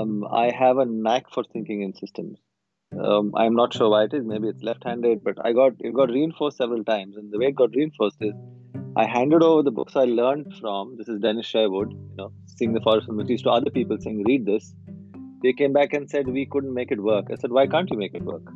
um, 0.00 0.24
I 0.30 0.50
have 0.50 0.78
a 0.78 0.84
knack 0.84 1.24
for 1.32 1.44
thinking 1.52 1.82
in 1.82 1.94
systems. 1.94 2.38
Um, 2.98 3.32
I'm 3.36 3.54
not 3.54 3.72
sure 3.72 3.88
why 3.88 4.04
it 4.04 4.14
is. 4.14 4.24
Maybe 4.24 4.48
it's 4.48 4.62
left-handed, 4.62 5.22
but 5.22 5.44
I 5.44 5.52
got 5.52 5.72
it 5.78 5.94
got 5.94 6.10
reinforced 6.10 6.56
several 6.56 6.84
times, 6.84 7.16
and 7.16 7.32
the 7.32 7.38
way 7.38 7.46
it 7.46 7.54
got 7.54 7.74
reinforced 7.74 8.16
is 8.20 8.34
I 8.96 9.06
handed 9.06 9.42
over 9.42 9.62
the 9.62 9.70
books 9.70 9.94
I 9.94 10.04
learned 10.04 10.54
from. 10.60 10.96
This 10.96 11.08
is 11.08 11.20
Dennis 11.20 11.46
Sherwood, 11.46 11.92
you 11.92 12.16
know, 12.16 12.32
seeing 12.56 12.72
the 12.72 12.80
forest 12.80 13.06
from 13.06 13.16
the 13.16 13.24
trees 13.24 13.42
to 13.42 13.50
other 13.50 13.70
people, 13.70 13.98
saying, 14.00 14.24
"Read 14.30 14.46
this." 14.46 14.74
They 15.44 15.52
came 15.52 15.72
back 15.72 15.94
and 15.98 16.10
said 16.14 16.32
we 16.38 16.46
couldn't 16.54 16.74
make 16.78 16.90
it 16.96 17.02
work. 17.10 17.30
I 17.34 17.36
said, 17.36 17.52
"Why 17.58 17.66
can't 17.74 17.92
you 17.94 17.98
make 17.98 18.14
it 18.14 18.24
work? 18.32 18.50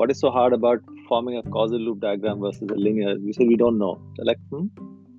What 0.00 0.10
is 0.10 0.20
so 0.24 0.30
hard 0.30 0.52
about 0.58 0.92
forming 1.08 1.38
a 1.38 1.42
causal 1.56 1.78
loop 1.86 2.00
diagram 2.00 2.40
versus 2.40 2.74
a 2.76 2.80
linear?" 2.88 3.14
We 3.28 3.32
said 3.32 3.48
we 3.54 3.56
don't 3.64 3.78
know. 3.84 3.94
They're 4.16 4.30
like, 4.32 4.42
"Hmm, 4.50 4.66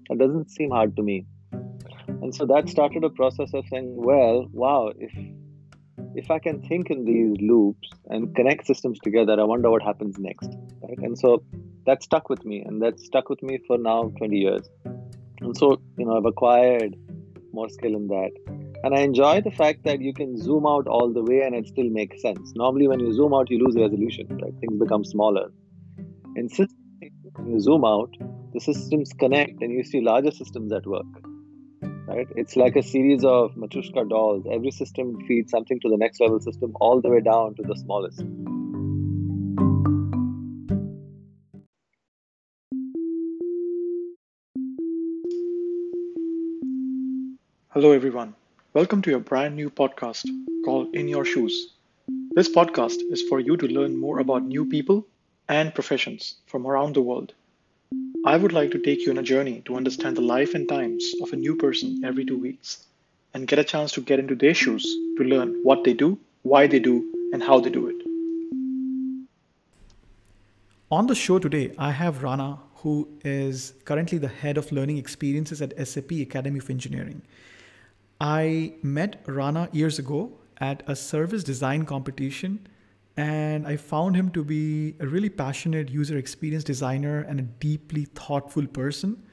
that 0.10 0.20
doesn't 0.20 0.52
seem 0.60 0.78
hard 0.80 0.96
to 1.00 1.08
me." 1.10 1.18
And 2.22 2.36
so 2.36 2.46
that 2.54 2.70
started 2.76 3.04
a 3.04 3.10
process 3.22 3.58
of 3.60 3.66
saying, 3.74 3.90
"Well, 4.12 4.46
wow, 4.64 4.92
if 5.08 5.18
if 6.16 6.32
I 6.32 6.40
can 6.40 6.62
think 6.62 6.90
in 6.90 7.04
these 7.04 7.36
loops 7.42 7.90
and 8.08 8.34
connect 8.36 8.66
systems 8.66 9.00
together, 9.00 9.40
I 9.40 9.44
wonder 9.44 9.70
what 9.70 9.84
happens 9.84 10.18
next. 10.18 10.50
Right? 10.82 10.98
And 11.00 11.18
so 11.18 11.44
that 11.86 12.02
stuck 12.04 12.30
with 12.30 12.46
me, 12.46 12.62
and 12.62 12.82
that 12.82 13.00
stuck 13.00 13.30
with 13.30 13.44
me 13.44 13.60
for 13.68 13.78
now 13.78 14.12
20 14.18 14.38
years. 14.38 14.68
And 15.42 15.56
so, 15.56 15.80
you 15.98 16.06
know, 16.06 16.18
I've 16.18 16.26
acquired 16.26 16.96
more 17.52 17.70
skill 17.70 17.96
in 17.96 18.08
that. 18.08 18.32
And 18.84 18.96
I 18.96 19.02
enjoy 19.02 19.42
the 19.42 19.52
fact 19.52 19.84
that 19.84 20.02
you 20.02 20.14
can 20.14 20.38
zoom 20.38 20.66
out 20.66 20.88
all 20.88 21.12
the 21.12 21.24
way 21.24 21.42
and 21.42 21.56
it 21.56 21.68
still 21.68 21.90
makes 21.90 22.22
sense. 22.22 22.54
Normally, 22.56 22.88
when 22.88 23.00
you 23.00 23.14
zoom 23.14 23.34
out, 23.34 23.50
you 23.50 23.60
lose 23.64 23.76
resolution, 23.76 24.28
right? 24.42 24.54
Things 24.60 24.80
become 24.80 25.04
smaller. 25.04 25.52
In 26.36 26.50
systems, 26.50 26.74
when 27.34 27.52
you 27.52 27.60
zoom 27.60 27.84
out, 27.84 28.16
the 28.54 28.60
systems 28.60 29.12
connect 29.20 29.62
and 29.62 29.72
you 29.72 29.84
see 29.84 30.02
larger 30.02 30.32
systems 30.32 30.72
at 30.72 30.86
work 30.86 31.06
right? 32.08 32.28
It's 32.36 32.56
like 32.56 32.76
a 32.76 32.84
series 32.84 33.24
of 33.24 33.56
Matryoshka 33.56 34.08
dolls. 34.10 34.46
Every 34.52 34.72
system 34.72 35.18
feeds 35.28 35.52
something 35.52 35.80
to 35.80 35.90
the 35.90 35.98
next 35.98 36.20
level 36.22 36.40
system, 36.40 36.74
all 36.80 37.02
the 37.02 37.10
way 37.10 37.22
down 37.22 37.56
to 37.56 37.64
the 37.64 37.76
smallest. 37.76 38.24
Hello, 47.70 47.92
everyone. 47.92 48.36
Welcome 48.74 49.02
to 49.02 49.10
your 49.10 49.20
brand 49.20 49.56
new 49.56 49.70
podcast 49.70 50.30
called 50.64 50.96
In 50.96 51.08
Your 51.08 51.26
Shoes. 51.26 51.74
This 52.36 52.50
podcast 52.50 52.98
is 53.10 53.22
for 53.24 53.40
you 53.40 53.58
to 53.58 53.68
learn 53.68 53.98
more 53.98 54.20
about 54.20 54.46
new 54.46 54.66
people 54.66 55.06
and 55.50 55.74
professions 55.74 56.36
from 56.48 56.68
around 56.68 56.94
the 56.94 57.02
world 57.02 57.34
I 58.28 58.38
would 58.38 58.54
like 58.54 58.72
to 58.72 58.80
take 58.80 59.06
you 59.06 59.12
on 59.12 59.20
a 59.20 59.24
journey 59.24 59.62
to 59.66 59.76
understand 59.76 60.18
the 60.18 60.22
life 60.22 60.56
and 60.56 60.68
times 60.68 61.14
of 61.22 61.32
a 61.32 61.36
new 61.36 61.56
person 61.56 62.04
every 62.04 62.26
two 62.26 62.40
weeks 62.40 62.88
and 63.36 63.48
get 63.48 63.60
a 63.60 63.64
chance 63.64 63.92
to 63.92 64.02
get 64.02 64.18
into 64.18 64.34
their 64.34 64.56
shoes 64.56 64.84
to 65.18 65.24
learn 65.24 65.60
what 65.62 65.84
they 65.84 65.94
do, 65.94 66.18
why 66.42 66.66
they 66.66 66.80
do, 66.80 67.14
and 67.34 67.44
how 67.44 67.60
they 67.60 67.70
do 67.70 67.86
it. 67.88 67.96
On 70.90 71.06
the 71.06 71.14
show 71.14 71.38
today, 71.38 71.76
I 71.78 71.92
have 71.92 72.24
Rana, 72.24 72.58
who 72.78 73.08
is 73.24 73.74
currently 73.86 74.18
the 74.18 74.28
head 74.28 74.58
of 74.58 74.72
learning 74.72 74.98
experiences 74.98 75.62
at 75.62 75.88
SAP 75.88 76.10
Academy 76.14 76.58
of 76.58 76.72
Engineering. 76.72 77.22
I 78.20 78.74
met 78.82 79.22
Rana 79.28 79.70
years 79.72 80.00
ago 80.00 80.32
at 80.58 80.82
a 80.88 80.96
service 80.96 81.44
design 81.44 81.86
competition 81.86 82.68
and 83.18 83.66
I 83.66 83.78
found 83.78 84.16
him 84.16 84.30
to 84.32 84.44
be 84.44 84.96
a 85.00 85.08
really 85.08 85.30
passionate 85.30 85.90
user 85.90 86.18
experience 86.18 86.64
designer 86.64 87.22
and 87.22 87.40
a 87.40 87.44
deeply 87.44 88.06
thoughtful 88.06 88.68
person. 88.68 89.24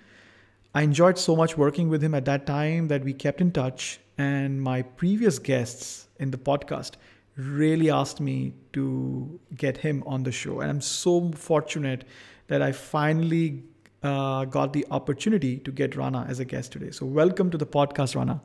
I 0.74 0.82
enjoyed 0.82 1.18
so 1.18 1.34
much 1.34 1.58
working 1.58 1.88
with 1.88 2.02
him 2.02 2.14
at 2.14 2.24
that 2.26 2.46
time 2.46 2.88
that 2.88 3.04
we 3.04 3.12
kept 3.12 3.40
in 3.40 3.50
touch. 3.50 3.98
And 4.16 4.62
my 4.62 4.82
previous 4.82 5.38
guests 5.38 6.08
in 6.20 6.30
the 6.30 6.38
podcast 6.38 6.92
really 7.36 7.90
asked 7.90 8.20
me 8.20 8.54
to 8.72 9.40
get 9.56 9.78
him 9.78 10.02
on 10.06 10.22
the 10.22 10.32
show. 10.32 10.60
And 10.60 10.70
I'm 10.70 10.80
so 10.80 11.32
fortunate 11.32 12.04
that 12.46 12.62
I 12.62 12.72
finally 12.72 13.64
uh, 14.02 14.44
got 14.44 14.72
the 14.72 14.86
opportunity 14.90 15.58
to 15.58 15.72
get 15.72 15.96
Rana 15.96 16.26
as 16.28 16.38
a 16.38 16.44
guest 16.44 16.72
today. 16.72 16.90
So, 16.90 17.06
welcome 17.06 17.50
to 17.50 17.58
the 17.58 17.66
podcast, 17.66 18.14
Rana. 18.16 18.40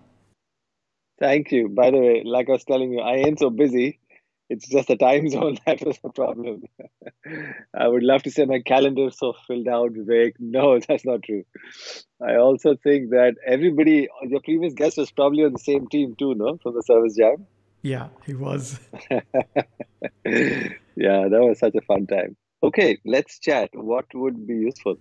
Thank 1.19 1.51
you. 1.51 1.69
By 1.69 1.91
the 1.91 1.97
way, 1.97 2.23
like 2.25 2.47
I 2.49 2.53
was 2.53 2.63
telling 2.63 2.91
you, 2.91 2.99
I 2.99 3.15
ain't 3.15 3.39
so 3.39 3.49
busy 3.49 3.99
it's 4.49 4.67
just 4.67 4.87
the 4.87 4.95
time 4.95 5.29
zone 5.35 5.57
that 5.65 5.83
was 5.85 5.97
the 5.99 6.09
problem. 6.09 6.63
I 7.77 7.87
would 7.87 8.03
love 8.03 8.23
to 8.23 8.31
say 8.31 8.45
my 8.45 8.59
calendar 8.59 9.07
is 9.07 9.17
so 9.17 9.33
filled 9.47 9.67
out, 9.67 9.93
Vivek. 9.93 10.33
No, 10.39 10.79
that's 10.87 11.05
not 11.05 11.23
true. 11.23 11.43
I 12.21 12.35
also 12.35 12.75
think 12.75 13.09
that 13.11 13.35
everybody, 13.45 14.07
your 14.23 14.41
previous 14.41 14.73
guest 14.73 14.97
was 14.97 15.11
probably 15.11 15.43
on 15.43 15.53
the 15.53 15.59
same 15.59 15.87
team 15.87 16.15
too, 16.17 16.33
no, 16.35 16.57
from 16.61 16.75
the 16.75 16.83
Service 16.83 17.15
Jam. 17.15 17.45
Yeah, 17.83 18.07
he 18.25 18.33
was. 18.33 18.79
yeah, 19.11 19.19
that 20.25 21.29
was 21.31 21.59
such 21.59 21.75
a 21.75 21.81
fun 21.81 22.07
time. 22.07 22.35
Okay, 22.63 22.97
let's 23.05 23.39
chat. 23.39 23.69
What 23.73 24.05
would 24.15 24.47
be 24.47 24.55
useful? 24.55 24.97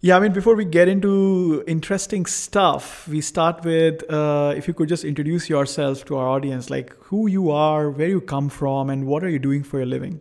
Yeah, 0.00 0.16
I 0.16 0.20
mean, 0.20 0.32
before 0.32 0.54
we 0.54 0.64
get 0.64 0.86
into 0.86 1.64
interesting 1.66 2.24
stuff, 2.24 3.08
we 3.08 3.20
start 3.20 3.64
with 3.64 4.08
uh, 4.08 4.54
if 4.56 4.68
you 4.68 4.74
could 4.74 4.88
just 4.88 5.02
introduce 5.02 5.48
yourself 5.48 6.04
to 6.04 6.16
our 6.16 6.28
audience, 6.28 6.70
like 6.70 6.94
who 7.00 7.26
you 7.26 7.50
are, 7.50 7.90
where 7.90 8.06
you 8.06 8.20
come 8.20 8.48
from, 8.48 8.90
and 8.90 9.08
what 9.08 9.24
are 9.24 9.28
you 9.28 9.40
doing 9.40 9.64
for 9.64 9.78
your 9.78 9.86
living? 9.86 10.20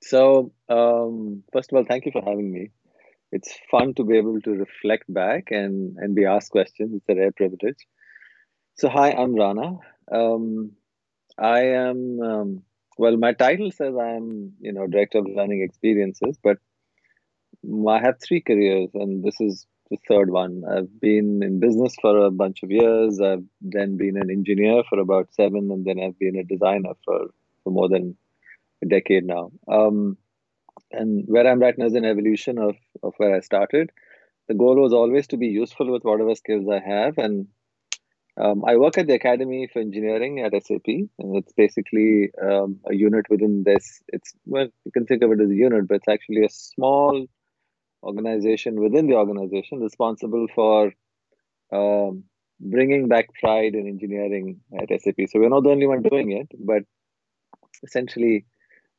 So, 0.00 0.52
um, 0.70 1.42
first 1.52 1.70
of 1.70 1.76
all, 1.76 1.84
thank 1.84 2.06
you 2.06 2.12
for 2.12 2.22
having 2.22 2.50
me. 2.50 2.70
It's 3.30 3.52
fun 3.70 3.92
to 3.96 4.04
be 4.04 4.16
able 4.16 4.40
to 4.40 4.52
reflect 4.52 5.04
back 5.12 5.48
and, 5.50 5.94
and 5.98 6.14
be 6.14 6.24
asked 6.24 6.50
questions. 6.50 6.94
It's 6.94 7.08
a 7.10 7.14
rare 7.14 7.32
privilege. 7.32 7.86
So, 8.76 8.88
hi, 8.88 9.12
I'm 9.12 9.34
Rana. 9.34 9.76
Um, 10.10 10.72
I 11.36 11.60
am, 11.60 12.20
um, 12.20 12.62
well, 12.96 13.18
my 13.18 13.34
title 13.34 13.70
says 13.70 13.94
I'm, 14.00 14.54
you 14.60 14.72
know, 14.72 14.86
director 14.86 15.18
of 15.18 15.26
learning 15.26 15.60
experiences, 15.60 16.38
but 16.42 16.56
I 17.88 18.00
have 18.00 18.20
three 18.20 18.40
careers, 18.40 18.90
and 18.94 19.22
this 19.22 19.40
is 19.40 19.66
the 19.90 19.98
third 20.08 20.30
one. 20.30 20.62
I've 20.68 21.00
been 21.00 21.42
in 21.42 21.60
business 21.60 21.94
for 22.00 22.26
a 22.26 22.30
bunch 22.30 22.62
of 22.62 22.70
years. 22.70 23.20
I've 23.20 23.44
then 23.60 23.96
been 23.96 24.16
an 24.16 24.30
engineer 24.30 24.82
for 24.88 24.98
about 24.98 25.32
seven, 25.32 25.70
and 25.70 25.84
then 25.84 26.00
I've 26.00 26.18
been 26.18 26.36
a 26.36 26.44
designer 26.44 26.94
for, 27.04 27.26
for 27.62 27.70
more 27.70 27.88
than 27.88 28.16
a 28.82 28.86
decade 28.86 29.24
now. 29.24 29.50
Um, 29.68 30.16
and 30.90 31.24
where 31.26 31.46
I'm 31.46 31.60
right 31.60 31.76
now 31.76 31.86
is 31.86 31.94
an 31.94 32.04
evolution 32.04 32.58
of, 32.58 32.76
of 33.02 33.14
where 33.18 33.34
I 33.34 33.40
started. 33.40 33.90
The 34.48 34.54
goal 34.54 34.76
was 34.76 34.92
always 34.92 35.26
to 35.28 35.36
be 35.36 35.48
useful 35.48 35.90
with 35.90 36.02
whatever 36.02 36.34
skills 36.34 36.66
I 36.70 36.80
have. 36.80 37.18
And 37.18 37.48
um, 38.36 38.64
I 38.66 38.76
work 38.76 38.98
at 38.98 39.06
the 39.06 39.14
Academy 39.14 39.68
for 39.72 39.78
Engineering 39.78 40.40
at 40.40 40.52
SAP, 40.52 40.86
and 40.86 41.36
it's 41.36 41.52
basically 41.52 42.30
um, 42.42 42.80
a 42.88 42.94
unit 42.94 43.26
within 43.30 43.62
this. 43.64 44.02
It's 44.08 44.32
well, 44.44 44.66
you 44.84 44.92
can 44.92 45.06
think 45.06 45.22
of 45.22 45.30
it 45.32 45.40
as 45.40 45.50
a 45.50 45.54
unit, 45.54 45.86
but 45.88 45.96
it's 45.96 46.08
actually 46.08 46.44
a 46.44 46.50
small 46.50 47.26
organization 48.04 48.80
within 48.80 49.06
the 49.06 49.16
organization 49.16 49.80
responsible 49.80 50.46
for 50.54 50.92
um, 51.72 52.24
bringing 52.60 53.08
back 53.08 53.26
pride 53.40 53.74
in 53.74 53.86
engineering 53.86 54.60
at 54.80 54.88
SAP. 55.00 55.16
So 55.28 55.40
we're 55.40 55.48
not 55.48 55.64
the 55.64 55.70
only 55.70 55.86
one 55.86 56.02
doing 56.02 56.32
it, 56.32 56.48
but 56.58 56.82
essentially, 57.82 58.46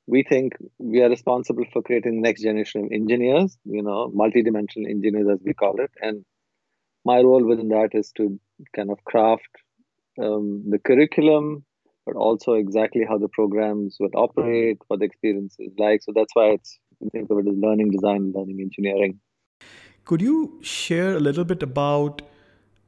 we 0.08 0.24
think 0.24 0.54
we 0.78 1.02
are 1.02 1.10
responsible 1.10 1.66
for 1.74 1.82
creating 1.82 2.22
next 2.22 2.44
generation 2.44 2.86
of 2.86 2.92
engineers, 2.92 3.58
you 3.66 3.82
know, 3.82 4.12
multidimensional 4.16 4.90
engineers 4.90 5.28
as 5.32 5.40
we 5.44 5.54
call 5.54 5.80
it. 5.80 5.92
And 6.00 6.24
my 7.04 7.18
role 7.22 7.44
within 7.44 7.70
that 7.70 7.90
is 7.94 8.12
to 8.18 8.40
kind 8.76 8.92
of 8.92 9.04
craft 9.04 9.50
um, 10.22 10.64
the 10.70 10.80
curriculum, 10.80 11.66
but 12.06 12.16
also 12.16 12.54
exactly 12.54 13.04
how 13.08 13.18
the 13.18 13.30
programs 13.30 13.98
would 14.00 14.14
operate, 14.16 14.78
what 14.88 15.00
the 15.00 15.06
experience 15.06 15.56
is 15.60 15.74
like. 15.80 16.04
So 16.04 16.12
that's 16.16 16.36
why 16.36 16.50
it's 16.50 16.78
you 17.00 17.10
can 17.10 17.10
think 17.10 17.30
of 17.30 17.40
it 17.40 17.48
as 17.48 17.58
learning 17.58 17.92
design, 17.92 18.32
learning 18.36 18.60
engineering. 18.62 19.20
Could 20.06 20.22
you 20.22 20.60
share 20.62 21.16
a 21.16 21.20
little 21.20 21.44
bit 21.44 21.64
about? 21.64 22.22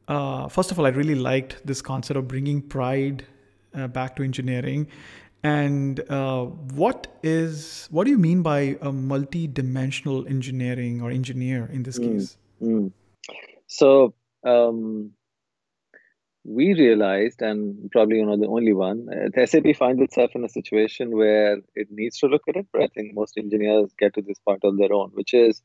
Uh, 0.08 0.48
first 0.48 0.72
of 0.72 0.80
all, 0.80 0.86
I 0.86 0.90
really 0.90 1.16
liked 1.16 1.66
this 1.66 1.82
concept 1.82 2.18
of 2.18 2.28
bringing 2.28 2.62
pride 2.62 3.26
uh, 3.74 3.88
back 3.88 4.16
to 4.18 4.24
engineering. 4.24 4.88
And 5.44 6.00
uh, 6.10 6.46
what 6.46 7.08
is 7.24 7.88
what 7.92 8.06
do 8.06 8.12
you 8.12 8.18
mean 8.18 8.42
by 8.42 8.78
a 8.82 8.92
multi-dimensional 8.92 10.28
engineering 10.28 11.02
or 11.02 11.12
engineer 11.12 11.70
in 11.72 11.84
this 11.84 12.00
mm, 12.00 12.12
case? 12.12 12.38
Mm. 12.62 12.92
So 13.68 14.14
um, 14.44 15.12
we 16.48 16.74
realized, 16.74 17.42
and 17.42 17.92
probably 17.92 18.18
you're 18.18 18.26
not 18.26 18.40
the 18.40 18.48
only 18.48 18.72
one, 18.72 19.08
uh, 19.12 19.46
SAP 19.46 19.76
finds 19.76 20.02
itself 20.02 20.32
in 20.34 20.46
a 20.46 20.50
situation 20.50 21.16
where 21.16 21.58
it 21.76 21.88
needs 21.92 22.20
to 22.20 22.28
look 22.28 22.44
at 22.48 22.56
it, 22.56 22.68
but 22.72 22.84
I 22.84 22.88
think 22.88 23.14
most 23.14 23.38
engineers 23.38 23.92
get 24.00 24.14
to 24.14 24.22
this 24.22 24.40
point 24.40 24.64
on 24.64 24.78
their 24.78 24.94
own, 24.94 25.10
which 25.14 25.34
is, 25.34 25.62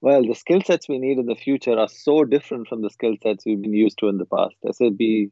well, 0.00 0.26
the 0.26 0.34
skill 0.34 0.60
sets 0.60 0.88
we 0.88 0.98
need 0.98 1.18
in 1.18 1.26
the 1.26 1.36
future 1.36 1.78
are 1.78 1.88
so 1.88 2.24
different 2.24 2.66
from 2.66 2.82
the 2.82 2.90
skill 2.90 3.14
sets 3.22 3.46
we've 3.46 3.62
been 3.62 3.74
used 3.74 3.98
to 3.98 4.08
in 4.08 4.18
the 4.18 4.26
past. 4.26 4.56
SAP 4.72 5.30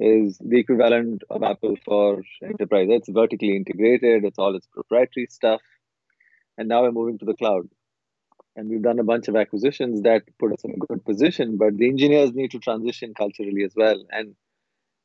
is 0.00 0.38
the 0.38 0.58
equivalent 0.58 1.22
of 1.28 1.42
Apple 1.42 1.76
for 1.84 2.22
enterprise. 2.42 2.88
It's 2.90 3.10
vertically 3.10 3.54
integrated, 3.54 4.24
it's 4.24 4.38
all 4.38 4.56
its 4.56 4.66
proprietary 4.66 5.26
stuff. 5.28 5.60
And 6.56 6.68
now 6.68 6.82
we're 6.82 6.92
moving 6.92 7.18
to 7.18 7.26
the 7.26 7.34
cloud 7.34 7.68
and 8.60 8.68
we've 8.68 8.82
done 8.82 8.98
a 8.98 9.08
bunch 9.10 9.28
of 9.28 9.36
acquisitions 9.36 10.02
that 10.02 10.22
put 10.38 10.52
us 10.52 10.64
in 10.64 10.72
a 10.72 10.86
good 10.86 11.04
position 11.04 11.56
but 11.56 11.76
the 11.76 11.88
engineers 11.88 12.32
need 12.34 12.50
to 12.50 12.58
transition 12.58 13.14
culturally 13.14 13.64
as 13.64 13.72
well 13.74 14.04
and 14.10 14.34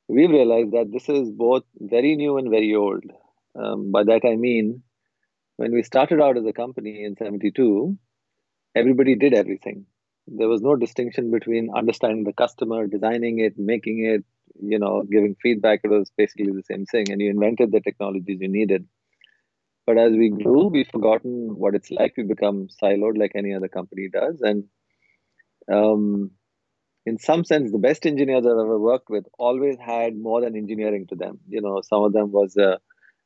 we've 0.08 0.30
realized 0.30 0.72
that 0.72 0.92
this 0.92 1.10
is 1.10 1.32
both 1.32 1.64
very 1.80 2.16
new 2.16 2.38
and 2.38 2.50
very 2.50 2.76
old. 2.76 3.04
Um, 3.56 3.92
by 3.92 4.04
that 4.04 4.22
I 4.26 4.36
mean, 4.36 4.84
when 5.58 5.74
we 5.74 5.84
started 5.84 6.22
out 6.22 6.38
as 6.38 6.46
a 6.46 6.54
company 6.54 7.04
in 7.04 7.16
72, 7.16 7.98
everybody 8.76 9.16
did 9.16 9.34
everything. 9.34 9.86
There 10.28 10.48
was 10.50 10.62
no 10.62 10.76
distinction 10.76 11.32
between 11.32 11.70
understanding 11.76 12.24
the 12.24 12.34
customer, 12.34 12.88
designing 12.88 13.40
it, 13.40 13.54
making 13.58 14.04
it, 14.06 14.26
you 14.60 14.80
know, 14.80 15.04
giving 15.10 15.36
feedback. 15.42 15.82
It 15.84 15.90
was 15.90 16.12
basically 16.18 16.52
the 16.52 16.64
same 16.64 16.86
thing. 16.86 17.12
And 17.12 17.22
you 17.22 17.30
invented 17.30 17.72
the 17.72 17.80
technologies 17.80 18.40
you 18.42 18.50
needed. 18.50 18.88
But 19.86 19.98
as 19.98 20.12
we 20.14 20.30
grew, 20.30 20.68
we've 20.68 20.88
forgotten 20.88 21.56
what 21.56 21.76
it's 21.76 21.92
like. 21.92 22.16
We 22.18 22.24
become 22.24 22.68
siloed 22.82 23.18
like 23.18 23.34
any 23.36 23.54
other 23.54 23.68
company 23.68 24.10
does. 24.12 24.42
And 24.42 24.64
um, 25.72 26.32
in 27.06 27.20
some 27.20 27.46
sense, 27.46 27.72
the 27.72 27.78
best 27.78 28.06
engineers 28.06 28.46
I've 28.46 28.52
ever 28.52 28.80
worked 28.80 29.10
with 29.10 29.26
always 29.38 29.78
had 29.80 30.18
more 30.18 30.42
than 30.42 30.56
engineering 30.56 31.06
to 31.10 31.16
them. 31.16 31.40
You 31.48 31.62
know, 31.62 31.82
some 31.82 32.04
of 32.04 32.14
them 32.14 32.32
was 32.32 32.58
a 32.58 32.80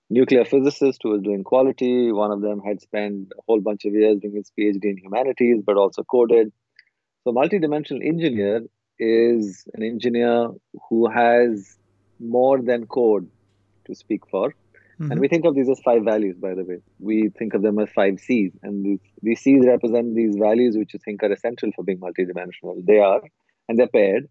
nuclear 0.09 0.43
physicist 0.43 0.99
who 1.03 1.11
was 1.11 1.21
doing 1.21 1.43
quality. 1.43 2.11
One 2.11 2.31
of 2.31 2.41
them 2.41 2.59
had 2.59 2.81
spent 2.81 3.29
a 3.37 3.41
whole 3.47 3.61
bunch 3.61 3.85
of 3.85 3.93
years 3.93 4.19
doing 4.19 4.35
his 4.35 4.51
PhD 4.59 4.83
in 4.83 4.97
humanities, 4.97 5.61
but 5.65 5.77
also 5.77 6.03
coded. 6.03 6.51
So, 7.23 7.31
multidimensional 7.31 8.05
engineer 8.05 8.63
is 8.97 9.65
an 9.73 9.83
engineer 9.83 10.49
who 10.89 11.09
has 11.09 11.77
more 12.19 12.61
than 12.61 12.85
code 12.85 13.29
to 13.85 13.95
speak 13.95 14.27
for. 14.29 14.53
Mm-hmm. 14.99 15.11
And 15.11 15.21
we 15.21 15.29
think 15.29 15.45
of 15.45 15.55
these 15.55 15.69
as 15.69 15.79
five 15.79 16.03
values, 16.03 16.35
by 16.37 16.53
the 16.55 16.63
way. 16.65 16.79
We 16.99 17.29
think 17.37 17.53
of 17.53 17.61
them 17.61 17.79
as 17.79 17.89
five 17.89 18.19
C's. 18.19 18.51
And 18.63 18.85
these, 18.85 18.99
these 19.21 19.39
C's 19.39 19.65
represent 19.65 20.13
these 20.13 20.35
values 20.35 20.75
which 20.75 20.93
you 20.93 20.99
think 21.03 21.23
are 21.23 21.31
essential 21.31 21.71
for 21.73 21.83
being 21.83 21.99
multidimensional. 21.99 22.85
They 22.85 22.99
are, 22.99 23.21
and 23.69 23.79
they're 23.79 23.87
paired. 23.87 24.27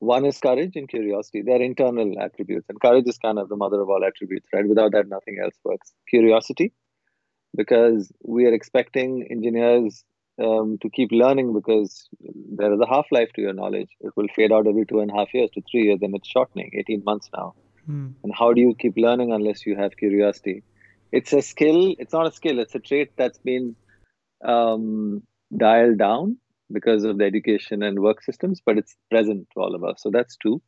One 0.00 0.24
is 0.24 0.38
courage 0.38 0.74
and 0.74 0.88
curiosity. 0.88 1.42
They're 1.42 1.62
internal 1.62 2.20
attributes. 2.20 2.66
And 2.68 2.80
courage 2.80 3.04
is 3.06 3.18
kind 3.18 3.38
of 3.38 3.48
the 3.48 3.56
mother 3.56 3.80
of 3.80 3.88
all 3.88 4.04
attributes, 4.04 4.48
right? 4.52 4.68
Without 4.68 4.92
that, 4.92 5.08
nothing 5.08 5.38
else 5.42 5.54
works. 5.64 5.92
Curiosity, 6.08 6.72
because 7.56 8.10
we 8.24 8.46
are 8.46 8.52
expecting 8.52 9.26
engineers 9.30 10.04
um, 10.42 10.78
to 10.82 10.90
keep 10.90 11.10
learning 11.12 11.52
because 11.52 12.08
there 12.20 12.72
is 12.72 12.80
a 12.80 12.88
half 12.88 13.06
life 13.10 13.30
to 13.34 13.40
your 13.40 13.52
knowledge. 13.52 13.90
It 14.00 14.12
will 14.16 14.28
fade 14.34 14.52
out 14.52 14.66
every 14.66 14.86
two 14.86 15.00
and 15.00 15.10
a 15.10 15.14
half 15.14 15.32
years 15.32 15.50
to 15.54 15.62
three 15.70 15.84
years, 15.84 16.00
and 16.02 16.14
it's 16.14 16.28
shortening, 16.28 16.70
18 16.74 17.02
months 17.04 17.28
now. 17.36 17.54
Mm. 17.88 18.14
And 18.22 18.32
how 18.34 18.52
do 18.52 18.60
you 18.60 18.74
keep 18.78 18.94
learning 18.96 19.32
unless 19.32 19.66
you 19.66 19.76
have 19.76 19.96
curiosity? 19.96 20.62
It's 21.12 21.32
a 21.32 21.42
skill. 21.42 21.94
It's 21.98 22.12
not 22.12 22.26
a 22.26 22.32
skill. 22.32 22.58
It's 22.58 22.74
a 22.74 22.80
trait 22.80 23.12
that's 23.16 23.38
been 23.38 23.76
um, 24.44 25.22
dialed 25.56 25.98
down 25.98 26.38
because 26.70 27.04
of 27.04 27.18
the 27.18 27.24
education 27.24 27.82
and 27.82 27.98
work 28.00 28.22
systems, 28.22 28.60
but 28.64 28.76
it's 28.76 28.94
present 29.10 29.48
to 29.54 29.60
all 29.60 29.74
of 29.74 29.84
us. 29.84 30.02
So 30.02 30.10
that's 30.10 30.36
two. 30.36 30.60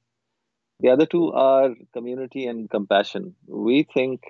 The 0.81 0.89
other 0.89 1.05
two 1.05 1.33
are 1.33 1.75
community 1.93 2.47
and 2.47 2.71
compassion. 2.71 3.35
We 3.47 3.83
think 3.83 4.23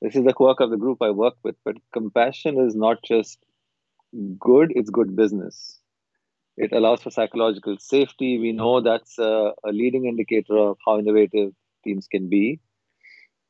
this 0.00 0.14
is 0.14 0.24
the 0.24 0.32
quirk 0.32 0.60
of 0.60 0.70
the 0.70 0.76
group 0.76 0.98
I 1.02 1.10
work 1.10 1.34
with, 1.42 1.56
but 1.64 1.76
compassion 1.92 2.58
is 2.60 2.76
not 2.76 3.02
just 3.02 3.44
good, 4.38 4.72
it's 4.76 4.90
good 4.90 5.16
business. 5.16 5.80
It 6.56 6.72
allows 6.72 7.02
for 7.02 7.10
psychological 7.10 7.78
safety. 7.78 8.38
We 8.38 8.52
know 8.52 8.80
that's 8.80 9.18
a, 9.18 9.52
a 9.64 9.72
leading 9.72 10.06
indicator 10.06 10.56
of 10.56 10.78
how 10.86 10.98
innovative 10.98 11.52
teams 11.82 12.06
can 12.06 12.28
be. 12.28 12.60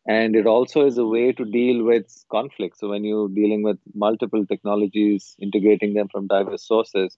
And 0.07 0.35
it 0.35 0.47
also 0.47 0.87
is 0.87 0.97
a 0.99 1.07
way 1.07 1.33
to 1.33 1.45
deal 1.45 1.85
with 1.85 2.07
conflict. 2.31 2.79
So 2.79 2.89
when 2.89 3.05
you're 3.05 3.29
dealing 3.29 3.63
with 3.63 3.79
multiple 3.95 4.47
technologies, 4.47 5.37
integrating 5.41 5.95
them 5.95 6.09
from 6.09 6.27
diverse 6.27 6.67
sources, 6.67 7.17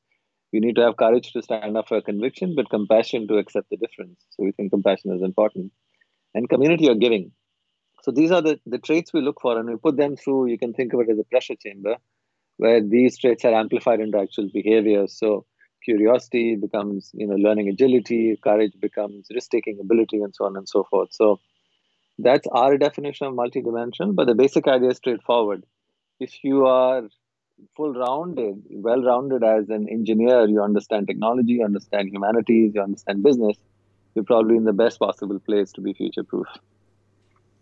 you 0.51 0.61
need 0.61 0.77
to 0.77 0.83
have 0.83 0.97
courage 0.97 1.33
to 1.33 1.43
stand 1.43 1.77
up 1.77 1.89
for 1.89 1.97
a 1.97 2.03
conviction, 2.03 2.55
but 2.55 2.69
compassion 2.69 3.27
to 3.29 3.39
accept 3.39 3.71
the 3.71 3.77
difference. 3.77 4.21
So 4.31 4.45
we 4.45 4.53
think 4.53 4.71
compassion 4.73 5.13
is 5.13 5.23
important. 5.23 5.73
And 6.35 6.49
community 6.49 6.89
or 6.89 6.95
giving. 6.95 7.33
So 8.03 8.11
these 8.11 8.33
are 8.33 8.43
the, 8.43 8.59
the 8.67 8.79
traits 8.79 9.13
we 9.13 9.23
look 9.23 9.41
for, 9.41 9.59
and 9.59 9.71
we 9.71 9.77
put 9.77 9.97
them 9.97 10.17
through, 10.17 10.49
you 10.49 10.59
can 10.59 10.75
think 10.75 10.93
of 10.93 11.01
it 11.01 11.09
as 11.09 11.19
a 11.19 11.25
pressure 11.25 11.55
chamber, 11.55 11.97
where 12.57 12.83
these 12.83 13.17
traits 13.17 13.45
are 13.45 13.55
amplified 13.55 14.01
into 14.01 14.19
actual 14.19 14.51
behavior. 14.53 15.07
So 15.07 15.47
curiosity 15.85 16.57
becomes 16.57 17.11
you 17.15 17.27
know 17.27 17.37
learning 17.37 17.69
agility 17.69 18.39
courage 18.43 18.73
becomes 18.81 19.27
risk-taking 19.35 19.79
ability 19.81 20.21
and 20.21 20.35
so 20.35 20.45
on 20.47 20.57
and 20.57 20.69
so 20.69 20.85
forth. 20.85 21.11
So 21.13 21.41
that's 22.19 22.47
our 22.53 22.77
definition 22.79 23.27
of 23.27 23.35
multidimensional 23.35 24.15
but 24.15 24.27
the 24.27 24.35
basic 24.35 24.69
idea 24.69 24.91
is 24.91 24.99
straightforward. 24.99 25.65
If 26.21 26.45
you 26.45 26.67
are 26.67 27.03
full 27.77 27.95
rounded 27.95 28.63
well 28.71 29.03
rounded 29.03 29.45
as 29.45 29.69
an 29.69 29.89
engineer 29.89 30.47
you 30.47 30.63
understand 30.63 31.07
technology 31.07 31.53
you 31.53 31.65
understand 31.65 32.09
humanities 32.09 32.73
you 32.75 32.83
understand 32.83 33.23
business 33.23 33.57
you're 34.15 34.25
probably 34.25 34.57
in 34.57 34.65
the 34.65 34.73
best 34.73 34.99
possible 34.99 35.39
place 35.41 35.73
to 35.73 35.81
be 35.81 35.93
future 35.95 36.25
proof 36.25 36.47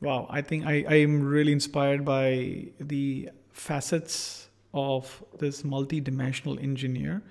wow 0.00 0.26
i 0.31 0.40
think 0.40 0.67
i 0.67 0.84
i 0.88 0.94
am 0.94 1.22
really 1.22 1.52
inspired 1.52 2.05
by 2.05 2.67
the 2.78 3.28
facets 3.52 4.49
of 4.72 5.22
this 5.38 5.64
multi-dimensional 5.64 6.58
engineer 6.58 7.22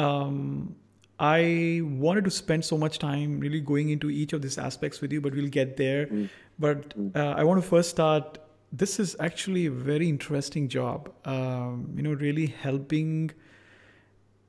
um, 0.00 0.74
I 1.18 1.82
wanted 1.84 2.24
to 2.24 2.30
spend 2.30 2.64
so 2.64 2.78
much 2.78 2.98
time 2.98 3.40
really 3.40 3.60
going 3.60 3.90
into 3.90 4.10
each 4.10 4.32
of 4.32 4.40
these 4.40 4.56
aspects 4.56 5.00
with 5.00 5.12
you, 5.12 5.20
but 5.20 5.34
we'll 5.34 5.48
get 5.48 5.76
there. 5.76 6.06
Mm. 6.06 6.30
But 6.58 6.98
mm. 6.98 7.14
uh, 7.14 7.34
I 7.36 7.44
want 7.44 7.62
to 7.62 7.68
first 7.68 7.90
start. 7.90 8.38
This 8.72 8.98
is 8.98 9.16
actually 9.20 9.66
a 9.66 9.70
very 9.70 10.08
interesting 10.08 10.68
job. 10.68 11.12
Um, 11.24 11.92
you 11.94 12.02
know, 12.02 12.12
really 12.12 12.46
helping 12.46 13.32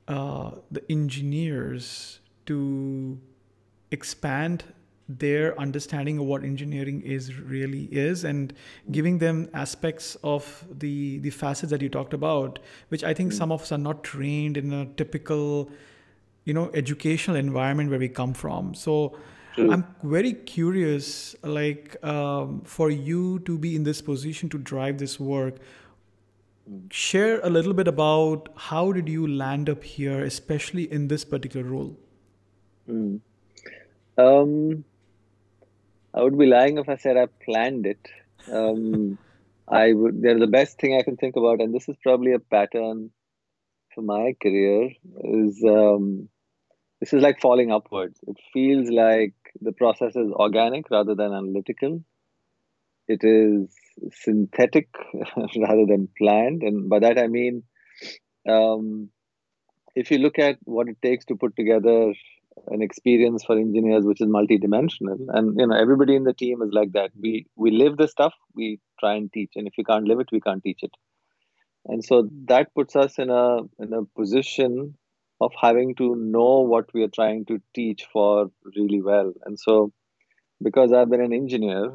uh, 0.08 0.52
the 0.70 0.82
engineers 0.90 2.20
to 2.46 3.20
expand 3.90 4.64
their 5.18 5.58
understanding 5.58 6.18
of 6.18 6.24
what 6.24 6.44
engineering 6.44 7.00
is 7.02 7.38
really 7.38 7.84
is 7.90 8.24
and 8.24 8.52
giving 8.90 9.18
them 9.18 9.48
aspects 9.54 10.16
of 10.22 10.64
the 10.78 11.18
the 11.18 11.30
facets 11.30 11.70
that 11.70 11.82
you 11.82 11.88
talked 11.88 12.14
about 12.14 12.58
which 12.88 13.04
i 13.04 13.12
think 13.12 13.32
mm. 13.32 13.36
some 13.36 13.52
of 13.52 13.62
us 13.62 13.72
are 13.72 13.78
not 13.78 14.02
trained 14.04 14.56
in 14.56 14.72
a 14.72 14.86
typical 14.96 15.70
you 16.44 16.54
know 16.54 16.70
educational 16.74 17.36
environment 17.36 17.90
where 17.90 17.98
we 17.98 18.08
come 18.08 18.32
from 18.32 18.74
so 18.74 19.16
mm. 19.56 19.72
i'm 19.72 19.84
very 20.02 20.32
curious 20.32 21.36
like 21.42 21.96
um, 22.04 22.60
for 22.64 22.90
you 22.90 23.38
to 23.40 23.58
be 23.58 23.74
in 23.76 23.84
this 23.84 24.00
position 24.00 24.48
to 24.48 24.58
drive 24.58 24.98
this 24.98 25.18
work 25.20 25.56
share 26.90 27.40
a 27.40 27.50
little 27.50 27.74
bit 27.74 27.88
about 27.88 28.48
how 28.56 28.92
did 28.92 29.08
you 29.08 29.26
land 29.26 29.68
up 29.68 29.82
here 29.82 30.22
especially 30.24 30.90
in 30.92 31.08
this 31.08 31.24
particular 31.24 31.66
role 31.66 31.96
mm. 32.88 33.20
um, 34.18 34.84
I 36.14 36.22
would 36.22 36.38
be 36.38 36.46
lying 36.46 36.78
if 36.78 36.88
I 36.88 36.96
said 36.96 37.16
I 37.16 37.26
planned 37.44 37.86
it. 37.86 38.08
Um, 38.52 39.18
I 39.68 39.92
would. 39.92 40.20
They're 40.20 40.38
the 40.38 40.46
best 40.46 40.78
thing 40.78 40.96
I 40.96 41.02
can 41.02 41.16
think 41.16 41.36
about, 41.36 41.60
and 41.60 41.74
this 41.74 41.88
is 41.88 41.96
probably 42.02 42.32
a 42.32 42.38
pattern 42.38 43.10
for 43.94 44.02
my 44.02 44.34
career. 44.42 44.90
Is 45.24 45.62
um, 45.66 46.28
this 47.00 47.12
is 47.12 47.22
like 47.22 47.40
falling 47.40 47.72
upwards. 47.72 48.18
It 48.26 48.36
feels 48.52 48.90
like 48.90 49.34
the 49.60 49.72
process 49.72 50.16
is 50.16 50.30
organic 50.32 50.90
rather 50.90 51.14
than 51.14 51.32
analytical. 51.32 52.04
It 53.08 53.20
is 53.22 53.74
synthetic 54.12 54.88
rather 55.36 55.86
than 55.86 56.08
planned, 56.18 56.62
and 56.62 56.88
by 56.90 56.98
that 56.98 57.18
I 57.18 57.28
mean, 57.28 57.62
um, 58.48 59.08
if 59.94 60.10
you 60.10 60.18
look 60.18 60.38
at 60.38 60.58
what 60.64 60.88
it 60.88 60.96
takes 61.02 61.24
to 61.26 61.36
put 61.36 61.56
together 61.56 62.12
an 62.68 62.82
experience 62.82 63.44
for 63.44 63.58
engineers 63.58 64.04
which 64.04 64.20
is 64.20 64.28
multidimensional. 64.28 65.18
And 65.28 65.58
you 65.58 65.66
know 65.66 65.76
everybody 65.76 66.16
in 66.16 66.24
the 66.24 66.34
team 66.34 66.62
is 66.62 66.70
like 66.72 66.92
that. 66.92 67.10
We 67.20 67.46
we 67.56 67.70
live 67.70 67.96
the 67.96 68.08
stuff 68.08 68.34
we 68.54 68.80
try 69.00 69.14
and 69.14 69.32
teach. 69.32 69.52
And 69.56 69.66
if 69.66 69.74
we 69.78 69.84
can't 69.84 70.06
live 70.06 70.20
it 70.20 70.28
we 70.32 70.40
can't 70.40 70.62
teach 70.62 70.82
it. 70.82 70.94
And 71.86 72.04
so 72.04 72.28
that 72.46 72.74
puts 72.74 72.94
us 72.96 73.18
in 73.18 73.30
a 73.30 73.58
in 73.78 73.92
a 73.92 74.04
position 74.18 74.96
of 75.40 75.52
having 75.60 75.96
to 75.96 76.14
know 76.14 76.60
what 76.60 76.92
we 76.94 77.02
are 77.02 77.08
trying 77.08 77.44
to 77.46 77.60
teach 77.74 78.06
for 78.12 78.50
really 78.76 79.02
well. 79.02 79.32
And 79.44 79.58
so 79.58 79.92
because 80.62 80.92
i've 80.92 81.10
been 81.10 81.20
an 81.20 81.32
engineer 81.32 81.92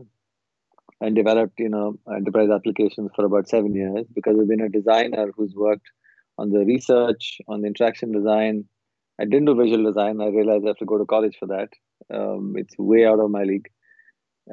and 1.01 1.15
developed 1.15 1.59
you 1.59 1.69
know 1.69 1.95
enterprise 2.13 2.49
applications 2.49 3.11
for 3.15 3.25
about 3.25 3.47
7 3.47 3.73
years 3.73 4.05
because 4.13 4.37
i've 4.39 4.47
been 4.47 4.61
a 4.61 4.69
designer 4.69 5.27
who's 5.35 5.53
worked 5.55 5.89
on 6.37 6.49
the 6.49 6.65
research 6.65 7.39
on 7.47 7.61
the 7.61 7.67
interaction 7.67 8.11
design 8.11 8.65
I 9.19 9.25
didn't 9.25 9.45
do 9.45 9.55
visual 9.55 9.83
design. 9.83 10.21
I 10.21 10.27
realized 10.27 10.65
I 10.65 10.69
have 10.69 10.77
to 10.77 10.85
go 10.85 10.97
to 10.97 11.05
college 11.05 11.37
for 11.39 11.47
that. 11.47 11.69
Um, 12.13 12.53
it's 12.55 12.77
way 12.77 13.05
out 13.05 13.19
of 13.19 13.31
my 13.31 13.43
league 13.43 13.69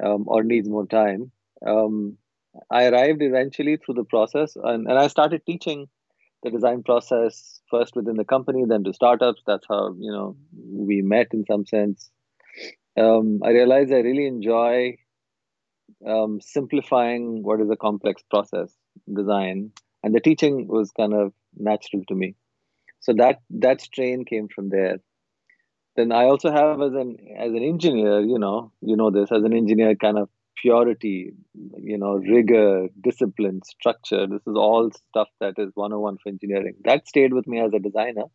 um, 0.03 0.25
or 0.27 0.43
needs 0.43 0.67
more 0.67 0.87
time. 0.87 1.31
Um, 1.65 2.17
I 2.71 2.85
arrived 2.87 3.21
eventually 3.21 3.77
through 3.77 3.95
the 3.95 4.03
process 4.03 4.55
and, 4.55 4.87
and 4.87 4.97
I 4.97 5.07
started 5.07 5.45
teaching 5.45 5.87
the 6.43 6.49
design 6.49 6.83
process 6.83 7.61
first 7.69 7.95
within 7.95 8.17
the 8.17 8.25
company, 8.25 8.63
then 8.67 8.83
to 8.83 8.93
startups. 8.93 9.41
That's 9.45 9.65
how, 9.67 9.95
you 9.99 10.11
know, 10.11 10.35
we 10.55 11.01
met 11.01 11.27
in 11.33 11.45
some 11.45 11.65
sense. 11.65 12.09
Um, 12.97 13.41
I 13.43 13.49
realized 13.49 13.91
I 13.91 13.97
really 13.97 14.25
enjoy 14.25 14.97
um, 16.07 16.39
simplifying 16.41 17.43
what 17.43 17.61
is 17.61 17.69
a 17.69 17.75
complex 17.75 18.23
process 18.29 18.73
design. 19.13 19.71
And 20.03 20.13
the 20.13 20.19
teaching 20.19 20.67
was 20.67 20.91
kind 20.91 21.13
of 21.13 21.33
natural 21.57 22.03
to 22.07 22.15
me 22.15 22.35
so 23.05 23.13
that 23.21 23.41
that 23.49 23.81
strain 23.81 24.25
came 24.25 24.47
from 24.55 24.69
there 24.69 24.97
then 25.95 26.11
I 26.11 26.25
also 26.25 26.51
have 26.51 26.81
as 26.81 26.93
an 26.93 27.17
as 27.37 27.51
an 27.51 27.63
engineer, 27.63 28.19
you 28.19 28.37
know, 28.37 28.71
you 28.81 28.97
know 28.97 29.11
this 29.11 29.31
as 29.31 29.43
an 29.43 29.53
engineer, 29.53 29.95
kind 29.95 30.17
of 30.17 30.29
purity, 30.61 31.31
you 31.77 31.97
know, 31.97 32.15
rigor, 32.15 32.87
discipline, 33.01 33.61
structure. 33.63 34.27
This 34.27 34.41
is 34.45 34.55
all 34.55 34.91
stuff 35.09 35.29
that 35.39 35.53
is 35.57 35.71
101 35.75 36.17
for 36.21 36.29
engineering. 36.29 36.75
That 36.83 37.07
stayed 37.07 37.33
with 37.33 37.47
me 37.47 37.59
as 37.59 37.71
a 37.73 37.79
designer. 37.79 38.25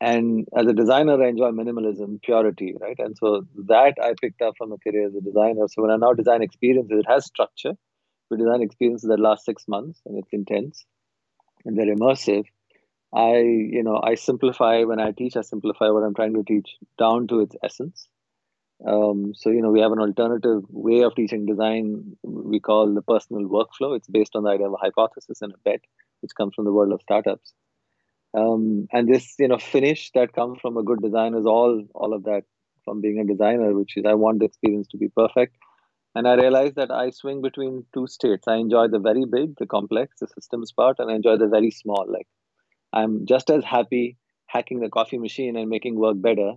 And 0.00 0.48
as 0.56 0.66
a 0.66 0.72
designer, 0.72 1.22
I 1.22 1.28
enjoy 1.28 1.52
minimalism, 1.52 2.20
purity, 2.22 2.74
right? 2.80 2.96
And 2.98 3.16
so 3.16 3.46
that 3.68 3.94
I 4.02 4.14
picked 4.20 4.42
up 4.42 4.54
from 4.58 4.72
a 4.72 4.78
career 4.78 5.06
as 5.06 5.14
a 5.14 5.20
designer. 5.20 5.68
So 5.68 5.82
when 5.82 5.92
I 5.92 5.96
now 5.96 6.12
design 6.12 6.42
experiences, 6.42 6.98
it 6.98 7.08
has 7.08 7.24
structure. 7.24 7.74
We 8.30 8.36
design 8.36 8.62
experiences 8.62 9.08
that 9.08 9.20
last 9.20 9.44
six 9.44 9.64
months 9.68 10.00
and 10.04 10.18
it's 10.18 10.32
intense 10.32 10.84
and 11.64 11.78
they're 11.78 11.94
immersive. 11.94 12.44
I, 13.14 13.36
you 13.38 13.82
know, 13.82 14.00
I 14.02 14.14
simplify 14.14 14.84
when 14.84 15.00
I 15.00 15.12
teach, 15.12 15.36
I 15.36 15.42
simplify 15.42 15.88
what 15.90 16.02
I'm 16.02 16.14
trying 16.14 16.34
to 16.34 16.42
teach 16.42 16.76
down 16.98 17.26
to 17.28 17.40
its 17.40 17.54
essence. 17.62 18.08
Um, 18.86 19.32
so, 19.34 19.50
you 19.50 19.62
know, 19.62 19.70
we 19.70 19.80
have 19.80 19.92
an 19.92 20.00
alternative 20.00 20.62
way 20.68 21.02
of 21.02 21.14
teaching 21.14 21.46
design 21.46 22.16
we 22.22 22.58
call 22.58 22.92
the 22.92 23.02
personal 23.02 23.44
workflow. 23.44 23.96
It's 23.96 24.08
based 24.08 24.34
on 24.34 24.44
the 24.44 24.50
idea 24.50 24.66
of 24.66 24.72
a 24.72 24.78
hypothesis 24.78 25.42
and 25.42 25.52
a 25.52 25.58
bet, 25.58 25.80
which 26.20 26.32
comes 26.36 26.54
from 26.54 26.64
the 26.64 26.72
world 26.72 26.92
of 26.92 27.02
startups. 27.02 27.52
Um, 28.34 28.88
and 28.92 29.08
this, 29.08 29.34
you 29.38 29.48
know, 29.48 29.58
finish 29.58 30.10
that 30.14 30.32
comes 30.32 30.58
from 30.60 30.76
a 30.76 30.82
good 30.82 31.02
design 31.02 31.34
is 31.34 31.46
all 31.46 31.84
all 31.94 32.14
of 32.14 32.24
that 32.24 32.44
from 32.84 33.00
being 33.00 33.20
a 33.20 33.24
designer, 33.24 33.74
which 33.74 33.96
is 33.96 34.04
I 34.06 34.14
want 34.14 34.40
the 34.40 34.46
experience 34.46 34.88
to 34.88 34.96
be 34.96 35.08
perfect. 35.08 35.56
And 36.14 36.26
I 36.26 36.34
realize 36.34 36.74
that 36.74 36.90
I 36.90 37.10
swing 37.10 37.40
between 37.40 37.84
two 37.94 38.06
states. 38.06 38.48
I 38.48 38.56
enjoy 38.56 38.88
the 38.88 38.98
very 38.98 39.24
big, 39.24 39.56
the 39.58 39.66
complex, 39.66 40.18
the 40.20 40.26
systems 40.26 40.72
part, 40.72 40.98
and 40.98 41.10
I 41.10 41.14
enjoy 41.14 41.36
the 41.36 41.48
very 41.48 41.70
small. 41.70 42.06
Like 42.08 42.26
I'm 42.92 43.26
just 43.26 43.50
as 43.50 43.64
happy 43.64 44.16
hacking 44.46 44.80
the 44.80 44.90
coffee 44.90 45.18
machine 45.18 45.56
and 45.56 45.68
making 45.70 45.98
work 45.98 46.20
better 46.20 46.54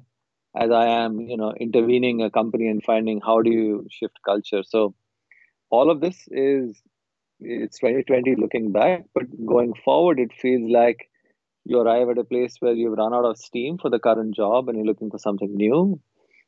as 0.56 0.72
I 0.72 0.88
am, 0.88 1.20
you 1.20 1.38
know, 1.38 1.54
intervening 1.60 2.22
a 2.22 2.30
company 2.30 2.68
and 2.68 2.84
finding 2.84 3.22
how 3.22 3.42
do 3.42 3.51
you 3.51 3.88
shift 3.89 4.20
culture. 4.25 4.63
So 4.63 4.96
all 5.70 5.89
of 5.89 6.01
this 6.01 6.27
is 6.30 6.82
it's 7.39 7.80
2020 7.80 8.36
looking 8.36 8.72
back, 8.72 9.06
but 9.13 9.24
going 9.46 9.74
forward, 9.84 10.20
it 10.20 10.32
feels 10.34 10.72
like 10.72 11.10
you 11.65 11.80
arrive 11.80 12.10
at 12.10 12.18
a 12.18 12.24
place 12.24 12.56
where 12.60 12.74
you've 12.74 12.98
run 12.98 13.13
out 13.13 13.25
of 13.25 13.38
steam 13.38 13.77
for 13.77 13.89
the 13.89 14.00
current 14.00 14.36
job 14.36 14.70
and 14.70 14.77
you're 14.77 14.86
looking 14.86 15.10
for 15.10 15.20
something 15.20 15.54
new 15.54 16.00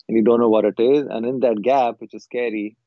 and 0.08 0.18
you 0.18 0.24
don't 0.24 0.40
know 0.40 0.50
what 0.50 0.66
it 0.66 0.80
is. 0.80 1.08
And 1.10 1.26
in 1.26 1.40
that 1.42 1.62
gap, 1.62 1.96
which 2.00 2.14
is 2.14 2.24
scary, 2.24 2.78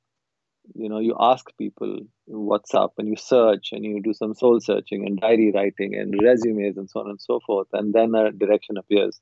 you 0.75 0.89
know, 0.89 0.99
you 0.99 1.17
ask 1.19 1.47
people 1.59 1.99
what's 2.27 2.75
up 2.75 2.95
and 2.99 3.09
you 3.09 3.17
search 3.17 3.73
and 3.73 3.85
you 3.85 4.01
do 4.03 4.15
some 4.15 4.35
soul 4.35 4.61
searching 4.61 5.07
and 5.07 5.21
diary 5.21 5.53
writing 5.55 5.95
and 5.95 6.15
resumes 6.23 6.77
and 6.77 6.89
so 6.89 7.01
on 7.01 7.11
and 7.11 7.21
so 7.21 7.41
forth. 7.41 7.69
And 7.73 7.93
then 7.93 8.15
a 8.15 8.33
direction 8.33 8.77
appears. 8.77 9.21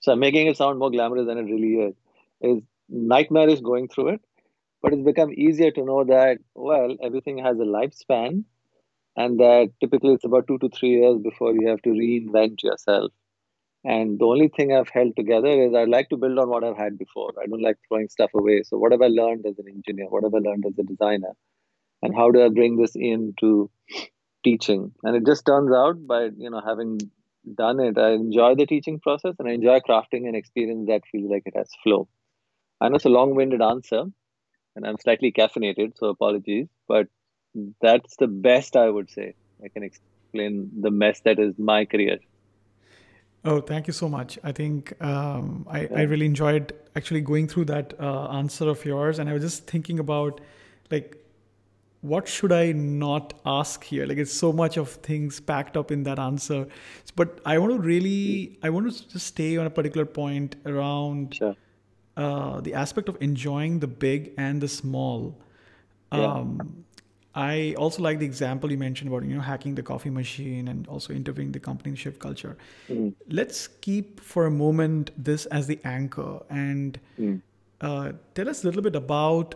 So 0.00 0.16
making 0.16 0.46
it 0.46 0.56
sound 0.56 0.78
more 0.78 0.90
glamorous 0.90 1.26
than 1.26 1.38
it 1.38 1.42
really 1.42 1.74
is. 1.74 1.94
Is 2.40 2.62
nightmarish 2.88 3.60
going 3.60 3.88
through 3.88 4.08
it, 4.08 4.20
but 4.82 4.92
it's 4.92 5.02
become 5.02 5.32
easier 5.32 5.70
to 5.72 5.84
know 5.84 6.04
that, 6.04 6.38
well, 6.54 6.96
everything 7.02 7.38
has 7.38 7.58
a 7.58 7.64
lifespan 7.64 8.44
and 9.16 9.38
that 9.40 9.70
typically 9.80 10.14
it's 10.14 10.24
about 10.24 10.46
two 10.46 10.58
to 10.58 10.68
three 10.70 11.00
years 11.00 11.18
before 11.18 11.52
you 11.54 11.68
have 11.68 11.82
to 11.82 11.90
reinvent 11.90 12.62
yourself. 12.62 13.12
And 13.82 14.18
the 14.18 14.26
only 14.26 14.48
thing 14.48 14.74
I've 14.74 14.90
held 14.90 15.16
together 15.16 15.48
is 15.48 15.74
I 15.74 15.84
like 15.84 16.10
to 16.10 16.16
build 16.16 16.38
on 16.38 16.50
what 16.50 16.64
I've 16.64 16.76
had 16.76 16.98
before. 16.98 17.32
I 17.42 17.46
don't 17.46 17.62
like 17.62 17.76
throwing 17.88 18.08
stuff 18.08 18.30
away. 18.34 18.62
So 18.62 18.76
what 18.76 18.92
have 18.92 19.00
I 19.00 19.06
learned 19.06 19.46
as 19.46 19.58
an 19.58 19.68
engineer? 19.68 20.06
What 20.08 20.24
have 20.24 20.34
I 20.34 20.38
learned 20.38 20.66
as 20.66 20.78
a 20.78 20.82
designer? 20.82 21.32
And 22.02 22.14
how 22.14 22.30
do 22.30 22.44
I 22.44 22.48
bring 22.48 22.76
this 22.76 22.92
into 22.94 23.70
teaching? 24.44 24.92
And 25.02 25.16
it 25.16 25.24
just 25.26 25.46
turns 25.46 25.72
out 25.72 26.06
by 26.06 26.28
you 26.36 26.50
know 26.50 26.60
having 26.64 26.98
done 27.54 27.80
it, 27.80 27.96
I 27.98 28.12
enjoy 28.12 28.54
the 28.54 28.66
teaching 28.66 29.00
process 29.00 29.34
and 29.38 29.48
I 29.48 29.52
enjoy 29.52 29.80
crafting 29.80 30.28
an 30.28 30.34
experience 30.34 30.86
that 30.88 31.02
feels 31.10 31.30
like 31.30 31.42
it 31.46 31.56
has 31.56 31.68
flow. 31.82 32.08
I 32.80 32.88
know 32.88 32.96
it's 32.96 33.04
a 33.04 33.10
long-winded 33.10 33.62
answer, 33.62 34.04
and 34.76 34.86
I'm 34.86 34.98
slightly 34.98 35.32
caffeinated, 35.32 35.96
so 35.96 36.08
apologies. 36.08 36.68
But 36.88 37.08
that's 37.80 38.16
the 38.16 38.26
best 38.26 38.76
I 38.76 38.88
would 38.88 39.10
say. 39.10 39.34
I 39.64 39.68
can 39.68 39.82
explain 39.82 40.70
the 40.80 40.90
mess 40.90 41.20
that 41.24 41.38
is 41.38 41.58
my 41.58 41.84
career. 41.84 42.18
Oh, 43.44 43.60
thank 43.60 43.86
you 43.86 43.92
so 43.92 44.08
much. 44.08 44.38
I 44.44 44.52
think 44.52 45.00
um, 45.02 45.66
I. 45.70 45.88
I 45.94 46.02
really 46.02 46.26
enjoyed 46.26 46.74
actually 46.94 47.22
going 47.22 47.48
through 47.48 47.66
that 47.66 47.94
uh, 47.98 48.28
answer 48.28 48.68
of 48.68 48.84
yours. 48.84 49.18
And 49.18 49.30
I 49.30 49.32
was 49.32 49.42
just 49.42 49.66
thinking 49.66 49.98
about 49.98 50.40
like, 50.90 51.16
what 52.02 52.28
should 52.28 52.52
I 52.52 52.72
not 52.72 53.34
ask 53.46 53.82
here? 53.84 54.04
Like, 54.06 54.18
it's 54.18 54.32
so 54.32 54.52
much 54.52 54.76
of 54.76 54.90
things 54.90 55.40
packed 55.40 55.76
up 55.76 55.90
in 55.90 56.02
that 56.02 56.18
answer. 56.18 56.66
But 57.16 57.40
I 57.46 57.58
want 57.58 57.72
to 57.72 57.78
really, 57.78 58.58
I 58.62 58.70
want 58.70 58.92
to 58.92 59.08
just 59.08 59.26
stay 59.26 59.56
on 59.56 59.66
a 59.66 59.70
particular 59.70 60.04
point 60.04 60.56
around 60.66 61.34
sure. 61.34 61.56
uh, 62.16 62.60
the 62.60 62.74
aspect 62.74 63.08
of 63.08 63.16
enjoying 63.20 63.80
the 63.80 63.86
big 63.86 64.32
and 64.36 64.60
the 64.60 64.68
small. 64.68 65.38
Um, 66.12 66.58
yeah 66.60 66.80
I 67.34 67.74
also 67.78 68.02
like 68.02 68.18
the 68.18 68.26
example 68.26 68.70
you 68.72 68.78
mentioned 68.78 69.08
about 69.08 69.24
you 69.24 69.34
know 69.34 69.40
hacking 69.40 69.76
the 69.76 69.82
coffee 69.82 70.10
machine 70.10 70.66
and 70.68 70.86
also 70.88 71.12
interviewing 71.12 71.52
the 71.52 71.60
company 71.60 71.94
shift 71.94 72.18
culture. 72.18 72.56
Mm. 72.88 73.14
Let's 73.28 73.68
keep 73.68 74.20
for 74.20 74.46
a 74.46 74.50
moment 74.50 75.12
this 75.16 75.46
as 75.46 75.66
the 75.68 75.78
anchor 75.84 76.40
and 76.50 76.98
mm. 77.18 77.40
uh, 77.80 78.12
tell 78.34 78.48
us 78.48 78.64
a 78.64 78.66
little 78.66 78.82
bit 78.82 78.96
about 78.96 79.54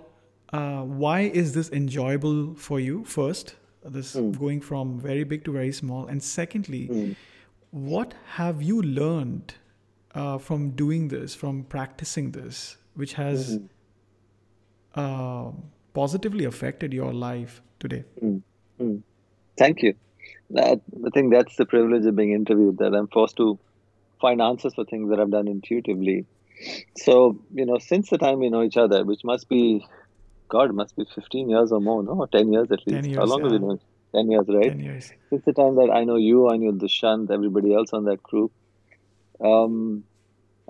uh, 0.52 0.83
why 0.83 1.21
is 1.23 1.52
this 1.52 1.71
enjoyable 1.71 2.54
for 2.54 2.78
you 2.78 3.04
first, 3.04 3.57
this 3.85 4.14
mm. 4.14 4.38
going 4.38 4.61
from 4.61 5.00
very 5.00 5.25
big 5.25 5.45
to 5.45 5.52
very 5.52 5.73
small, 5.73 6.07
and 6.07 6.23
secondly, 6.23 6.88
mm. 6.88 7.16
what 7.73 8.14
have 8.35 8.62
you 8.62 8.81
learned 8.83 9.54
uh, 10.14 10.38
from 10.38 10.71
doing 10.71 11.09
this, 11.09 11.35
from 11.35 11.64
practicing 11.64 12.31
this, 12.31 12.76
which 12.95 13.14
has 13.14 13.59
mm-hmm. 13.59 13.66
uh, 14.95 15.50
positively 15.95 16.45
affected 16.45 16.93
your 16.93 17.13
life 17.13 17.63
today? 17.81 18.05
Mm-hmm. 18.23 18.97
Thank 19.57 19.83
you. 19.83 19.95
That, 20.51 20.81
I 21.07 21.11
think 21.15 21.33
that's 21.33 21.57
the 21.57 21.65
privilege 21.65 22.05
of 22.05 22.17
being 22.17 22.33
interviewed, 22.33 22.79
that 22.79 22.95
I'm 22.95 23.09
forced 23.09 23.37
to 23.39 23.59
find 24.21 24.43
answers 24.43 24.75
for 24.75 24.85
things 24.85 25.11
that 25.11 25.21
I've 25.21 25.31
done 25.31 25.49
intuitively. 25.49 26.27
So, 26.97 27.39
you 27.55 27.67
know, 27.67 27.79
since 27.79 28.11
the 28.11 28.19
time 28.19 28.41
we 28.41 28.51
know 28.51 28.63
each 28.63 28.77
other, 28.77 29.05
which 29.05 29.25
must 29.25 29.49
be, 29.49 29.85
God, 30.49 30.75
must 30.75 30.97
be 30.97 31.05
15 31.15 31.49
years 31.49 31.73
or 31.73 31.81
more, 31.81 32.03
no? 32.03 32.13
Or 32.13 32.29
10 32.29 32.53
years 32.53 32.71
at 32.71 32.87
least. 32.87 33.07
Years, 33.07 33.19
How 33.19 33.25
long 33.25 33.39
yeah. 33.41 33.53
have 33.53 33.61
we 33.61 33.67
known? 33.67 33.81
10 34.15 34.31
years, 34.31 34.45
right? 34.49 34.69
10 34.69 34.81
years. 34.81 35.13
Since 35.31 35.45
the 35.45 35.53
time 35.53 35.77
that 35.77 35.91
I 35.93 36.05
know 36.05 36.17
you, 36.17 36.49
I 36.49 36.57
knew 36.57 36.73
Dushyant, 36.73 37.31
everybody 37.31 37.75
else 37.75 37.93
on 37.93 38.05
that 38.05 38.23
crew, 38.23 38.51
um, 39.45 40.05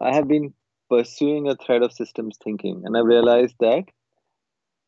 I 0.00 0.14
have 0.14 0.26
been 0.26 0.54
pursuing 0.88 1.48
a 1.48 1.56
thread 1.56 1.82
of 1.82 1.92
systems 1.92 2.38
thinking. 2.42 2.82
And 2.84 2.96
I 2.96 3.00
realized 3.00 3.54
that 3.60 3.84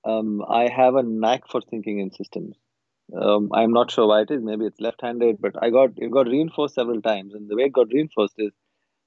um, 0.06 0.42
I 0.48 0.68
have 0.68 0.94
a 0.94 1.02
knack 1.02 1.48
for 1.50 1.60
thinking 1.60 1.98
in 1.98 2.12
systems. 2.12 2.56
Um, 3.20 3.50
I'm 3.52 3.72
not 3.72 3.90
sure 3.90 4.06
why 4.06 4.22
it 4.22 4.30
is. 4.30 4.42
Maybe 4.42 4.66
it's 4.66 4.80
left-handed, 4.80 5.40
but 5.40 5.52
I 5.62 5.70
got 5.70 5.90
it 5.96 6.10
got 6.10 6.28
reinforced 6.28 6.75
several 6.75 7.02
times. 7.02 7.34
And 7.34 7.48
the 7.48 7.56
way 7.56 7.64
it 7.64 7.72
got 7.72 7.92
reinforced 7.92 8.34
is 8.38 8.52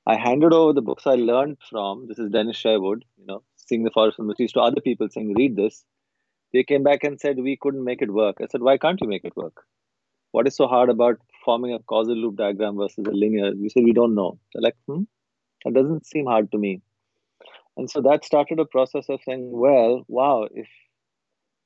I 0.06 0.16
handed 0.16 0.54
over 0.54 0.74
the 0.74 0.82
books 0.82 1.08
I 1.08 1.16
learned 1.16 1.58
from. 1.70 2.08
This 2.08 2.20
is 2.20 2.32
Dennis 2.32 2.58
Sherwood, 2.58 3.06
you 3.18 3.26
know, 3.26 3.44
Seeing 3.58 3.84
the 3.84 3.92
Forest 3.92 4.18
from 4.18 4.28
the 4.28 4.36
Trees 4.36 4.54
to 4.54 4.62
other 4.62 4.82
people 4.82 5.10
saying, 5.10 5.34
"Read 5.36 5.56
this." 5.56 5.86
They 6.54 6.64
came 6.64 6.84
back 6.84 7.04
and 7.04 7.20
said 7.20 7.40
we 7.40 7.58
couldn't 7.58 7.84
make 7.84 8.02
it 8.02 8.12
work. 8.12 8.38
I 8.42 8.48
said, 8.48 8.62
"Why 8.62 8.78
can't 8.78 9.02
you 9.02 9.08
make 9.08 9.26
it 9.32 9.38
work? 9.38 9.66
What 10.32 10.48
is 10.48 10.56
so 10.56 10.68
hard 10.68 10.90
about 10.90 11.20
forming 11.46 11.74
a 11.74 11.80
causal 11.94 12.16
loop 12.16 12.38
diagram 12.38 12.78
versus 12.78 13.06
a 13.08 13.12
linear?" 13.12 13.52
We 13.56 13.70
said 13.70 13.84
we 13.84 13.94
don't 13.94 14.16
know. 14.16 14.40
They're 14.54 14.68
like, 14.70 14.78
"Hmm, 14.88 15.04
that 15.64 15.74
doesn't 15.74 16.06
seem 16.06 16.26
hard 16.26 16.52
to 16.54 16.58
me." 16.58 16.82
And 17.78 17.90
so 17.90 18.02
that 18.02 18.26
started 18.26 18.60
a 18.60 18.66
process 18.66 19.10
of 19.10 19.22
saying, 19.24 19.50
"Well, 19.52 20.04
wow, 20.08 20.48
if 20.52 20.68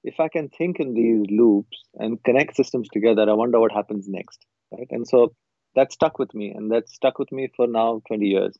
if 0.03 0.19
I 0.19 0.27
can 0.27 0.49
think 0.49 0.79
in 0.79 0.93
these 0.93 1.25
loops 1.29 1.83
and 1.95 2.21
connect 2.23 2.55
systems 2.55 2.89
together, 2.89 3.29
I 3.29 3.33
wonder 3.33 3.59
what 3.59 3.71
happens 3.71 4.07
next, 4.07 4.45
right? 4.71 4.87
And 4.91 5.07
so 5.07 5.33
that 5.75 5.91
stuck 5.91 6.19
with 6.19 6.33
me, 6.33 6.51
and 6.51 6.71
that 6.71 6.89
stuck 6.89 7.19
with 7.19 7.31
me 7.31 7.49
for 7.55 7.67
now 7.67 8.01
20 8.07 8.25
years. 8.25 8.57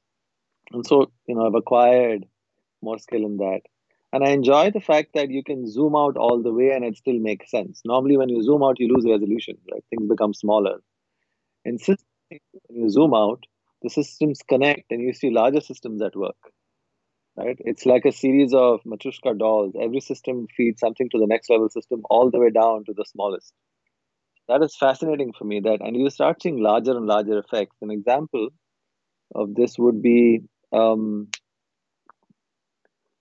And 0.72 0.86
so, 0.86 1.12
you 1.28 1.36
know, 1.36 1.46
I've 1.46 1.56
acquired 1.56 2.26
more 2.82 2.98
skill 2.98 3.26
in 3.26 3.38
that. 3.38 3.62
And 4.12 4.24
I 4.24 4.30
enjoy 4.30 4.72
the 4.72 4.80
fact 4.80 5.10
that 5.16 5.32
you 5.32 5.44
can 5.44 5.70
zoom 5.70 5.96
out 5.96 6.18
all 6.18 6.42
the 6.42 6.54
way 6.54 6.70
and 6.70 6.86
it 6.86 6.98
still 6.98 7.20
makes 7.20 7.50
sense. 7.50 7.82
Normally, 7.84 8.16
when 8.16 8.30
you 8.30 8.44
zoom 8.44 8.64
out, 8.64 8.80
you 8.80 8.88
lose 8.88 9.06
resolution, 9.10 9.58
right? 9.72 9.84
Things 9.90 10.08
become 10.08 10.34
smaller. 10.34 10.82
In 11.66 11.78
systems, 11.80 12.06
when 12.30 12.84
you 12.84 12.90
zoom 12.90 13.14
out, 13.14 13.44
the 13.82 13.90
systems 13.90 14.42
connect 14.48 14.92
and 14.92 15.02
you 15.02 15.14
see 15.14 15.30
larger 15.30 15.62
systems 15.62 16.02
at 16.02 16.16
work 16.16 16.38
right? 17.38 17.58
It's 17.60 17.86
like 17.86 18.06
a 18.06 18.12
series 18.12 18.54
of 18.54 18.82
Matryoshka 18.84 19.38
dolls. 19.38 19.74
Every 19.80 20.00
system 20.00 20.48
feeds 20.56 20.80
something 20.80 21.10
to 21.10 21.20
the 21.20 21.28
next 21.28 21.50
level 21.50 21.70
system, 21.70 22.02
all 22.10 22.30
the 22.30 22.40
way 22.40 22.50
down 22.52 22.86
to 22.86 22.94
the 22.94 23.06
smallest. 23.06 23.54
That 24.48 24.62
is 24.62 24.76
fascinating 24.76 25.34
for 25.38 25.46
me. 25.46 25.62
That 25.62 25.80
and 25.82 25.96
you 25.96 26.10
start 26.10 26.42
seeing 26.42 26.62
larger 26.62 26.92
and 26.92 27.06
larger 27.06 27.40
effects. 27.40 27.78
An 27.82 27.92
example 27.92 28.50
of 29.34 29.56
this 29.56 29.78
would 29.80 30.02
be, 30.02 30.42
um, 30.72 31.30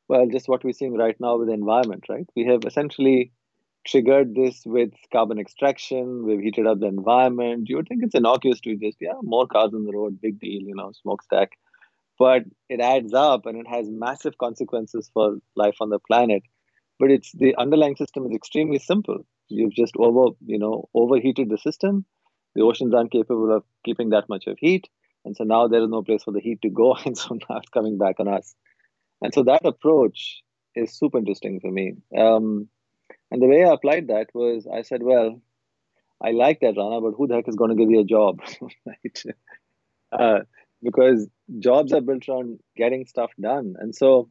well, 0.08 0.26
just 0.26 0.48
what 0.48 0.64
we're 0.64 0.72
seeing 0.72 0.96
right 0.96 1.16
now 1.20 1.38
with 1.38 1.48
the 1.48 1.54
environment. 1.54 2.04
Right? 2.08 2.26
We 2.34 2.44
have 2.46 2.64
essentially 2.66 3.32
triggered 3.86 4.34
this 4.34 4.62
with 4.64 4.90
carbon 5.12 5.38
extraction. 5.38 6.24
We've 6.24 6.40
heated 6.40 6.66
up 6.66 6.80
the 6.80 6.86
environment. 6.86 7.68
You 7.68 7.76
would 7.76 7.88
think 7.88 8.02
it's 8.02 8.14
innocuous 8.14 8.60
to 8.60 8.76
just 8.76 8.98
yeah, 9.00 9.14
more 9.22 9.46
cars 9.46 9.72
on 9.74 9.84
the 9.84 9.92
road, 9.92 10.20
big 10.20 10.40
deal, 10.40 10.62
you 10.62 10.74
know, 10.74 10.92
smokestack 11.02 11.52
but 12.22 12.44
it 12.68 12.80
adds 12.80 13.12
up 13.12 13.46
and 13.46 13.58
it 13.58 13.66
has 13.66 13.90
massive 13.90 14.38
consequences 14.38 15.10
for 15.12 15.38
life 15.56 15.78
on 15.80 15.90
the 15.90 15.98
planet. 15.98 16.44
But 17.00 17.10
it's 17.10 17.32
the 17.32 17.56
underlying 17.56 17.96
system 17.96 18.24
is 18.26 18.32
extremely 18.32 18.78
simple. 18.78 19.26
You've 19.48 19.72
just 19.72 19.94
over, 19.96 20.36
you 20.46 20.56
know, 20.56 20.88
overheated 20.94 21.48
the 21.50 21.58
system. 21.58 22.04
The 22.54 22.62
oceans 22.62 22.94
aren't 22.94 23.10
capable 23.10 23.52
of 23.56 23.64
keeping 23.84 24.10
that 24.10 24.28
much 24.28 24.46
of 24.46 24.56
heat. 24.60 24.88
And 25.24 25.36
so 25.36 25.42
now 25.42 25.66
there 25.66 25.82
is 25.82 25.90
no 25.90 26.02
place 26.02 26.22
for 26.22 26.30
the 26.30 26.44
heat 26.46 26.60
to 26.62 26.70
go. 26.70 26.96
And 27.04 27.18
so 27.18 27.34
now 27.34 27.56
it's 27.56 27.70
coming 27.70 27.98
back 27.98 28.20
on 28.20 28.28
us. 28.28 28.54
And 29.20 29.34
so 29.34 29.42
that 29.42 29.66
approach 29.66 30.44
is 30.76 30.96
super 30.96 31.18
interesting 31.18 31.58
for 31.58 31.72
me. 31.72 31.94
Um, 32.16 32.68
and 33.32 33.42
the 33.42 33.48
way 33.48 33.64
I 33.64 33.72
applied 33.72 34.06
that 34.08 34.28
was 34.32 34.68
I 34.72 34.82
said, 34.82 35.02
well, 35.02 35.42
I 36.24 36.30
like 36.30 36.60
that, 36.60 36.76
Rana, 36.76 37.00
but 37.00 37.14
who 37.16 37.26
the 37.26 37.34
heck 37.34 37.48
is 37.48 37.56
going 37.56 37.70
to 37.70 37.80
give 37.82 37.90
you 37.90 38.00
a 38.00 38.12
job? 38.16 38.42
right? 38.86 39.22
Uh, 40.12 40.40
because 40.82 41.28
jobs 41.58 41.92
are 41.92 42.00
built 42.00 42.28
around 42.28 42.58
getting 42.76 43.06
stuff 43.06 43.30
done. 43.40 43.74
And 43.78 43.94
so 43.94 44.28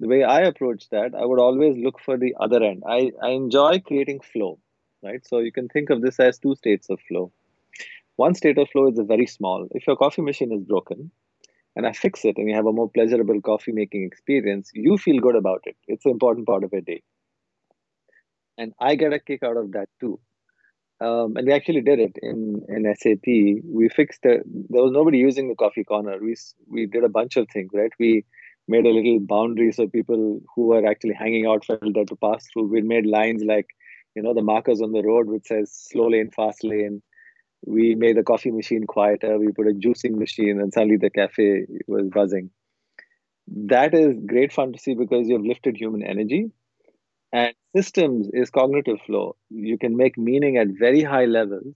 the 0.00 0.08
way 0.08 0.24
I 0.24 0.40
approach 0.40 0.88
that, 0.90 1.14
I 1.14 1.24
would 1.24 1.38
always 1.38 1.76
look 1.76 2.00
for 2.00 2.16
the 2.16 2.34
other 2.40 2.62
end. 2.62 2.82
I, 2.86 3.12
I 3.22 3.30
enjoy 3.30 3.80
creating 3.80 4.20
flow, 4.20 4.58
right? 5.02 5.24
So 5.26 5.38
you 5.38 5.52
can 5.52 5.68
think 5.68 5.90
of 5.90 6.02
this 6.02 6.18
as 6.18 6.38
two 6.38 6.54
states 6.56 6.88
of 6.90 6.98
flow. 7.06 7.32
One 8.16 8.34
state 8.34 8.58
of 8.58 8.68
flow 8.70 8.90
is 8.90 8.98
a 8.98 9.04
very 9.04 9.26
small. 9.26 9.68
If 9.70 9.86
your 9.86 9.96
coffee 9.96 10.22
machine 10.22 10.52
is 10.52 10.62
broken 10.64 11.10
and 11.76 11.86
I 11.86 11.92
fix 11.92 12.24
it 12.24 12.36
and 12.36 12.48
you 12.48 12.54
have 12.54 12.66
a 12.66 12.72
more 12.72 12.90
pleasurable 12.90 13.40
coffee 13.40 13.72
making 13.72 14.04
experience, 14.04 14.70
you 14.74 14.98
feel 14.98 15.20
good 15.20 15.36
about 15.36 15.62
it. 15.64 15.76
It's 15.86 16.04
an 16.04 16.12
important 16.12 16.46
part 16.46 16.64
of 16.64 16.72
your 16.72 16.82
day. 16.82 17.02
And 18.58 18.72
I 18.78 18.94
get 18.96 19.12
a 19.12 19.18
kick 19.18 19.42
out 19.42 19.56
of 19.56 19.72
that 19.72 19.88
too. 20.00 20.20
Um, 21.00 21.36
and 21.36 21.46
we 21.46 21.52
actually 21.52 21.80
did 21.80 21.98
it 21.98 22.16
in, 22.22 22.62
in 22.68 22.94
SAP. 22.94 23.24
We 23.24 23.88
fixed 23.88 24.20
it. 24.24 24.42
There 24.68 24.82
was 24.82 24.92
nobody 24.92 25.16
using 25.16 25.48
the 25.48 25.54
coffee 25.54 25.84
corner. 25.84 26.18
We 26.20 26.36
we 26.68 26.86
did 26.86 27.04
a 27.04 27.08
bunch 27.08 27.36
of 27.36 27.48
things, 27.50 27.70
right? 27.72 27.92
We 27.98 28.26
made 28.68 28.84
a 28.84 28.90
little 28.90 29.18
boundary 29.18 29.72
so 29.72 29.88
people 29.88 30.40
who 30.54 30.66
were 30.68 30.86
actually 30.86 31.14
hanging 31.14 31.46
out 31.46 31.64
felt 31.64 31.80
there 31.94 32.04
to 32.04 32.16
pass 32.16 32.46
through. 32.52 32.68
We 32.68 32.82
made 32.82 33.06
lines 33.06 33.42
like, 33.44 33.68
you 34.14 34.22
know, 34.22 34.34
the 34.34 34.42
markers 34.42 34.82
on 34.82 34.92
the 34.92 35.02
road 35.02 35.26
which 35.26 35.46
says 35.46 35.72
slow 35.72 36.08
lane, 36.08 36.30
fast 36.30 36.62
lane. 36.62 37.02
We 37.64 37.94
made 37.94 38.16
the 38.16 38.22
coffee 38.22 38.50
machine 38.50 38.86
quieter. 38.86 39.38
We 39.38 39.52
put 39.52 39.68
a 39.68 39.72
juicing 39.72 40.16
machine, 40.16 40.60
and 40.60 40.72
suddenly 40.72 40.96
the 40.98 41.10
cafe 41.10 41.66
was 41.86 42.08
buzzing. 42.08 42.50
That 43.48 43.94
is 43.94 44.16
great 44.26 44.52
fun 44.52 44.74
to 44.74 44.78
see 44.78 44.94
because 44.94 45.28
you've 45.28 45.44
lifted 45.44 45.76
human 45.76 46.02
energy 46.02 46.50
and 47.32 47.54
systems 47.76 48.28
is 48.32 48.50
cognitive 48.50 48.98
flow. 49.06 49.36
You 49.50 49.78
can 49.78 49.96
make 49.96 50.18
meaning 50.18 50.56
at 50.56 50.68
very 50.78 51.02
high 51.02 51.26
levels 51.26 51.74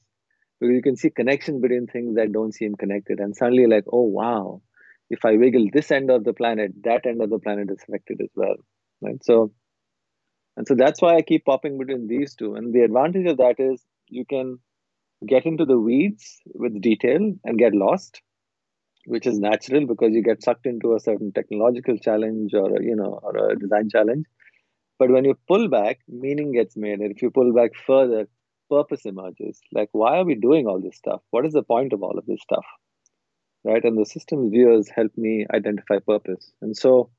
because 0.60 0.74
you 0.74 0.82
can 0.82 0.96
see 0.96 1.10
connection 1.10 1.60
between 1.60 1.86
things 1.86 2.16
that 2.16 2.32
don't 2.32 2.54
seem 2.54 2.74
connected. 2.76 3.20
And 3.20 3.36
suddenly, 3.36 3.66
like, 3.66 3.84
oh, 3.92 4.02
wow, 4.02 4.62
if 5.10 5.24
I 5.24 5.36
wiggle 5.36 5.68
this 5.72 5.90
end 5.90 6.10
of 6.10 6.24
the 6.24 6.32
planet, 6.34 6.72
that 6.84 7.06
end 7.06 7.22
of 7.22 7.30
the 7.30 7.38
planet 7.38 7.70
is 7.70 7.82
affected 7.88 8.20
as 8.22 8.30
well. 8.36 8.56
Right. 9.02 9.22
So, 9.24 9.52
and 10.56 10.66
so 10.66 10.74
that's 10.74 11.00
why 11.02 11.16
I 11.16 11.22
keep 11.22 11.44
popping 11.44 11.78
between 11.78 12.06
these 12.06 12.34
two. 12.34 12.54
And 12.54 12.72
the 12.72 12.82
advantage 12.82 13.26
of 13.26 13.38
that 13.38 13.56
is 13.58 13.84
you 14.08 14.24
can 14.24 14.58
get 15.26 15.46
into 15.46 15.64
the 15.64 15.78
weeds 15.78 16.40
with 16.54 16.80
detail 16.80 17.20
and 17.44 17.58
get 17.58 17.74
lost, 17.74 18.22
which 19.06 19.26
is 19.26 19.38
natural 19.38 19.86
because 19.86 20.12
you 20.12 20.22
get 20.22 20.42
sucked 20.42 20.66
into 20.66 20.94
a 20.94 21.00
certain 21.00 21.32
technological 21.32 21.98
challenge 21.98 22.54
or 22.54 22.76
a, 22.76 22.82
you 22.84 22.96
know 22.96 23.20
or 23.22 23.50
a 23.50 23.58
design 23.58 23.88
challenge 23.90 24.26
but 24.98 25.10
when 25.10 25.24
you 25.24 25.36
pull 25.48 25.68
back, 25.68 26.00
meaning 26.08 26.52
gets 26.52 26.76
made. 26.76 27.00
And 27.00 27.10
if 27.10 27.22
you 27.22 27.30
pull 27.30 27.52
back 27.52 27.72
further, 27.86 28.28
purpose 28.70 29.04
emerges. 29.04 29.60
Like, 29.72 29.88
why 29.92 30.18
are 30.18 30.24
we 30.24 30.34
doing 30.34 30.66
all 30.66 30.80
this 30.80 30.96
stuff? 30.96 31.20
What 31.30 31.46
is 31.46 31.52
the 31.52 31.62
point 31.62 31.92
of 31.92 32.02
all 32.02 32.18
of 32.18 32.26
this 32.26 32.40
stuff? 32.42 32.64
Right. 33.64 33.82
And 33.82 33.98
the 33.98 34.04
systems 34.04 34.50
viewers 34.50 34.88
help 34.94 35.12
me 35.16 35.46
identify 35.52 35.98
purpose. 35.98 36.52
And 36.60 36.76
so 36.76 37.10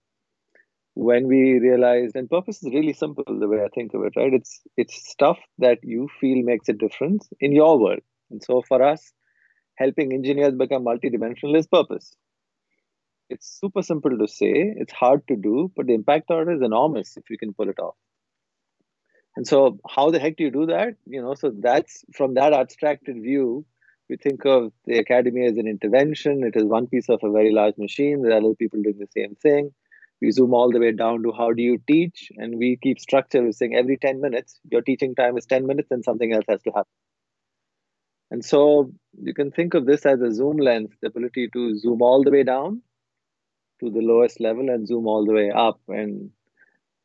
when 0.94 1.28
we 1.28 1.60
realized, 1.60 2.16
and 2.16 2.30
purpose 2.30 2.64
is 2.64 2.74
really 2.74 2.94
simple 2.94 3.24
the 3.28 3.48
way 3.48 3.64
I 3.64 3.68
think 3.74 3.94
of 3.94 4.04
it, 4.04 4.14
right? 4.16 4.34
It's 4.34 4.62
it's 4.78 5.10
stuff 5.10 5.38
that 5.58 5.80
you 5.84 6.08
feel 6.22 6.44
makes 6.44 6.70
a 6.70 6.74
difference 6.74 7.28
in 7.40 7.52
your 7.52 7.80
world. 7.80 8.02
And 8.32 8.44
so 8.44 8.62
for 8.62 8.82
us, 8.82 9.12
helping 9.76 10.14
engineers 10.14 10.54
become 10.54 10.86
multidimensional 10.86 11.58
is 11.58 11.68
purpose 11.68 12.16
it's 13.30 13.60
super 13.60 13.82
simple 13.82 14.18
to 14.18 14.28
say 14.28 14.54
it's 14.78 14.94
hard 14.94 15.28
to 15.28 15.36
do 15.36 15.72
but 15.76 15.88
the 15.88 15.94
impact 15.94 16.32
on 16.32 16.50
it 16.50 16.56
is 16.56 16.62
enormous 16.62 17.18
if 17.18 17.30
you 17.30 17.38
can 17.38 17.54
pull 17.54 17.70
it 17.70 17.80
off. 17.80 17.96
And 19.36 19.46
so 19.46 19.80
how 19.90 20.12
the 20.12 20.20
heck 20.20 20.38
do 20.38 20.44
you 20.46 20.52
do 20.52 20.68
that? 20.68 20.96
You 21.06 21.22
know 21.22 21.34
so 21.34 21.52
that's 21.54 22.06
from 22.14 22.36
that 22.36 22.54
abstracted 22.54 23.16
view 23.22 23.66
we 24.10 24.18
think 24.18 24.46
of 24.46 24.72
the 24.86 25.00
academy 25.00 25.46
as 25.46 25.58
an 25.58 25.68
intervention. 25.68 26.44
It 26.44 26.56
is 26.56 26.66
one 26.66 26.88
piece 26.88 27.10
of 27.10 27.20
a 27.24 27.32
very 27.32 27.52
large 27.52 27.78
machine. 27.78 28.22
There 28.22 28.34
are 28.34 28.38
other 28.38 28.54
people 28.54 28.82
doing 28.82 29.00
the 29.00 29.08
same 29.08 29.36
thing. 29.36 29.74
We 30.22 30.32
zoom 30.32 30.54
all 30.54 30.72
the 30.72 30.80
way 30.80 30.92
down 30.92 31.24
to 31.24 31.32
how 31.32 31.52
do 31.54 31.62
you 31.62 31.82
teach 31.88 32.32
and 32.38 32.58
we 32.58 32.78
keep 32.82 33.00
structure. 33.00 33.44
With 33.44 33.56
saying 33.56 33.76
every 33.76 33.98
10 33.98 34.22
minutes 34.22 34.60
your 34.72 34.82
teaching 34.82 35.16
time 35.16 35.38
is 35.38 35.46
10 35.46 35.66
minutes 35.66 35.90
and 35.92 36.04
something 36.04 36.34
else 36.34 36.46
has 36.48 36.62
to 36.64 36.72
happen. 36.72 36.92
And 38.32 38.44
so 38.44 38.92
you 39.22 39.34
can 39.34 39.52
think 39.52 39.74
of 39.74 39.86
this 39.86 40.06
as 40.06 40.22
a 40.22 40.32
zoom 40.32 40.58
lens 40.58 40.90
the 41.02 41.08
ability 41.08 41.50
to 41.54 41.78
zoom 41.78 42.02
all 42.02 42.24
the 42.24 42.32
way 42.32 42.44
down 42.44 42.82
to 43.80 43.90
the 43.90 44.00
lowest 44.00 44.40
level 44.40 44.70
and 44.70 44.88
zoom 44.88 45.08
all 45.08 45.26
the 45.26 45.34
way 45.34 45.52
up. 45.52 45.80
And 45.88 46.32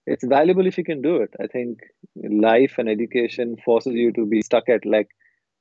it's 0.06 0.24
valuable 0.24 0.66
if 0.66 0.78
you 0.78 0.85
can 0.85 1.02
do 1.02 1.16
it. 1.16 1.30
I 1.40 1.46
think 1.46 1.80
life 2.16 2.76
and 2.78 2.88
education 2.88 3.56
forces 3.64 3.94
you 3.94 4.12
to 4.12 4.26
be 4.26 4.42
stuck 4.42 4.68
at 4.68 4.85
like 4.85 5.09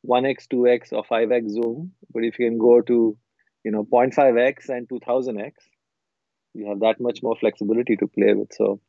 1x, 0.07 0.47
2x, 0.53 0.93
or 0.93 1.03
5x 1.03 1.49
zoom. 1.49 1.91
But 2.13 2.23
if 2.23 2.39
you 2.39 2.49
can 2.49 2.57
go 2.57 2.81
to, 2.81 3.17
you 3.63 3.71
know, 3.71 3.83
0.5x 3.83 4.69
and 4.69 4.87
2000x, 4.87 5.51
you 6.53 6.67
have 6.67 6.79
that 6.79 6.99
much 6.99 7.21
more 7.21 7.35
flexibility 7.35 7.95
to 7.97 8.07
play 8.07 8.33
with. 8.33 8.51
So 8.53 8.79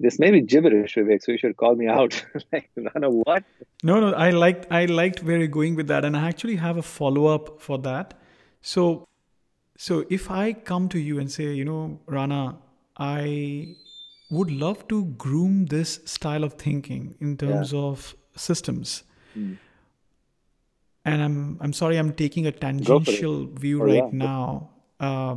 this 0.00 0.18
may 0.18 0.30
be 0.30 0.40
gibberish, 0.40 0.94
Vivek. 0.94 1.22
So 1.22 1.32
you 1.32 1.38
should 1.38 1.56
call 1.56 1.74
me 1.74 1.86
out. 1.86 2.24
like, 2.52 2.70
Rana, 2.76 3.10
what? 3.10 3.44
No, 3.82 4.00
no. 4.00 4.12
I 4.12 4.30
liked 4.30 4.66
I 4.70 4.86
liked 4.86 5.22
where 5.22 5.38
you're 5.38 5.48
going 5.48 5.74
with 5.74 5.88
that, 5.88 6.04
and 6.04 6.16
I 6.16 6.28
actually 6.28 6.56
have 6.56 6.78
a 6.78 6.82
follow 6.82 7.26
up 7.26 7.60
for 7.60 7.78
that. 7.78 8.14
So 8.62 9.06
so 9.82 10.04
if 10.10 10.30
I 10.30 10.52
come 10.52 10.88
to 10.90 10.98
you 11.00 11.18
and 11.18 11.28
say, 11.28 11.52
you 11.52 11.64
know, 11.64 11.98
Rana, 12.06 12.56
I 12.96 13.74
would 14.30 14.52
love 14.52 14.86
to 14.88 15.06
groom 15.22 15.66
this 15.66 15.98
style 16.04 16.44
of 16.44 16.52
thinking 16.52 17.16
in 17.20 17.36
terms 17.36 17.72
yeah. 17.72 17.80
of 17.80 18.14
systems. 18.36 19.02
Mm. 19.36 19.56
And 21.04 21.22
I'm 21.22 21.58
I'm 21.60 21.72
sorry 21.72 21.96
I'm 21.96 22.12
taking 22.12 22.46
a 22.46 22.52
tangential 22.52 23.46
view 23.46 23.82
oh, 23.82 23.86
right 23.86 23.96
yeah. 23.96 24.10
now. 24.12 24.70
Uh, 25.00 25.36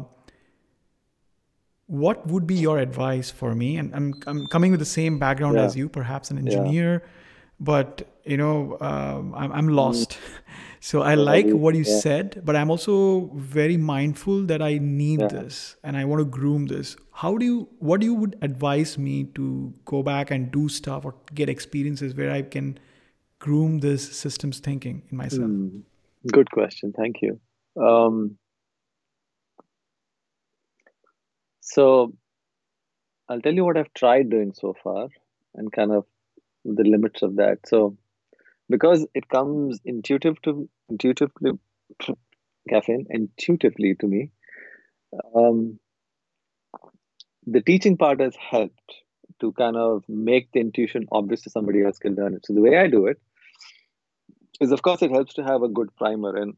what 1.87 2.27
would 2.27 2.45
be 2.45 2.53
your 2.53 2.77
advice 2.77 3.31
for 3.31 3.55
me? 3.55 3.77
And 3.77 3.95
I'm 3.95 4.13
I'm 4.27 4.45
coming 4.45 4.69
with 4.69 4.79
the 4.79 4.91
same 4.93 5.17
background 5.17 5.55
yeah. 5.55 5.63
as 5.63 5.75
you, 5.75 5.89
perhaps 5.89 6.29
an 6.29 6.37
engineer, 6.37 7.01
but 7.59 8.07
you 8.25 8.37
know 8.37 8.77
um, 8.79 9.33
I'm 9.33 9.51
I'm 9.51 9.69
lost. 9.69 10.11
Mm. 10.11 10.19
So 10.85 11.01
I 11.01 11.15
like 11.15 11.47
what 11.49 11.73
you 11.73 11.81
yeah. 11.81 11.99
said, 11.99 12.41
but 12.45 12.55
I'm 12.55 12.69
also 12.69 13.31
very 13.33 13.75
mindful 13.75 14.43
that 14.43 14.61
I 14.61 14.77
need 14.77 15.21
yeah. 15.21 15.29
this 15.29 15.77
and 15.83 15.97
I 15.97 16.05
want 16.05 16.19
to 16.19 16.25
groom 16.25 16.67
this. 16.67 16.95
How 17.11 17.39
do 17.39 17.43
you, 17.43 17.67
what 17.79 18.01
do 18.01 18.05
you 18.05 18.13
would 18.13 18.37
advise 18.43 18.95
me 18.95 19.23
to 19.33 19.73
go 19.85 20.03
back 20.03 20.29
and 20.29 20.51
do 20.51 20.69
stuff 20.69 21.03
or 21.03 21.15
get 21.33 21.49
experiences 21.49 22.13
where 22.13 22.29
I 22.29 22.43
can 22.43 22.77
groom 23.39 23.79
this 23.79 24.15
systems 24.15 24.59
thinking 24.59 25.01
in 25.09 25.17
myself? 25.17 25.49
Mm, 25.49 25.81
good 26.31 26.51
question. 26.51 26.93
Thank 26.95 27.23
you. 27.23 27.39
Um, 27.83 28.37
so 31.61 32.13
I'll 33.27 33.41
tell 33.41 33.55
you 33.55 33.65
what 33.65 33.75
I've 33.75 33.93
tried 33.95 34.29
doing 34.29 34.53
so 34.53 34.75
far 34.83 35.07
and 35.55 35.71
kind 35.71 35.91
of 35.91 36.05
the 36.63 36.83
limits 36.83 37.23
of 37.23 37.37
that. 37.37 37.65
So 37.65 37.97
because 38.69 39.07
it 39.15 39.27
comes 39.29 39.79
intuitive 39.83 40.39
to 40.43 40.69
intuitively 40.89 41.51
caffeine 42.69 43.05
intuitively 43.09 43.95
to 43.95 44.07
me 44.07 44.31
um, 45.35 45.79
the 47.45 47.61
teaching 47.61 47.97
part 47.97 48.19
has 48.19 48.35
helped 48.35 48.95
to 49.39 49.51
kind 49.53 49.75
of 49.75 50.03
make 50.07 50.51
the 50.51 50.59
intuition 50.59 51.05
obvious 51.11 51.41
to 51.41 51.49
somebody 51.49 51.83
else 51.83 51.99
can 51.99 52.15
learn 52.15 52.33
it. 52.33 52.45
So 52.45 52.53
the 52.53 52.61
way 52.61 52.77
i 52.77 52.87
do 52.87 53.05
it 53.07 53.19
is 54.61 54.71
of 54.71 54.81
course 54.81 55.01
it 55.01 55.11
helps 55.11 55.33
to 55.35 55.43
have 55.43 55.61
a 55.61 55.67
good 55.67 55.95
primer. 55.97 56.35
And 56.35 56.53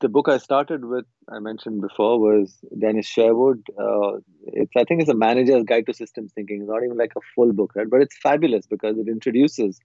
the 0.00 0.08
book 0.08 0.28
i 0.28 0.38
started 0.38 0.84
with 0.84 1.04
i 1.30 1.38
mentioned 1.38 1.80
before 1.80 2.18
was 2.18 2.58
dennis 2.78 3.06
sherwood. 3.06 3.62
Uh, 3.78 4.18
it's 4.44 4.72
i 4.76 4.84
think 4.84 5.00
it's 5.00 5.10
a 5.10 5.14
manager's 5.14 5.64
guide 5.64 5.86
to 5.86 5.94
systems 5.94 6.32
thinking. 6.32 6.60
It's 6.60 6.70
not 6.70 6.84
even 6.84 6.96
like 6.96 7.12
a 7.16 7.26
full 7.34 7.52
book 7.52 7.72
right? 7.74 7.90
But 7.90 8.02
it's 8.02 8.16
fabulous 8.18 8.66
because 8.66 8.98
it 8.98 9.08
introduces 9.08 9.80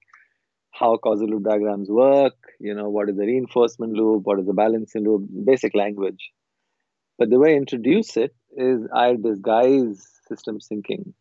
how 0.80 0.98
causal 0.98 1.28
loop 1.28 1.44
diagrams 1.44 1.90
work, 1.90 2.36
you 2.60 2.74
know, 2.76 2.90
what 2.90 3.10
is 3.10 3.16
the 3.18 3.26
reinforcement 3.26 3.94
loop, 3.94 4.24
what 4.26 4.40
is 4.40 4.46
the 4.46 4.54
balancing 4.54 5.04
loop, 5.06 5.24
basic 5.46 5.76
language. 5.76 6.32
But 7.18 7.30
the 7.30 7.40
way 7.40 7.54
I 7.54 7.58
introduce 7.58 8.18
it 8.18 8.36
is 8.56 8.88
I 8.94 9.16
disguise 9.16 10.08
systems 10.28 10.68
thinking. 10.68 11.14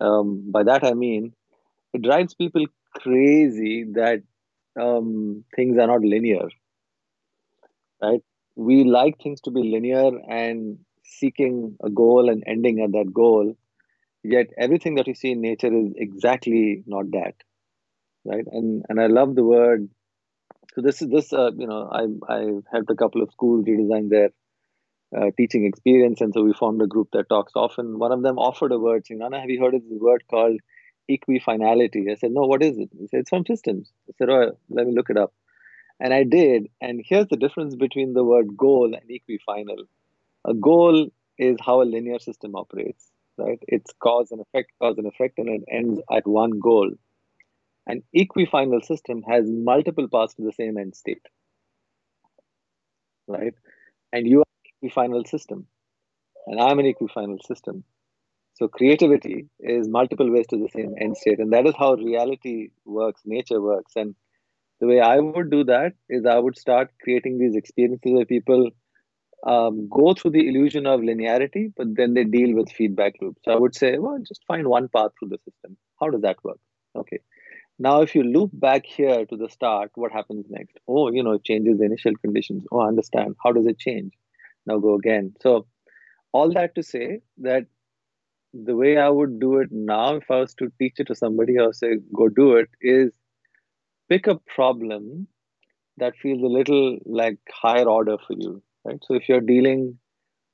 Um, 0.00 0.50
by 0.50 0.64
that 0.64 0.84
I 0.84 0.94
mean 0.94 1.34
it 1.94 2.02
drives 2.02 2.34
people 2.34 2.66
crazy 2.96 3.84
that 3.94 4.22
um, 4.80 5.44
things 5.56 5.78
are 5.78 5.86
not 5.88 6.02
linear, 6.02 6.48
right? 8.02 8.20
we 8.54 8.84
like 8.84 9.18
things 9.22 9.40
to 9.40 9.50
be 9.50 9.62
linear 9.62 10.10
and 10.28 10.78
seeking 11.04 11.76
a 11.82 11.88
goal 11.88 12.28
and 12.28 12.42
ending 12.46 12.80
at 12.82 12.92
that 12.92 13.12
goal. 13.14 13.54
Yet 14.24 14.48
everything 14.58 14.96
that 14.96 15.06
we 15.06 15.14
see 15.14 15.32
in 15.32 15.40
nature 15.42 15.72
is 15.74 15.92
exactly 15.96 16.82
not 16.86 17.10
that, 17.12 17.34
right? 18.24 18.44
And 18.50 18.84
and 18.88 19.00
I 19.00 19.06
love 19.06 19.34
the 19.34 19.44
word. 19.44 19.88
So 20.74 20.82
this 20.82 21.02
is 21.02 21.08
this. 21.10 21.32
Uh, 21.32 21.50
you 21.56 21.66
know, 21.66 21.88
I 21.90 22.32
I 22.32 22.40
helped 22.72 22.90
a 22.90 22.96
couple 22.96 23.22
of 23.22 23.30
schools 23.32 23.64
redesign 23.66 24.08
their 24.10 24.30
uh, 25.16 25.30
teaching 25.36 25.66
experience, 25.66 26.20
and 26.20 26.32
so 26.34 26.42
we 26.42 26.52
formed 26.54 26.82
a 26.82 26.86
group 26.86 27.08
that 27.12 27.28
talks 27.28 27.52
often. 27.54 27.98
One 27.98 28.12
of 28.12 28.22
them 28.22 28.38
offered 28.38 28.72
a 28.72 28.78
word, 28.78 29.06
saying, 29.06 29.18
"Nana, 29.20 29.40
have 29.40 29.50
you 29.50 29.60
heard 29.60 29.74
of 29.74 29.82
this 29.88 29.98
word 30.00 30.24
called 30.30 30.60
equifinality?" 31.10 32.10
I 32.10 32.14
said, 32.16 32.32
"No, 32.32 32.42
what 32.42 32.62
is 32.62 32.78
it?" 32.78 32.90
He 32.98 33.06
said, 33.08 33.20
"It's 33.20 33.30
from 33.30 33.46
systems." 33.46 33.92
I 34.08 34.12
said, 34.18 34.30
"Oh, 34.30 34.52
let 34.70 34.86
me 34.86 34.94
look 34.94 35.10
it 35.10 35.16
up." 35.18 35.32
And 36.00 36.12
I 36.12 36.24
did. 36.24 36.68
And 36.80 37.02
here's 37.04 37.28
the 37.28 37.36
difference 37.36 37.76
between 37.76 38.12
the 38.14 38.24
word 38.24 38.56
goal 38.56 38.94
and 38.94 39.10
equifinal. 39.10 39.84
A 40.44 40.54
goal 40.54 41.08
is 41.38 41.56
how 41.64 41.82
a 41.82 41.84
linear 41.84 42.18
system 42.18 42.54
operates, 42.56 43.10
right? 43.38 43.58
It's 43.68 43.92
cause 44.02 44.32
and 44.32 44.40
effect, 44.40 44.72
cause 44.80 44.98
and 44.98 45.06
effect, 45.06 45.38
and 45.38 45.48
it 45.48 45.62
ends 45.70 46.00
at 46.10 46.26
one 46.26 46.58
goal. 46.60 46.90
An 47.86 48.02
equifinal 48.16 48.84
system 48.84 49.22
has 49.22 49.48
multiple 49.48 50.08
paths 50.08 50.34
to 50.34 50.42
the 50.42 50.52
same 50.52 50.78
end 50.78 50.96
state, 50.96 51.22
right? 53.26 53.54
And 54.12 54.26
you 54.26 54.40
are 54.40 54.44
an 54.82 54.90
equifinal 54.90 55.26
system, 55.28 55.66
and 56.46 56.60
I'm 56.60 56.78
an 56.78 56.86
equifinal 56.86 57.42
system. 57.46 57.84
So 58.54 58.68
creativity 58.68 59.48
is 59.60 59.88
multiple 59.88 60.30
ways 60.30 60.46
to 60.48 60.58
the 60.58 60.68
same 60.68 60.94
end 61.00 61.16
state, 61.16 61.40
and 61.40 61.52
that 61.52 61.66
is 61.66 61.74
how 61.78 61.94
reality 61.94 62.70
works, 62.84 63.22
nature 63.24 63.60
works, 63.60 63.94
and 63.96 64.14
the 64.80 64.88
way 64.88 65.00
I 65.00 65.18
would 65.20 65.50
do 65.50 65.64
that 65.64 65.94
is 66.08 66.26
I 66.26 66.38
would 66.38 66.58
start 66.58 66.90
creating 67.02 67.38
these 67.38 67.56
experiences 67.56 68.12
where 68.12 68.26
people 68.26 68.70
um, 69.46 69.88
go 69.88 70.14
through 70.14 70.32
the 70.32 70.48
illusion 70.48 70.86
of 70.86 71.00
linearity, 71.00 71.72
but 71.76 71.88
then 71.96 72.14
they 72.14 72.24
deal 72.24 72.54
with 72.56 72.70
feedback 72.72 73.14
loops. 73.20 73.42
So 73.44 73.52
I 73.52 73.56
would 73.56 73.74
say, 73.74 73.98
well, 73.98 74.18
just 74.26 74.44
find 74.46 74.68
one 74.68 74.88
path 74.88 75.12
through 75.18 75.30
the 75.30 75.38
system. 75.38 75.76
How 76.00 76.10
does 76.10 76.22
that 76.22 76.36
work? 76.44 76.58
Okay. 76.96 77.20
Now, 77.84 78.00
if 78.02 78.14
you 78.14 78.22
loop 78.22 78.50
back 78.52 78.86
here 78.86 79.26
to 79.26 79.36
the 79.36 79.48
start, 79.48 79.90
what 79.96 80.12
happens 80.12 80.46
next? 80.48 80.78
Oh, 80.86 81.10
you 81.10 81.20
know, 81.24 81.36
changes 81.38 81.78
the 81.78 81.84
initial 81.84 82.14
conditions. 82.14 82.64
Oh, 82.70 82.78
I 82.78 82.86
understand. 82.86 83.34
How 83.42 83.50
does 83.50 83.66
it 83.66 83.76
change? 83.76 84.12
Now 84.66 84.78
go 84.78 84.94
again. 84.94 85.34
So, 85.42 85.66
all 86.32 86.52
that 86.52 86.76
to 86.76 86.84
say 86.84 87.22
that 87.38 87.66
the 88.54 88.76
way 88.76 88.98
I 88.98 89.08
would 89.08 89.40
do 89.40 89.56
it 89.56 89.70
now, 89.72 90.14
if 90.14 90.30
I 90.30 90.38
was 90.38 90.54
to 90.60 90.70
teach 90.78 91.00
it 91.00 91.08
to 91.08 91.16
somebody 91.16 91.58
or 91.58 91.72
say, 91.72 91.96
go 92.14 92.28
do 92.28 92.54
it, 92.54 92.68
is 92.80 93.10
pick 94.08 94.28
a 94.28 94.38
problem 94.54 95.26
that 95.96 96.16
feels 96.22 96.40
a 96.40 96.54
little 96.58 96.98
like 97.04 97.38
higher 97.50 97.88
order 97.88 98.16
for 98.28 98.36
you, 98.38 98.62
right? 98.84 99.02
So 99.02 99.14
if 99.14 99.28
you're 99.28 99.40
dealing 99.40 99.98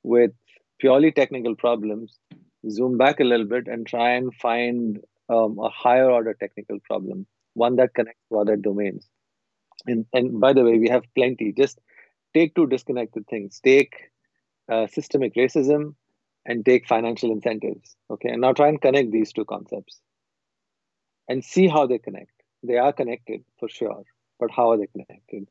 with 0.02 0.30
purely 0.80 1.12
technical 1.12 1.56
problems, 1.56 2.18
zoom 2.70 2.96
back 2.96 3.20
a 3.20 3.24
little 3.24 3.46
bit 3.46 3.68
and 3.68 3.86
try 3.86 4.12
and 4.12 4.34
find 4.34 5.00
um, 5.28 5.58
a 5.58 5.68
higher 5.68 6.10
order 6.10 6.34
technical 6.34 6.78
problem, 6.80 7.26
one 7.54 7.76
that 7.76 7.94
connects 7.94 8.22
to 8.30 8.38
other 8.38 8.56
domains. 8.56 9.06
And, 9.86 10.06
and 10.12 10.40
by 10.40 10.52
the 10.52 10.64
way, 10.64 10.78
we 10.78 10.88
have 10.88 11.04
plenty. 11.14 11.52
Just 11.52 11.78
take 12.34 12.54
two 12.54 12.66
disconnected 12.66 13.26
things. 13.28 13.60
Take 13.64 13.94
uh, 14.70 14.86
systemic 14.86 15.34
racism 15.34 15.94
and 16.44 16.64
take 16.64 16.86
financial 16.86 17.30
incentives. 17.30 17.96
Okay, 18.10 18.30
and 18.30 18.40
now 18.40 18.52
try 18.52 18.68
and 18.68 18.80
connect 18.80 19.12
these 19.12 19.32
two 19.32 19.44
concepts 19.44 20.00
and 21.28 21.44
see 21.44 21.68
how 21.68 21.86
they 21.86 21.98
connect 21.98 22.32
they 22.62 22.76
are 22.76 22.92
connected 22.92 23.44
for 23.58 23.68
sure, 23.68 24.02
but 24.40 24.50
how 24.50 24.70
are 24.72 24.78
they 24.78 24.86
connected? 24.86 25.48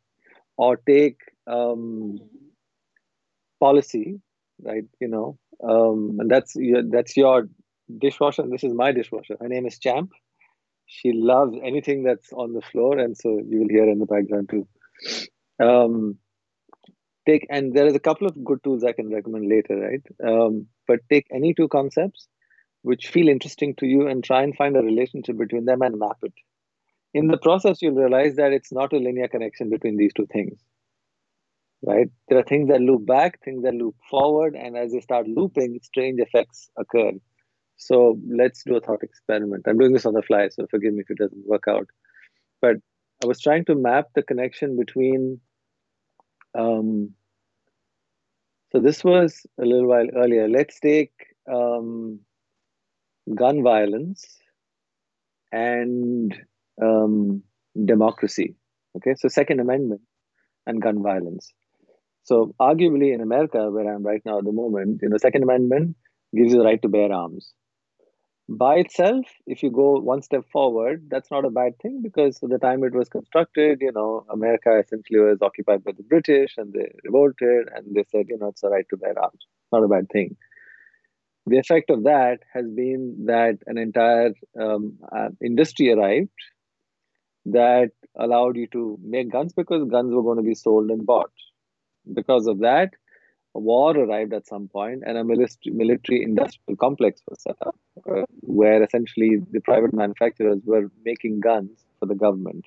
Or 0.58 0.78
take 0.78 1.18
um, 1.46 2.20
policy, 3.60 4.20
right? 4.62 4.86
You 5.00 5.08
know, 5.08 5.38
um, 5.64 6.18
and 6.20 6.30
that's 6.30 6.56
that's 6.90 7.16
your 7.16 7.48
dishwasher, 7.98 8.44
this 8.50 8.64
is 8.64 8.74
my 8.74 8.92
dishwasher. 8.92 9.38
Her 9.40 9.48
name 9.48 9.66
is 9.66 9.80
Champ. 9.80 10.12
She 10.86 11.12
loves 11.14 11.58
anything 11.64 12.04
that's 12.04 12.32
on 12.32 12.54
the 12.54 12.62
floor, 12.62 12.98
and 12.98 13.18
so 13.18 13.40
you 13.46 13.60
will 13.60 13.70
hear 13.70 13.90
in 13.90 14.00
the 14.00 14.06
background 14.06 14.50
too. 14.50 14.68
Um, 15.64 16.18
take 17.28 17.46
and 17.50 17.74
there 17.74 17.88
is 17.88 17.96
a 17.96 18.00
couple 18.00 18.28
of 18.28 18.44
good 18.44 18.64
tools 18.64 18.84
I 18.84 18.94
can 18.94 19.14
recommend 19.14 19.50
later, 19.50 19.76
right? 19.76 20.02
Um, 20.26 20.68
but 20.88 21.00
take 21.10 21.28
any 21.34 21.54
two 21.54 21.68
concepts 21.68 22.28
which 22.84 23.08
feel 23.08 23.28
interesting 23.28 23.76
to 23.76 23.86
you 23.86 24.08
and 24.08 24.24
try 24.24 24.44
and 24.44 24.56
find 24.56 24.78
a 24.78 24.82
relationship 24.82 25.38
between 25.38 25.66
them 25.66 25.82
and 25.82 26.00
map 26.00 26.18
it 26.24 26.34
in 27.14 27.28
the 27.28 27.38
process, 27.38 27.82
you'll 27.82 27.96
realize 27.96 28.36
that 28.36 28.54
it's 28.54 28.72
not 28.72 28.94
a 28.94 28.98
linear 28.98 29.28
connection 29.28 29.70
between 29.70 29.98
these 29.98 30.14
two 30.14 30.28
things. 30.28 30.60
Right? 31.82 32.08
There 32.28 32.38
are 32.38 32.44
things 32.44 32.70
that 32.70 32.82
loop 32.82 33.06
back, 33.06 33.44
things 33.44 33.64
that 33.64 33.74
loop 33.76 33.96
forward, 34.10 34.56
and 34.56 34.76
as 34.76 34.92
they 34.92 35.00
start 35.00 35.28
looping, 35.28 35.80
strange 35.84 36.20
effects 36.20 36.70
occur. 36.78 37.12
So 37.78 38.20
let's 38.28 38.64
do 38.64 38.76
a 38.76 38.82
thought 38.82 39.04
experiment. 39.04 39.66
I'm 39.68 39.78
doing 39.78 39.94
this 39.94 40.06
on 40.06 40.14
the 40.14 40.22
fly, 40.22 40.50
so 40.50 40.66
forgive 40.70 40.94
me 40.94 41.02
if 41.02 41.10
it 41.12 41.20
doesn't 41.20 41.48
work 41.48 41.66
out. 41.70 41.88
But 42.62 42.78
I 43.24 43.28
was 43.28 43.40
trying 43.40 43.66
to 43.66 43.76
map 43.76 44.08
the 44.16 44.24
connection 44.24 44.78
between. 44.78 45.40
Um, 46.58 47.14
so 48.72 48.80
this 48.80 49.04
was 49.04 49.46
a 49.62 49.66
little 49.66 49.88
while 49.88 50.08
earlier. 50.16 50.48
Let's 50.48 50.80
take 50.80 51.12
um, 51.52 52.20
gun 53.34 53.64
violence 53.64 54.26
and 55.52 56.36
um, 56.82 57.44
democracy. 57.86 58.56
Okay, 58.98 59.14
so 59.18 59.28
Second 59.28 59.60
Amendment 59.60 60.02
and 60.66 60.82
gun 60.82 61.02
violence. 61.02 61.54
So 62.24 62.54
arguably 62.60 63.14
in 63.14 63.22
America, 63.22 63.70
where 63.72 63.94
I'm 63.94 64.04
right 64.04 64.22
now 64.26 64.40
at 64.40 64.44
the 64.44 64.52
moment, 64.52 65.00
you 65.02 65.10
know, 65.10 65.18
Second 65.18 65.44
Amendment 65.44 65.96
gives 66.36 66.52
you 66.52 66.58
the 66.58 66.66
right 66.66 66.82
to 66.82 66.90
bear 66.90 67.12
arms. 67.14 67.54
By 68.50 68.76
itself, 68.78 69.26
if 69.46 69.62
you 69.62 69.70
go 69.72 70.00
one 70.00 70.22
step 70.22 70.46
forward, 70.52 71.08
that's 71.10 71.30
not 71.32 71.44
a 71.46 71.50
bad 71.50 71.78
thing 71.80 72.02
because 72.02 72.42
at 72.42 72.50
the 72.50 72.58
time 72.58 72.84
it 72.84 72.94
was 72.94 73.10
constructed, 73.10 73.80
you 73.82 73.92
know, 73.92 74.26
America 74.30 74.78
essentially 74.80 75.20
was 75.20 75.42
occupied 75.42 75.84
by 75.84 75.92
the 75.92 76.04
British 76.04 76.56
and 76.58 76.72
they 76.74 76.92
revolted 77.04 77.68
and 77.76 77.94
they 77.94 78.04
said, 78.06 78.28
you 78.30 78.38
know, 78.38 78.48
it's 78.48 78.64
a 78.64 78.70
right 78.70 78.86
to 78.90 78.98
bear 78.98 79.20
arms. 79.22 79.46
Not 79.72 79.84
a 79.84 79.88
bad 79.90 80.08
thing 80.10 80.38
the 81.46 81.58
effect 81.58 81.90
of 81.90 82.04
that 82.04 82.40
has 82.54 82.66
been 82.70 83.26
that 83.26 83.58
an 83.68 83.78
entire 83.78 84.32
um, 84.60 84.98
uh, 85.16 85.30
industry 85.44 85.92
arrived 85.92 86.30
that 87.46 87.92
allowed 88.20 88.56
you 88.58 88.68
to 88.68 88.98
make 89.04 89.32
guns 89.32 89.54
because 89.54 89.88
guns 89.90 90.14
were 90.14 90.24
going 90.24 90.38
to 90.38 90.44
be 90.44 90.56
sold 90.56 90.90
and 90.90 91.06
bought. 91.06 91.32
Because 92.14 92.48
of 92.48 92.60
that, 92.60 92.92
war 93.60 93.98
arrived 93.98 94.34
at 94.34 94.48
some 94.48 94.68
point 94.68 95.04
and 95.06 95.18
a 95.18 95.24
military 95.24 96.24
industrial 96.24 96.78
complex 96.78 97.22
was 97.30 97.42
set 97.42 97.56
up 97.66 97.76
uh, 98.10 98.24
where 98.42 98.84
essentially 98.84 99.38
the 99.52 99.62
private 99.62 99.94
manufacturers 99.94 100.60
were 100.66 100.92
making 101.04 101.40
guns 101.40 101.86
for 102.00 102.06
the 102.06 102.16
government. 102.16 102.66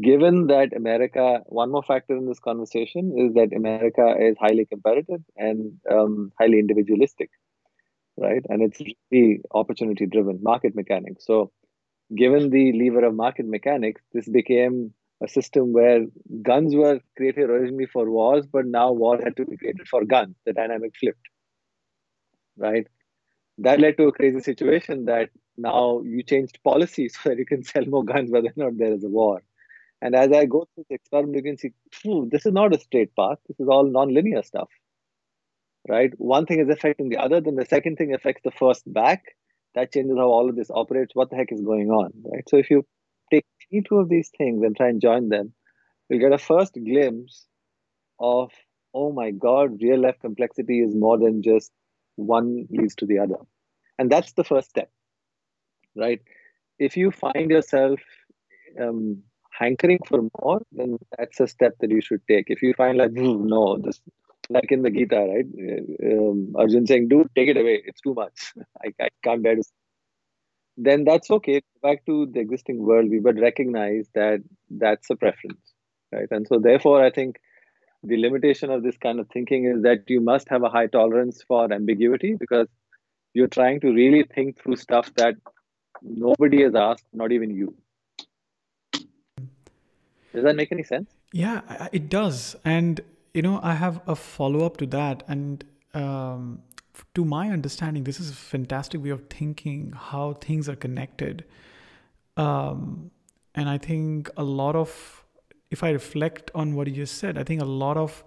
Given 0.00 0.48
that 0.48 0.74
America, 0.74 1.42
one 1.46 1.70
more 1.70 1.82
factor 1.82 2.16
in 2.16 2.26
this 2.26 2.40
conversation 2.40 3.14
is 3.16 3.34
that 3.34 3.56
America 3.56 4.16
is 4.18 4.36
highly 4.40 4.66
competitive 4.66 5.22
and 5.36 5.74
um, 5.90 6.32
highly 6.40 6.58
individualistic, 6.58 7.30
right? 8.16 8.44
And 8.48 8.62
it's 8.62 8.80
really 9.12 9.42
opportunity 9.52 10.06
driven 10.06 10.42
market 10.42 10.74
mechanics. 10.74 11.24
So 11.24 11.52
given 12.14 12.50
the 12.50 12.72
lever 12.72 13.04
of 13.04 13.14
market 13.14 13.46
mechanics, 13.46 14.02
this 14.12 14.28
became 14.28 14.92
a 15.22 15.28
system 15.28 15.72
where 15.72 16.06
guns 16.42 16.74
were 16.74 17.00
created 17.16 17.48
originally 17.48 17.86
for 17.86 18.10
wars, 18.10 18.46
but 18.46 18.66
now 18.66 18.92
war 18.92 19.18
had 19.22 19.36
to 19.36 19.46
be 19.46 19.56
created 19.56 19.88
for 19.88 20.04
guns. 20.04 20.36
The 20.44 20.52
dynamic 20.52 20.92
flipped, 20.98 21.26
right? 22.56 22.86
That 23.58 23.80
led 23.80 23.96
to 23.96 24.08
a 24.08 24.12
crazy 24.12 24.40
situation 24.40 25.06
that 25.06 25.30
now 25.56 26.02
you 26.04 26.22
changed 26.22 26.58
policies 26.62 27.16
so 27.22 27.30
that 27.30 27.38
you 27.38 27.46
can 27.46 27.64
sell 27.64 27.84
more 27.86 28.04
guns 28.04 28.30
whether 28.30 28.48
or 28.48 28.52
not 28.56 28.78
there 28.78 28.92
is 28.92 29.04
a 29.04 29.08
war. 29.08 29.42
And 30.02 30.14
as 30.14 30.30
I 30.30 30.44
go 30.44 30.68
through 30.74 30.84
the 30.90 30.96
experiment, 30.96 31.36
you 31.36 31.42
can 31.42 31.56
see, 31.56 31.70
this 32.30 32.44
is 32.44 32.52
not 32.52 32.74
a 32.74 32.78
straight 32.78 33.16
path. 33.16 33.38
This 33.48 33.58
is 33.58 33.68
all 33.68 33.90
non-linear 33.90 34.42
stuff, 34.42 34.68
right? 35.88 36.12
One 36.18 36.44
thing 36.44 36.60
is 36.60 36.68
affecting 36.68 37.08
the 37.08 37.16
other, 37.16 37.40
then 37.40 37.56
the 37.56 37.64
second 37.64 37.96
thing 37.96 38.12
affects 38.12 38.42
the 38.44 38.50
first 38.50 38.82
back, 38.92 39.24
that 39.74 39.92
changes 39.92 40.16
how 40.18 40.26
all 40.26 40.50
of 40.50 40.56
this 40.56 40.70
operates. 40.70 41.14
What 41.14 41.30
the 41.30 41.36
heck 41.36 41.50
is 41.50 41.62
going 41.62 41.90
on, 41.90 42.12
right? 42.30 42.44
So 42.48 42.56
if 42.58 42.70
you 42.70 42.84
take 43.30 43.44
any 43.72 43.82
two 43.82 43.96
of 43.98 44.08
these 44.08 44.30
things 44.36 44.62
and 44.62 44.76
try 44.76 44.88
and 44.88 45.00
join 45.00 45.28
them, 45.28 45.52
you'll 46.08 46.20
get 46.20 46.32
a 46.32 46.38
first 46.38 46.74
glimpse 46.74 47.46
of, 48.18 48.50
oh 48.94 49.12
my 49.12 49.30
God, 49.30 49.80
real 49.82 50.00
life 50.00 50.16
complexity 50.20 50.80
is 50.80 50.94
more 50.94 51.18
than 51.18 51.42
just 51.42 51.70
one 52.16 52.66
leads 52.70 52.94
to 52.96 53.06
the 53.06 53.18
other. 53.18 53.36
And 53.98 54.10
that's 54.10 54.32
the 54.32 54.44
first 54.44 54.70
step, 54.70 54.90
right? 55.96 56.20
If 56.78 56.96
you 56.96 57.10
find 57.10 57.50
yourself 57.50 58.00
um, 58.80 59.22
hankering 59.50 60.00
for 60.06 60.20
more, 60.40 60.60
then 60.72 60.98
that's 61.16 61.40
a 61.40 61.46
step 61.46 61.74
that 61.80 61.90
you 61.90 62.00
should 62.00 62.20
take. 62.28 62.46
If 62.48 62.62
you 62.62 62.74
find 62.74 62.98
like, 62.98 63.12
no, 63.12 63.78
this 63.78 64.00
like 64.48 64.70
in 64.70 64.82
the 64.82 64.90
Gita, 64.90 65.16
right? 65.16 65.46
Um, 66.04 66.52
Arjun 66.56 66.86
saying, 66.86 67.08
dude, 67.08 67.30
take 67.34 67.48
it 67.48 67.56
away. 67.56 67.82
It's 67.84 68.00
too 68.00 68.14
much. 68.14 68.52
I, 68.84 68.92
I 69.00 69.08
can't 69.22 69.42
bear 69.42 69.56
to. 69.56 69.62
Then 70.76 71.04
that's 71.04 71.30
okay. 71.30 71.62
Back 71.82 72.04
to 72.06 72.26
the 72.26 72.40
existing 72.40 72.84
world, 72.84 73.10
we 73.10 73.20
would 73.20 73.40
recognize 73.40 74.08
that 74.14 74.40
that's 74.70 75.08
a 75.10 75.16
preference, 75.16 75.72
right? 76.12 76.28
And 76.30 76.46
so, 76.46 76.58
therefore, 76.58 77.02
I 77.02 77.10
think 77.10 77.40
the 78.02 78.16
limitation 78.18 78.70
of 78.70 78.82
this 78.82 78.96
kind 78.96 79.18
of 79.18 79.28
thinking 79.28 79.64
is 79.64 79.82
that 79.82 80.04
you 80.08 80.20
must 80.20 80.48
have 80.48 80.62
a 80.62 80.68
high 80.68 80.86
tolerance 80.86 81.42
for 81.42 81.72
ambiguity 81.72 82.34
because 82.38 82.68
you're 83.34 83.48
trying 83.48 83.80
to 83.80 83.92
really 83.92 84.22
think 84.22 84.60
through 84.60 84.76
stuff 84.76 85.10
that 85.16 85.34
nobody 86.02 86.62
has 86.62 86.74
asked, 86.74 87.04
not 87.12 87.32
even 87.32 87.50
you. 87.50 87.74
Does 90.32 90.44
that 90.44 90.56
make 90.56 90.70
any 90.70 90.82
sense? 90.82 91.10
Yeah, 91.32 91.88
it 91.92 92.08
does. 92.08 92.56
And, 92.64 93.00
you 93.32 93.42
know, 93.42 93.60
I 93.62 93.74
have 93.74 94.00
a 94.06 94.14
follow 94.14 94.64
up 94.66 94.76
to 94.78 94.86
that. 94.86 95.22
And 95.26 95.64
um, 95.94 96.62
to 97.14 97.24
my 97.24 97.50
understanding, 97.50 98.04
this 98.04 98.20
is 98.20 98.30
a 98.30 98.34
fantastic 98.34 99.02
way 99.02 99.10
of 99.10 99.28
thinking 99.28 99.92
how 99.94 100.34
things 100.34 100.68
are 100.68 100.76
connected. 100.76 101.44
Um, 102.36 103.10
and 103.54 103.68
I 103.68 103.78
think 103.78 104.30
a 104.36 104.44
lot 104.44 104.76
of, 104.76 105.24
if 105.70 105.82
I 105.82 105.90
reflect 105.90 106.50
on 106.54 106.74
what 106.74 106.86
you 106.86 106.94
just 106.94 107.18
said, 107.18 107.38
I 107.38 107.44
think 107.44 107.62
a 107.62 107.66
lot 107.66 107.96
of 107.96 108.22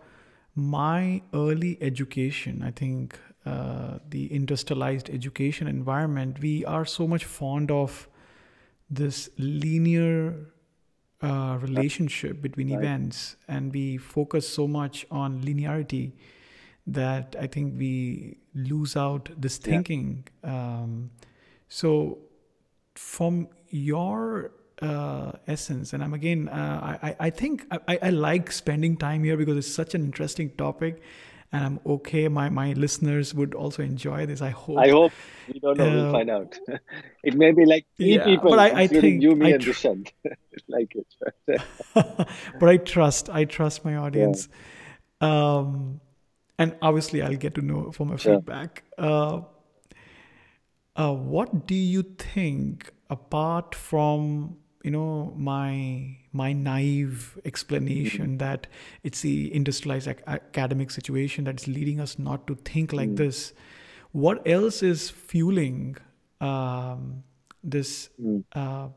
my 0.56 1.22
early 1.34 1.78
education, 1.82 2.64
I 2.64 2.72
think 2.72 3.20
uh, 3.46 4.00
the 4.10 4.32
industrialized 4.34 5.10
education 5.10 5.68
environment, 5.68 6.40
we 6.42 6.66
are 6.66 6.86
so 6.86 7.08
much 7.08 7.26
fond 7.26 7.72
of 7.72 8.10
this 8.90 9.30
linear 9.38 10.36
uh, 11.22 11.58
relationship 11.62 12.42
between 12.42 12.72
right. 12.72 12.80
events 12.80 13.36
and 13.48 13.74
we 13.74 13.98
focus 13.98 14.48
so 14.48 14.68
much 14.68 15.06
on 15.12 15.42
linearity 15.42 16.14
that 16.94 17.36
I 17.40 17.48
think 17.48 17.78
we 17.78 18.38
lose 18.54 18.96
out 18.96 19.30
this 19.38 19.58
thinking. 19.58 20.28
Yeah. 20.44 20.50
Um, 20.52 21.12
so, 21.68 22.20
from 22.96 23.48
your 23.70 24.52
uh, 24.82 25.34
essence, 25.48 25.94
and 25.94 26.04
I'm 26.04 26.14
again, 26.14 26.50
uh, 26.50 26.98
I, 27.02 27.16
I 27.20 27.30
think 27.30 27.66
I, 27.88 28.00
I 28.02 28.10
like 28.10 28.52
spending 28.52 28.98
time 28.98 29.24
here 29.24 29.38
because 29.38 29.58
it's 29.58 29.74
such 29.74 29.94
an 29.94 30.04
interesting 30.04 30.50
topic 30.52 31.02
and 31.52 31.64
I'm 31.64 31.80
okay. 31.86 32.28
My 32.28 32.50
my 32.50 32.74
listeners 32.74 33.34
would 33.34 33.56
also 33.56 33.82
enjoy 33.82 34.26
this. 34.26 34.42
I 34.42 34.50
hope. 34.50 34.78
I 34.78 34.90
hope. 34.90 35.12
We 35.52 35.60
don't 35.60 35.78
know. 35.78 35.88
Uh, 35.88 35.94
we'll 35.94 36.12
find 36.12 36.30
out. 36.30 36.60
it 37.24 37.34
may 37.36 37.52
be 37.52 37.66
like 37.66 37.86
three 37.98 38.16
yeah, 38.16 38.26
people, 38.26 38.52
but 38.52 38.60
I, 38.60 38.82
I 38.82 38.88
think 38.88 39.24
you, 39.24 39.36
me, 39.36 39.54
I 39.54 39.58
tr- 39.58 39.88
and 39.88 40.12
like 40.68 40.96
it. 40.96 41.62
but 42.60 42.70
I 42.70 42.78
trust. 42.78 43.30
I 43.30 43.46
trust 43.46 43.84
my 43.84 43.96
audience. 43.96 44.48
Yeah. 45.22 45.58
Um, 45.58 46.02
and 46.60 46.76
obviously, 46.82 47.22
I'll 47.22 47.38
get 47.38 47.56
to 47.56 47.62
know 47.62 47.92
from 47.94 48.10
my 48.10 48.18
feedback. 48.18 48.84
Uh, 48.98 49.42
uh, 50.96 51.14
what 51.14 51.66
do 51.66 51.74
you 51.74 52.04
think, 52.04 52.92
apart 53.10 53.74
from 53.74 54.58
you 54.84 54.92
know 54.92 55.34
my 55.36 56.18
my 56.32 56.52
naive 56.54 57.40
explanation 57.46 58.28
mm-hmm. 58.28 58.38
that 58.38 58.68
it's 59.04 59.22
the 59.22 59.54
industrialized 59.54 60.08
ac- 60.08 60.24
academic 60.28 60.92
situation 60.92 61.44
that's 61.44 61.68
leading 61.68 62.00
us 62.00 62.18
not 62.18 62.48
to 62.48 62.56
think 62.56 62.94
like 62.94 63.10
mm. 63.10 63.18
this 63.18 63.52
what 64.14 64.42
else 64.48 64.82
is 64.82 65.10
fueling 65.10 65.98
um, 66.40 67.24
this 67.62 68.10
mm. 68.22 68.42
uh, 68.54 68.88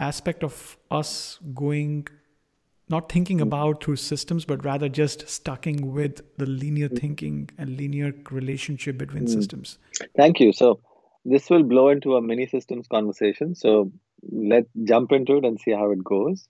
aspect 0.00 0.42
of 0.42 0.78
us 0.90 1.38
going 1.54 2.08
not 2.94 3.10
thinking 3.16 3.38
mm. 3.38 3.48
about 3.48 3.82
through 3.84 3.96
systems 3.96 4.44
but 4.52 4.64
rather 4.70 4.88
just 5.02 5.28
stucking 5.28 5.92
with 5.98 6.22
the 6.38 6.46
linear 6.46 6.88
mm. 6.88 6.98
thinking 6.98 7.48
and 7.58 7.76
linear 7.82 8.12
relationship 8.30 8.98
between 9.04 9.24
mm. 9.24 9.36
systems 9.36 9.78
thank 10.22 10.40
you 10.46 10.52
so 10.62 10.72
this 11.34 11.48
will 11.50 11.62
blow 11.74 11.88
into 11.88 12.16
a 12.16 12.22
mini 12.30 12.46
systems 12.56 12.88
conversation 12.96 13.54
so 13.54 13.90
let's 14.30 14.68
jump 14.84 15.12
into 15.12 15.36
it 15.36 15.44
and 15.44 15.60
see 15.60 15.72
how 15.72 15.90
it 15.90 16.02
goes. 16.02 16.48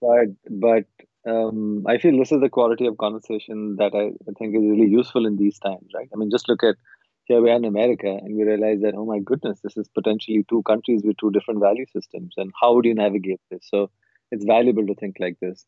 But 0.00 0.28
but 0.50 0.84
um, 1.26 1.84
I 1.86 1.98
feel 1.98 2.18
this 2.18 2.32
is 2.32 2.40
the 2.40 2.48
quality 2.48 2.86
of 2.86 2.98
conversation 2.98 3.76
that 3.76 3.94
I, 3.94 4.12
I 4.28 4.32
think 4.38 4.54
is 4.54 4.62
really 4.62 4.88
useful 4.90 5.26
in 5.26 5.36
these 5.36 5.58
times, 5.58 5.88
right? 5.94 6.08
I 6.12 6.16
mean, 6.16 6.30
just 6.30 6.48
look 6.48 6.62
at 6.62 6.76
here 7.24 7.40
we 7.40 7.50
are 7.50 7.56
in 7.56 7.64
America 7.64 8.06
and 8.08 8.36
we 8.36 8.44
realize 8.44 8.80
that, 8.82 8.94
oh 8.94 9.06
my 9.06 9.18
goodness, 9.18 9.58
this 9.64 9.78
is 9.78 9.88
potentially 9.88 10.44
two 10.48 10.62
countries 10.64 11.00
with 11.02 11.16
two 11.16 11.30
different 11.30 11.60
value 11.60 11.86
systems. 11.90 12.34
And 12.36 12.52
how 12.60 12.74
would 12.74 12.84
you 12.84 12.94
navigate 12.94 13.40
this? 13.50 13.62
So 13.62 13.90
it's 14.34 14.44
valuable 14.44 14.86
to 14.86 14.94
think 14.94 15.16
like 15.24 15.38
this. 15.40 15.64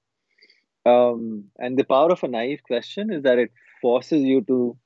Um, 0.84 1.46
and 1.58 1.76
the 1.76 1.84
power 1.84 2.12
of 2.12 2.22
a 2.22 2.28
naive 2.28 2.62
question 2.62 3.12
is 3.12 3.22
that 3.24 3.38
it 3.38 3.50
forces 3.82 4.22
you 4.22 4.42
to 4.52 4.76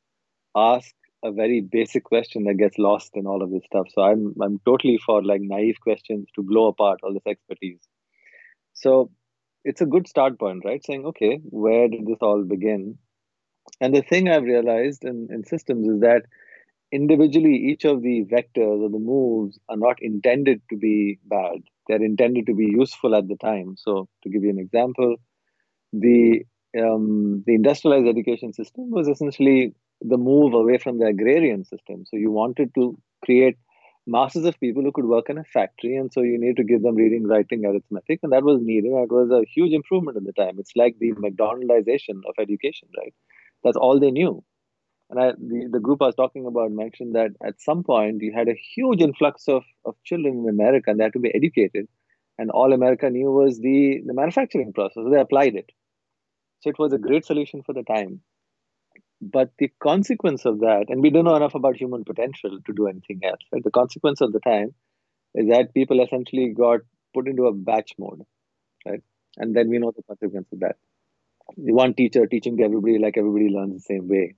ask 0.56 0.94
a 1.22 1.30
very 1.30 1.60
basic 1.60 2.04
question 2.04 2.44
that 2.44 2.54
gets 2.54 2.78
lost 2.78 3.10
in 3.14 3.26
all 3.26 3.42
of 3.42 3.50
this 3.50 3.64
stuff. 3.66 3.86
So 3.94 4.02
I'm 4.02 4.34
I'm 4.42 4.58
totally 4.64 4.98
for 5.04 5.22
like 5.22 5.42
naive 5.42 5.80
questions 5.82 6.28
to 6.34 6.42
blow 6.42 6.68
apart 6.68 7.00
all 7.02 7.12
this 7.12 7.26
expertise. 7.26 7.80
So 8.72 9.10
it's 9.64 9.82
a 9.82 9.86
good 9.86 10.08
start 10.08 10.38
point, 10.38 10.64
right? 10.64 10.84
Saying, 10.84 11.04
okay, 11.06 11.40
where 11.44 11.88
did 11.88 12.06
this 12.06 12.18
all 12.22 12.42
begin? 12.44 12.98
And 13.80 13.94
the 13.94 14.02
thing 14.02 14.28
I've 14.28 14.42
realized 14.42 15.04
in, 15.04 15.28
in 15.30 15.44
systems 15.44 15.86
is 15.88 16.00
that 16.00 16.22
individually 16.92 17.56
each 17.70 17.84
of 17.84 18.02
the 18.02 18.24
vectors 18.24 18.80
or 18.80 18.90
the 18.90 18.98
moves 18.98 19.58
are 19.68 19.76
not 19.76 19.98
intended 20.00 20.62
to 20.70 20.76
be 20.76 21.18
bad. 21.24 21.60
They're 21.90 22.02
intended 22.04 22.46
to 22.46 22.54
be 22.54 22.66
useful 22.66 23.14
at 23.16 23.28
the 23.28 23.36
time. 23.36 23.76
So 23.76 24.08
to 24.22 24.30
give 24.30 24.44
you 24.44 24.50
an 24.50 24.58
example, 24.58 25.16
the 25.92 26.44
um, 26.78 27.42
the 27.46 27.54
industrialized 27.54 28.06
education 28.06 28.52
system 28.52 28.90
was 28.90 29.08
essentially 29.08 29.74
the 30.00 30.16
move 30.16 30.54
away 30.54 30.78
from 30.78 30.98
the 30.98 31.06
agrarian 31.06 31.64
system. 31.64 32.04
So 32.06 32.16
you 32.16 32.30
wanted 32.30 32.74
to 32.76 32.96
create 33.24 33.56
masses 34.06 34.44
of 34.44 34.58
people 34.60 34.82
who 34.82 34.92
could 34.92 35.06
work 35.06 35.28
in 35.30 35.38
a 35.38 35.44
factory, 35.44 35.96
and 35.96 36.12
so 36.12 36.22
you 36.22 36.38
need 36.38 36.56
to 36.58 36.64
give 36.64 36.82
them 36.82 36.94
reading, 36.94 37.26
writing, 37.26 37.66
arithmetic, 37.66 38.20
and 38.22 38.32
that 38.32 38.44
was 38.44 38.60
needed. 38.62 38.92
That 38.92 39.08
was 39.10 39.30
a 39.30 39.44
huge 39.54 39.72
improvement 39.72 40.16
at 40.16 40.24
the 40.24 40.32
time. 40.32 40.58
It's 40.58 40.76
like 40.76 40.96
the 41.00 41.12
McDonaldization 41.12 42.22
of 42.28 42.34
education, 42.38 42.88
right? 42.96 43.14
That's 43.64 43.76
all 43.76 44.00
they 44.00 44.12
knew. 44.12 44.44
And 45.10 45.18
I, 45.18 45.32
the, 45.32 45.68
the 45.72 45.80
group 45.80 46.00
I 46.00 46.06
was 46.06 46.14
talking 46.14 46.46
about 46.46 46.70
mentioned 46.70 47.16
that 47.16 47.32
at 47.44 47.60
some 47.60 47.82
point 47.82 48.22
you 48.22 48.32
had 48.32 48.48
a 48.48 48.54
huge 48.74 49.02
influx 49.02 49.48
of, 49.48 49.64
of 49.84 49.96
children 50.04 50.44
in 50.44 50.48
America 50.48 50.90
and 50.90 51.00
they 51.00 51.04
had 51.04 51.14
to 51.14 51.18
be 51.18 51.34
educated. 51.34 51.88
And 52.38 52.50
all 52.50 52.72
America 52.72 53.10
knew 53.10 53.30
was 53.30 53.58
the, 53.58 54.00
the 54.06 54.14
manufacturing 54.14 54.72
process. 54.72 55.02
They 55.10 55.20
applied 55.20 55.56
it. 55.56 55.70
So 56.60 56.70
it 56.70 56.78
was 56.78 56.92
a 56.92 56.98
great 56.98 57.26
solution 57.26 57.62
for 57.62 57.72
the 57.72 57.82
time. 57.82 58.20
But 59.20 59.50
the 59.58 59.70
consequence 59.82 60.46
of 60.46 60.60
that, 60.60 60.86
and 60.88 61.02
we 61.02 61.10
don't 61.10 61.24
know 61.24 61.36
enough 61.36 61.54
about 61.54 61.76
human 61.76 62.04
potential 62.04 62.58
to 62.64 62.72
do 62.72 62.86
anything 62.86 63.20
else, 63.24 63.40
right? 63.52 63.62
The 63.62 63.70
consequence 63.70 64.20
of 64.20 64.32
the 64.32 64.40
time 64.40 64.74
is 65.34 65.48
that 65.48 65.74
people 65.74 66.00
essentially 66.02 66.54
got 66.56 66.80
put 67.12 67.28
into 67.28 67.46
a 67.46 67.52
batch 67.52 67.92
mode, 67.98 68.22
right? 68.86 69.02
And 69.36 69.54
then 69.54 69.68
we 69.68 69.78
know 69.78 69.92
the 69.94 70.02
consequence 70.04 70.48
of 70.52 70.60
that. 70.60 70.76
The 71.56 71.72
one 71.72 71.94
teacher 71.94 72.26
teaching 72.26 72.56
to 72.56 72.64
everybody 72.64 72.98
like 72.98 73.18
everybody 73.18 73.48
learns 73.48 73.74
the 73.74 73.80
same 73.80 74.08
way. 74.08 74.36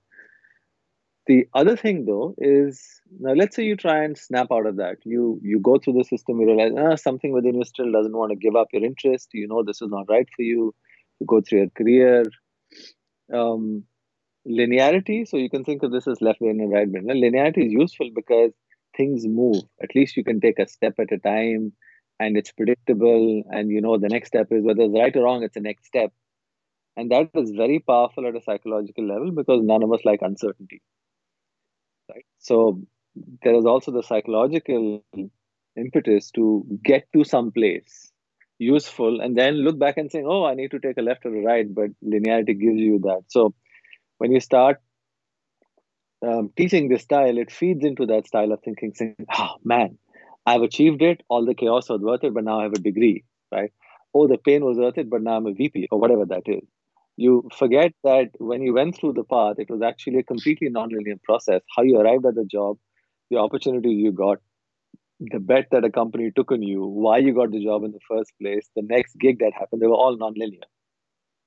The 1.25 1.47
other 1.53 1.77
thing 1.77 2.05
though 2.05 2.35
is 2.37 3.01
now 3.19 3.33
let's 3.33 3.55
say 3.55 3.63
you 3.63 3.77
try 3.77 4.03
and 4.03 4.17
snap 4.17 4.47
out 4.51 4.65
of 4.65 4.75
that. 4.77 4.97
You 5.05 5.39
you 5.41 5.59
go 5.59 5.77
through 5.77 5.93
the 5.93 6.03
system, 6.03 6.39
you 6.39 6.47
realize 6.47 6.73
ah, 6.77 6.95
something 6.95 7.31
within 7.31 7.55
you 7.55 7.63
still 7.63 7.91
doesn't 7.91 8.15
want 8.15 8.31
to 8.31 8.35
give 8.35 8.55
up 8.55 8.67
your 8.73 8.83
interest. 8.83 9.29
You 9.33 9.47
know 9.47 9.63
this 9.63 9.81
is 9.81 9.89
not 9.89 10.09
right 10.09 10.27
for 10.35 10.41
you. 10.41 10.75
You 11.19 11.25
go 11.27 11.41
through 11.41 11.59
your 11.59 11.69
career. 11.69 12.25
Um, 13.33 13.85
linearity 14.47 15.25
so 15.27 15.37
you 15.37 15.49
can 15.49 15.63
think 15.63 15.83
of 15.83 15.91
this 15.91 16.07
as 16.07 16.21
left 16.21 16.39
brain 16.39 16.59
and 16.59 16.71
right 16.71 16.91
brain 16.91 17.05
linearity 17.05 17.65
is 17.65 17.71
useful 17.71 18.09
because 18.13 18.51
things 18.97 19.25
move 19.25 19.63
at 19.81 19.95
least 19.95 20.17
you 20.17 20.23
can 20.23 20.41
take 20.41 20.59
a 20.59 20.67
step 20.67 20.93
at 20.99 21.11
a 21.13 21.17
time 21.17 21.71
and 22.19 22.35
it's 22.37 22.51
predictable 22.51 23.43
and 23.51 23.71
you 23.71 23.81
know 23.81 23.97
the 23.97 24.09
next 24.09 24.27
step 24.27 24.47
is 24.51 24.63
whether 24.63 24.83
it's 24.83 24.93
right 24.93 25.15
or 25.15 25.23
wrong 25.23 25.43
it's 25.43 25.53
the 25.53 25.61
next 25.61 25.85
step 25.85 26.11
and 26.97 27.09
that 27.11 27.29
is 27.35 27.51
very 27.51 27.79
powerful 27.79 28.27
at 28.27 28.35
a 28.35 28.41
psychological 28.41 29.07
level 29.07 29.31
because 29.31 29.61
none 29.63 29.81
of 29.81 29.93
us 29.93 30.01
like 30.03 30.21
uncertainty 30.21 30.81
right 32.13 32.25
so 32.39 32.79
there 33.43 33.55
is 33.55 33.65
also 33.65 33.91
the 33.91 34.03
psychological 34.03 35.03
impetus 35.75 36.31
to 36.31 36.65
get 36.83 37.07
to 37.13 37.23
some 37.23 37.51
place 37.51 38.11
useful 38.59 39.19
and 39.21 39.37
then 39.37 39.55
look 39.55 39.77
back 39.79 39.97
and 39.97 40.11
say 40.11 40.23
oh 40.23 40.45
i 40.45 40.53
need 40.53 40.71
to 40.71 40.79
take 40.79 40.97
a 40.97 41.01
left 41.01 41.25
or 41.25 41.35
a 41.35 41.41
right 41.41 41.73
but 41.73 41.89
linearity 42.03 42.59
gives 42.59 42.79
you 42.79 42.99
that 42.99 43.21
so 43.27 43.53
when 44.19 44.31
you 44.31 44.39
start 44.39 44.79
um, 46.25 46.51
teaching 46.55 46.87
this 46.87 47.03
style, 47.03 47.37
it 47.37 47.51
feeds 47.51 47.83
into 47.83 48.05
that 48.07 48.27
style 48.27 48.51
of 48.51 48.61
thinking, 48.61 48.93
saying, 48.95 49.15
oh 49.37 49.55
man, 49.63 49.97
I've 50.45 50.61
achieved 50.61 51.01
it, 51.01 51.21
all 51.29 51.45
the 51.45 51.55
chaos 51.55 51.89
was 51.89 52.01
worth 52.01 52.23
it, 52.23 52.33
but 52.33 52.43
now 52.43 52.59
I 52.59 52.63
have 52.63 52.73
a 52.73 52.79
degree, 52.79 53.23
right? 53.51 53.71
Oh, 54.13 54.27
the 54.27 54.37
pain 54.37 54.63
was 54.63 54.77
worth 54.77 54.97
it, 54.97 55.09
but 55.09 55.21
now 55.21 55.37
I'm 55.37 55.47
a 55.47 55.53
VP, 55.53 55.87
or 55.91 55.99
whatever 55.99 56.25
that 56.25 56.43
is. 56.45 56.63
You 57.15 57.49
forget 57.55 57.93
that 58.03 58.31
when 58.39 58.61
you 58.61 58.73
went 58.73 58.95
through 58.95 59.13
the 59.13 59.23
path, 59.23 59.59
it 59.59 59.69
was 59.69 59.81
actually 59.81 60.19
a 60.19 60.23
completely 60.23 60.69
nonlinear 60.69 61.21
process. 61.23 61.61
How 61.75 61.83
you 61.83 61.99
arrived 61.99 62.25
at 62.25 62.35
the 62.35 62.45
job, 62.45 62.77
the 63.29 63.37
opportunities 63.37 63.97
you 63.97 64.11
got, 64.11 64.39
the 65.19 65.39
bet 65.39 65.67
that 65.71 65.85
a 65.85 65.91
company 65.91 66.31
took 66.35 66.51
on 66.51 66.63
you, 66.63 66.83
why 66.83 67.19
you 67.19 67.33
got 67.33 67.51
the 67.51 67.63
job 67.63 67.83
in 67.83 67.91
the 67.91 67.99
first 68.07 68.31
place, 68.41 68.67
the 68.75 68.81
next 68.81 69.17
gig 69.17 69.39
that 69.39 69.53
happened, 69.53 69.81
they 69.81 69.87
were 69.87 69.93
all 69.95 70.17
nonlinear, 70.17 70.63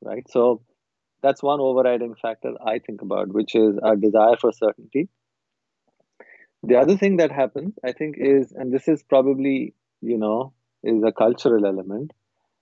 right? 0.02 0.24
So 0.30 0.62
that's 1.22 1.42
one 1.42 1.60
overriding 1.60 2.14
factor 2.14 2.52
I 2.64 2.78
think 2.78 3.02
about, 3.02 3.28
which 3.28 3.54
is 3.54 3.78
our 3.82 3.96
desire 3.96 4.36
for 4.40 4.52
certainty. 4.52 5.08
The 6.62 6.76
other 6.76 6.96
thing 6.96 7.16
that 7.18 7.32
happens, 7.32 7.74
I 7.84 7.92
think, 7.92 8.16
is, 8.18 8.52
and 8.52 8.72
this 8.72 8.88
is 8.88 9.02
probably, 9.02 9.74
you 10.00 10.18
know, 10.18 10.52
is 10.82 11.02
a 11.02 11.12
cultural 11.12 11.66
element, 11.66 12.12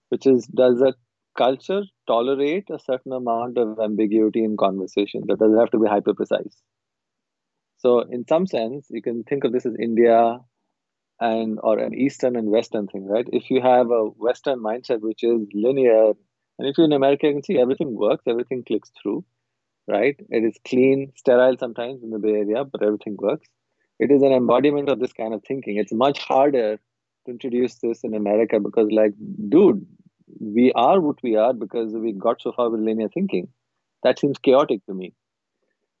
which 0.09 0.25
is 0.27 0.45
does 0.47 0.81
a 0.81 0.93
culture 1.35 1.83
tolerate 2.07 2.69
a 2.69 2.79
certain 2.79 3.13
amount 3.13 3.57
of 3.57 3.79
ambiguity 3.79 4.43
in 4.43 4.57
conversation 4.57 5.23
that 5.27 5.39
doesn't 5.39 5.59
have 5.59 5.71
to 5.71 5.79
be 5.79 5.87
hyper 5.87 6.13
precise. 6.13 6.61
So, 7.77 7.99
in 7.99 8.25
some 8.27 8.47
sense, 8.47 8.87
you 8.89 9.01
can 9.01 9.23
think 9.23 9.43
of 9.43 9.51
this 9.51 9.65
as 9.65 9.75
India 9.79 10.39
and 11.19 11.59
or 11.63 11.79
an 11.79 11.93
Eastern 11.95 12.35
and 12.35 12.49
Western 12.49 12.87
thing, 12.87 13.05
right? 13.07 13.27
If 13.31 13.49
you 13.51 13.61
have 13.61 13.91
a 13.91 14.05
Western 14.05 14.59
mindset 14.59 15.01
which 15.01 15.23
is 15.23 15.47
linear, 15.53 16.13
and 16.59 16.67
if 16.67 16.77
you're 16.77 16.85
in 16.85 16.93
America, 16.93 17.27
you 17.27 17.33
can 17.33 17.43
see 17.43 17.59
everything 17.59 17.95
works, 17.95 18.23
everything 18.27 18.63
clicks 18.63 18.91
through, 19.01 19.25
right? 19.87 20.15
It 20.29 20.43
is 20.43 20.57
clean, 20.67 21.13
sterile 21.15 21.57
sometimes 21.57 22.03
in 22.03 22.11
the 22.11 22.19
Bay 22.19 22.33
Area, 22.35 22.65
but 22.65 22.83
everything 22.83 23.17
works. 23.17 23.47
It 23.99 24.11
is 24.11 24.23
an 24.23 24.33
embodiment 24.33 24.89
of 24.89 24.99
this 24.99 25.13
kind 25.13 25.33
of 25.33 25.43
thinking. 25.47 25.77
It's 25.77 25.93
much 25.93 26.19
harder 26.19 26.77
to 27.25 27.31
introduce 27.31 27.75
this 27.75 28.03
in 28.03 28.13
America 28.13 28.59
because, 28.59 28.89
like, 28.91 29.13
dude, 29.49 29.85
we 30.39 30.71
are 30.73 30.99
what 31.01 31.21
we 31.23 31.35
are 31.35 31.53
because 31.53 31.93
we 31.93 32.13
got 32.13 32.41
so 32.41 32.51
far 32.51 32.69
with 32.69 32.81
linear 32.81 33.09
thinking. 33.09 33.49
That 34.03 34.19
seems 34.19 34.37
chaotic 34.39 34.85
to 34.87 34.93
me. 34.93 35.13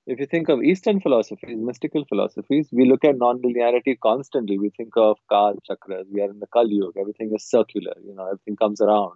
If 0.07 0.19
you 0.19 0.25
think 0.27 0.49
of 0.49 0.63
Eastern 0.63 1.01
philosophies, 1.01 1.57
mystical 1.57 2.05
philosophies, 2.05 2.69
we 2.71 2.85
look 2.89 3.05
at 3.05 3.17
non-linearity 3.17 3.99
constantly. 3.99 4.59
We 4.59 4.69
think 4.69 4.93
of 4.97 5.17
Kal 5.29 5.55
chakras. 5.69 6.05
We 6.11 6.21
are 6.21 6.29
in 6.29 6.39
the 6.39 6.47
Kali 6.47 6.75
Yuga. 6.75 6.99
Everything 6.99 7.31
is 7.35 7.43
circular. 7.49 7.93
You 8.05 8.15
know, 8.15 8.25
everything 8.25 8.55
comes 8.55 8.81
around. 8.81 9.13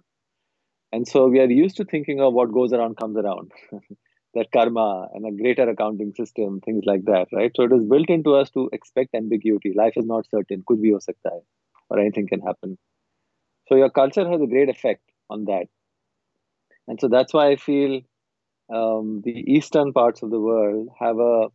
And 0.92 1.08
so 1.08 1.26
we 1.28 1.40
are 1.40 1.50
used 1.50 1.76
to 1.78 1.84
thinking 1.84 2.20
of 2.20 2.34
what 2.34 2.52
goes 2.52 2.72
around 2.72 2.96
comes 2.96 3.16
around. 3.16 3.52
that 4.34 4.50
karma 4.52 5.08
and 5.14 5.26
a 5.26 5.42
greater 5.42 5.68
accounting 5.68 6.14
system, 6.14 6.60
things 6.60 6.84
like 6.86 7.04
that, 7.04 7.28
right? 7.32 7.52
So 7.56 7.64
it 7.64 7.72
is 7.72 7.84
built 7.84 8.10
into 8.10 8.34
us 8.34 8.50
to 8.50 8.70
expect 8.72 9.14
ambiguity. 9.14 9.72
Life 9.74 9.94
is 9.96 10.06
not 10.06 10.28
certain, 10.30 10.64
could 10.66 10.82
be 10.82 10.92
or 11.90 11.98
anything 11.98 12.28
can 12.28 12.40
happen. 12.40 12.78
So 13.68 13.76
your 13.76 13.90
culture 13.90 14.28
has 14.28 14.40
a 14.40 14.46
great 14.46 14.68
effect 14.68 15.09
on 15.30 15.44
that. 15.46 15.66
And 16.88 17.00
so 17.00 17.08
that's 17.08 17.32
why 17.32 17.48
I 17.50 17.56
feel 17.56 18.00
um, 18.72 19.22
the 19.24 19.32
eastern 19.32 19.92
parts 19.92 20.22
of 20.22 20.30
the 20.30 20.40
world 20.40 20.88
have 20.98 21.18
a 21.18 21.48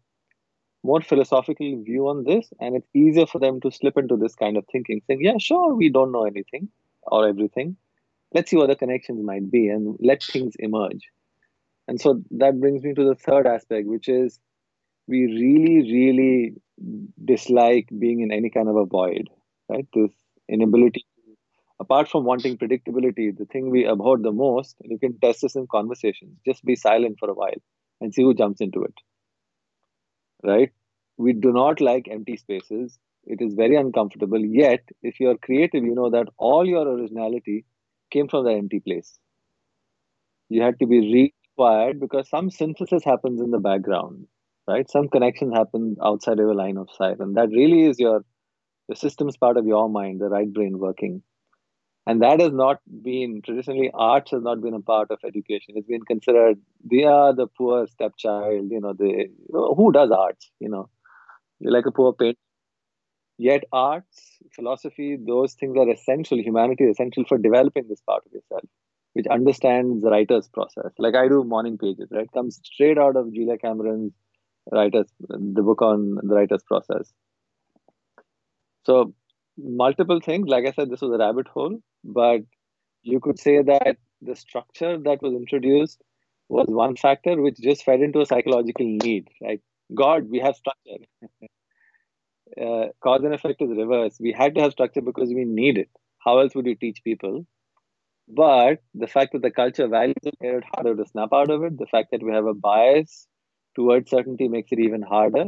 more 0.84 1.02
philosophical 1.02 1.84
view 1.84 2.08
on 2.08 2.24
this, 2.24 2.48
and 2.60 2.76
it's 2.76 2.90
easier 2.96 3.26
for 3.26 3.40
them 3.40 3.60
to 3.62 3.72
slip 3.72 3.98
into 3.98 4.18
this 4.18 4.36
kind 4.36 4.58
of 4.58 4.66
thinking, 4.72 5.02
saying, 5.08 5.22
"Yeah, 5.22 5.38
sure, 5.40 5.76
we 5.76 5.90
don't 5.90 6.12
know 6.12 6.26
anything 6.26 6.70
or 7.04 7.28
everything. 7.28 7.78
Let's 8.34 8.52
see 8.52 8.58
what 8.58 8.68
the 8.68 8.76
connections 8.76 9.24
might 9.24 9.50
be, 9.52 9.68
and 9.70 9.98
let 10.00 10.24
things 10.24 10.56
emerge." 10.60 11.10
And 11.88 12.00
so 12.02 12.22
that 12.32 12.60
brings 12.60 12.84
me 12.84 12.94
to 12.94 13.04
the 13.04 13.16
third 13.16 13.48
aspect, 13.48 13.88
which 13.88 14.10
is 14.10 14.40
we 15.08 15.26
really, 15.26 15.92
really 15.92 16.54
dislike 17.24 17.90
being 18.00 18.22
in 18.22 18.32
any 18.32 18.50
kind 18.50 18.70
of 18.70 18.76
a 18.76 18.86
void, 18.86 19.30
right? 19.70 19.88
This 19.94 20.12
inability 20.50 21.06
apart 21.80 22.10
from 22.10 22.26
wanting 22.26 22.58
predictability, 22.58 23.36
the 23.38 23.46
thing 23.46 23.70
we 23.70 23.88
abhor 23.88 24.18
the 24.18 24.32
most, 24.32 24.76
and 24.82 24.92
you 24.92 25.00
can 25.00 25.18
test 25.20 25.42
this 25.42 25.56
in 25.56 25.68
conversations, 25.68 26.38
just 26.46 26.64
be 26.66 26.76
silent 26.76 27.18
for 27.20 27.30
a 27.30 27.34
while 27.34 27.62
and 28.02 28.14
see 28.14 28.24
who 28.24 28.34
jumps 28.34 28.62
into 28.62 28.84
it. 28.84 28.94
Right? 30.44 30.72
We 31.18 31.34
do 31.34 31.52
not 31.52 31.82
like 31.82 32.08
empty 32.10 32.38
spaces. 32.38 32.98
It 33.26 33.42
is 33.42 33.54
very 33.56 33.76
uncomfortable. 33.76 34.40
Yet, 34.40 34.82
if 35.02 35.20
you're 35.20 35.38
creative, 35.38 35.84
you 35.84 35.96
know 35.96 36.10
that 36.12 36.28
all 36.38 36.66
your 36.66 36.88
originality 36.88 37.66
came 38.12 38.28
from 38.28 38.46
that 38.46 38.52
empty 38.54 38.80
place. 38.80 39.18
You 40.50 40.62
had 40.62 40.80
to 40.80 40.86
be 40.86 41.32
required 41.58 42.00
because 42.00 42.30
some 42.30 42.52
synthesis 42.52 43.04
happens 43.04 43.42
in 43.42 43.52
the 43.52 43.60
background, 43.60 44.28
right? 44.68 44.90
Some 44.90 45.10
connection 45.10 45.52
happens 45.52 45.98
outside 46.04 46.34
of 46.34 46.46
your 46.46 46.56
line 46.56 46.78
of 46.78 46.90
sight. 46.92 47.20
And 47.20 47.36
that 47.38 47.50
really 47.50 47.84
is 47.84 48.00
your 48.00 48.24
the 48.88 48.96
systems 48.96 49.38
part 49.38 49.58
of 49.58 49.66
your 49.66 49.90
mind, 49.90 50.22
the 50.22 50.30
right 50.30 50.52
brain 50.52 50.78
working 50.78 51.24
and 52.08 52.22
that 52.22 52.40
has 52.40 52.54
not 52.54 52.80
been 53.04 53.42
traditionally 53.44 53.92
arts 53.94 54.32
has 54.32 54.44
not 54.44 54.62
been 54.62 54.74
a 54.74 54.82
part 54.82 55.12
of 55.12 55.20
education. 55.26 55.76
It's 55.78 55.88
been 55.88 56.04
considered 56.04 56.60
they 56.90 57.04
are 57.04 57.34
the 57.36 57.48
poor 57.48 57.88
stepchild 57.88 58.70
you 58.72 58.80
know 58.80 58.96
you 59.00 59.30
know, 59.50 59.74
who 59.76 59.92
does 59.92 60.12
arts 60.12 60.52
you 60.60 60.70
know? 60.70 60.90
You're 61.60 61.74
like 61.74 61.86
a 61.88 61.92
poor 61.92 62.14
painter 62.14 62.38
yet 63.38 63.64
arts 63.74 64.38
philosophy 64.56 65.18
those 65.28 65.54
things 65.56 65.78
are 65.78 65.90
essential 65.90 66.38
humanity 66.40 66.86
is 66.86 66.92
essential 66.92 67.26
for 67.28 67.38
developing 67.38 67.86
this 67.90 68.02
part 68.02 68.24
of 68.26 68.32
yourself 68.32 68.64
which 69.14 69.28
understands 69.28 70.02
the 70.02 70.10
writer's 70.10 70.48
process. 70.50 70.92
Like 70.98 71.16
i 71.16 71.28
do 71.28 71.44
morning 71.44 71.78
pages 71.78 72.10
right? 72.12 72.32
Comes 72.34 72.60
straight 72.64 72.98
out 72.98 73.16
of 73.16 73.34
julia 73.34 73.58
cameron's 73.58 74.14
writers 74.72 75.08
the 75.20 75.62
book 75.64 75.82
on 75.82 76.16
the 76.24 76.36
writer's 76.36 76.64
process. 76.64 77.12
So 78.86 79.14
multiple 79.58 80.20
things. 80.22 80.48
Like 80.48 80.66
i 80.68 80.72
said 80.72 80.90
this 80.90 81.02
was 81.02 81.12
a 81.14 81.18
rabbit 81.18 81.48
hole 81.48 81.80
but 82.04 82.42
you 83.04 83.20
could 83.20 83.40
say 83.40 83.62
that 83.64 83.98
the 84.22 84.36
structure 84.36 84.98
that 85.00 85.22
was 85.22 85.34
introduced 85.34 86.02
was 86.50 86.68
one 86.70 86.96
factor 86.96 87.42
which 87.42 87.58
just 87.60 87.84
fed 87.86 88.02
into 88.02 88.22
a 88.22 88.26
psychological 88.26 88.86
need 88.88 89.30
Like, 89.42 89.62
god 89.96 90.30
we 90.30 90.40
have 90.40 90.56
structure. 90.56 91.06
Uh, 92.62 92.88
cause 93.02 93.24
and 93.24 93.34
effect 93.34 93.62
is 93.62 93.70
reverse. 93.70 94.18
We 94.20 94.32
had 94.32 94.56
to 94.56 94.62
have 94.62 94.72
structure 94.72 95.02
because 95.02 95.30
we 95.34 95.46
need 95.46 95.78
it. 95.78 95.90
How 96.20 96.40
else 96.40 96.56
would 96.56 96.66
you 96.66 96.76
teach 96.76 97.04
people? 97.04 97.46
But 98.28 98.82
the 98.96 99.08
fact 99.08 99.34
that 99.34 99.42
the 99.44 99.52
culture 99.52 99.88
values 99.88 100.16
it 100.24 100.36
made 100.42 100.56
it 100.56 100.66
harder 100.76 100.96
to 100.96 101.06
snap 101.06 101.30
out 101.34 101.52
of 101.52 101.64
it. 101.64 101.78
The 101.78 101.88
fact 101.88 102.12
that 102.12 102.24
we 102.24 102.34
have 102.34 102.46
a 102.48 102.54
bias 102.54 103.28
towards 103.76 104.10
certainty 104.12 104.48
makes 104.50 104.72
it 104.72 104.80
even 104.80 105.02
harder 105.04 105.46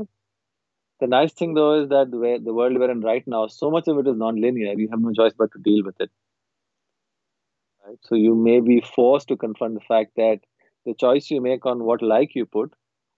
the 0.99 1.07
nice 1.07 1.33
thing 1.33 1.53
though 1.55 1.81
is 1.81 1.89
that 1.89 2.11
the 2.11 2.17
way 2.17 2.37
the 2.37 2.53
world 2.53 2.77
we're 2.77 2.91
in 2.91 3.01
right 3.01 3.27
now 3.27 3.47
so 3.47 3.71
much 3.71 3.87
of 3.87 3.97
it 3.99 4.07
is 4.07 4.15
non-linear 4.17 4.73
you 4.77 4.89
have 4.91 5.01
no 5.01 5.13
choice 5.13 5.33
but 5.37 5.51
to 5.51 5.59
deal 5.59 5.83
with 5.83 5.99
it 5.99 6.11
Right? 7.85 7.97
So 8.03 8.15
you 8.15 8.35
may 8.35 8.59
be 8.59 8.81
forced 8.81 9.27
to 9.29 9.37
confront 9.37 9.73
the 9.75 9.81
fact 9.81 10.11
that 10.15 10.39
the 10.85 10.93
choice 10.93 11.29
you 11.31 11.41
make 11.41 11.65
on 11.65 11.83
what 11.83 12.01
like 12.01 12.35
you 12.35 12.45
put 12.45 12.73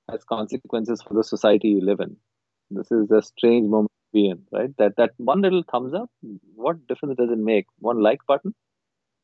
has 0.10 0.24
consequences 0.24 1.02
for 1.02 1.14
the 1.14 1.24
society 1.24 1.70
you 1.70 1.82
live 1.82 2.00
in. 2.00 2.18
This 2.72 2.92
is 2.92 3.12
a 3.12 3.22
strange 3.22 3.68
moment 3.70 3.92
to 3.92 4.14
be 4.14 4.30
in, 4.30 4.44
right? 4.52 4.76
That 4.78 4.96
that 4.98 5.12
one 5.18 5.42
little 5.42 5.64
thumbs 5.72 5.94
up, 5.94 6.10
what 6.56 6.88
difference 6.88 7.18
does 7.18 7.32
it 7.32 7.40
make? 7.40 7.66
One 7.80 8.02
like 8.02 8.20
button, 8.28 8.54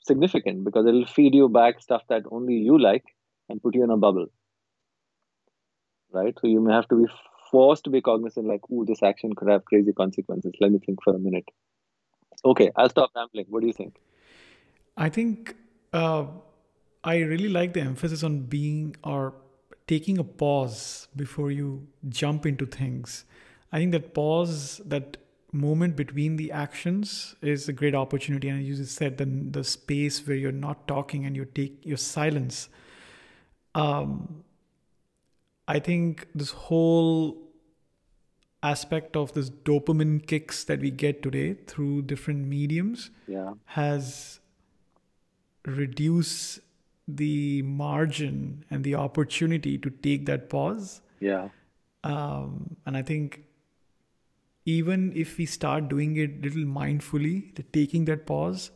significant 0.02 0.64
because 0.66 0.88
it'll 0.88 1.06
feed 1.08 1.36
you 1.36 1.50
back 1.50 1.82
stuff 1.82 2.04
that 2.10 2.24
only 2.32 2.56
you 2.56 2.80
like 2.80 3.06
and 3.50 3.62
put 3.62 3.76
you 3.76 3.84
in 3.84 3.92
a 3.92 3.98
bubble, 3.98 4.28
right? 6.12 6.36
So 6.40 6.48
you 6.48 6.62
may 6.62 6.74
have 6.74 6.88
to 6.90 6.96
be 6.96 7.06
forced 7.52 7.84
to 7.86 7.90
be 7.90 8.02
cognizant, 8.02 8.48
like, 8.48 8.70
"Ooh, 8.72 8.86
this 8.86 9.04
action 9.04 9.34
could 9.36 9.50
have 9.50 9.66
crazy 9.66 9.94
consequences." 9.94 10.54
Let 10.60 10.72
me 10.72 10.80
think 10.80 11.04
for 11.04 11.16
a 11.16 11.20
minute. 11.20 11.50
Okay, 12.44 12.72
I'll 12.76 12.90
stop 12.90 13.12
rambling. 13.16 13.46
What 13.50 13.62
do 13.62 13.68
you 13.68 13.74
think? 13.74 13.96
I 14.98 15.10
think 15.10 15.56
uh, 15.94 16.26
I 17.04 17.18
really 17.20 17.50
like 17.50 17.74
the 17.74 17.82
emphasis 17.82 18.24
on 18.24 18.42
being 18.42 18.96
or 19.04 19.34
taking 19.88 20.18
a 20.18 20.24
pause 20.24 21.08
before 21.16 21.52
you 21.52 21.88
jump 22.10 22.46
into 22.46 22.66
things. 22.66 23.26
I 23.72 23.80
think 23.80 23.92
that 23.92 24.14
pause, 24.14 24.82
that 24.86 25.18
moment 25.52 25.96
between 25.96 26.38
the 26.38 26.52
actions 26.52 27.36
is 27.42 27.68
a 27.70 27.74
great 27.74 27.96
opportunity. 27.96 28.50
And 28.50 28.64
you 28.64 28.76
just 28.76 28.96
said 28.96 29.18
the, 29.18 29.26
the 29.26 29.64
space 29.64 30.26
where 30.26 30.36
you're 30.36 30.52
not 30.52 30.88
talking 30.88 31.26
and 31.26 31.36
you 31.36 31.46
take 31.46 31.86
your 31.86 31.98
silence. 31.98 32.70
Um, 33.74 34.45
I 35.68 35.80
think 35.80 36.28
this 36.36 36.52
whole 36.52 37.42
aspect 38.62 39.16
of 39.16 39.34
this 39.34 39.50
dopamine 39.50 40.26
kicks 40.26 40.64
that 40.64 40.80
we 40.80 40.92
get 40.92 41.22
today 41.22 41.54
through 41.68 42.02
different 42.04 42.48
mediums 42.48 43.12
yeah. 43.28 43.54
has 43.66 44.40
reduce 45.66 46.60
the 47.08 47.62
margin 47.62 48.66
and 48.70 48.84
the 48.84 48.96
opportunity 48.96 49.78
to 49.78 49.90
take 49.90 50.26
that 50.26 50.50
pause. 50.50 51.02
Yeah. 51.20 51.50
Um, 52.04 52.78
and 52.86 52.98
I 52.98 53.02
think 53.02 53.44
even 54.66 55.14
if 55.16 55.38
we 55.38 55.46
start 55.46 55.88
doing 55.90 56.18
it 56.18 56.42
little 56.42 56.64
mindfully, 56.64 57.56
the 57.56 57.64
taking 57.64 58.06
that 58.06 58.26
pause 58.26 58.72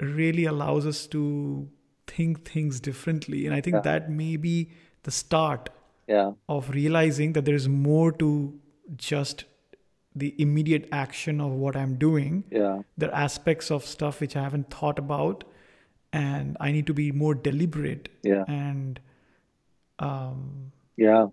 really 0.00 0.44
allows 0.44 0.86
us 0.86 1.06
to 1.08 1.68
think 2.06 2.48
things 2.48 2.80
differently. 2.80 3.46
And 3.46 3.54
I 3.54 3.60
think 3.60 3.76
yeah. 3.76 3.80
that 3.82 4.10
may 4.10 4.36
be 4.36 4.70
the 5.02 5.10
start 5.10 5.68
yeah. 6.08 6.32
of 6.48 6.70
realizing 6.70 7.32
that 7.34 7.44
there 7.44 7.54
is 7.54 7.68
more 7.68 8.12
to 8.12 8.54
just 8.96 9.44
the 10.14 10.34
immediate 10.38 10.88
action 10.92 11.40
of 11.40 11.52
what 11.52 11.76
I'm 11.76 11.96
doing. 11.96 12.44
Yeah. 12.50 12.82
There 12.96 13.10
are 13.10 13.22
aspects 13.22 13.70
of 13.70 13.84
stuff 13.84 14.20
which 14.20 14.36
I 14.36 14.42
haven't 14.42 14.70
thought 14.70 14.98
about 14.98 15.44
and 16.12 16.56
I 16.60 16.70
need 16.70 16.86
to 16.86 16.94
be 16.94 17.10
more 17.10 17.34
deliberate. 17.34 18.08
Yeah. 18.22 18.44
And 18.46 19.00
um, 19.98 20.72
yeah, 20.96 21.26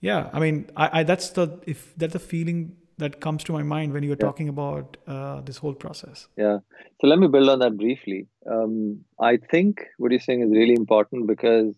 yeah. 0.00 0.30
I 0.32 0.40
mean, 0.40 0.70
I, 0.76 1.00
I 1.00 1.02
that's 1.02 1.30
the 1.30 1.60
if 1.66 1.94
that's 1.96 2.14
the 2.14 2.18
feeling 2.18 2.76
that 2.96 3.20
comes 3.20 3.44
to 3.44 3.52
my 3.52 3.62
mind 3.62 3.92
when 3.92 4.02
you're 4.02 4.16
yeah. 4.18 4.26
talking 4.26 4.48
about 4.48 4.96
uh, 5.06 5.40
this 5.42 5.58
whole 5.58 5.74
process. 5.74 6.28
Yeah. 6.36 6.58
So 7.00 7.06
let 7.06 7.18
me 7.18 7.28
build 7.28 7.48
on 7.48 7.58
that 7.60 7.76
briefly. 7.76 8.28
Um, 8.50 9.04
I 9.18 9.36
think 9.36 9.86
what 9.98 10.10
you're 10.10 10.20
saying 10.20 10.42
is 10.42 10.50
really 10.50 10.74
important 10.74 11.26
because 11.26 11.74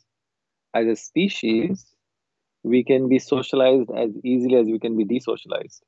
as 0.75 0.87
a 0.87 0.97
species, 0.97 1.87
we 2.63 2.85
can 2.85 3.09
be 3.09 3.19
socialized 3.19 3.91
as 3.91 4.11
easily 4.25 4.57
as 4.57 4.67
we 4.67 4.79
can 4.79 4.97
be 4.97 5.05
desocialized. 5.05 5.81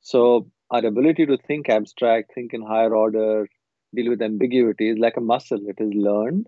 So 0.00 0.50
our 0.70 0.84
ability 0.84 1.26
to 1.26 1.36
think 1.36 1.68
abstract, 1.68 2.32
think 2.34 2.52
in 2.54 2.62
higher 2.62 2.94
order, 2.94 3.48
deal 3.94 4.10
with 4.10 4.22
ambiguity 4.22 4.90
is 4.90 4.98
like 4.98 5.16
a 5.16 5.20
muscle. 5.20 5.60
It 5.66 5.82
is 5.82 5.92
learned 5.94 6.46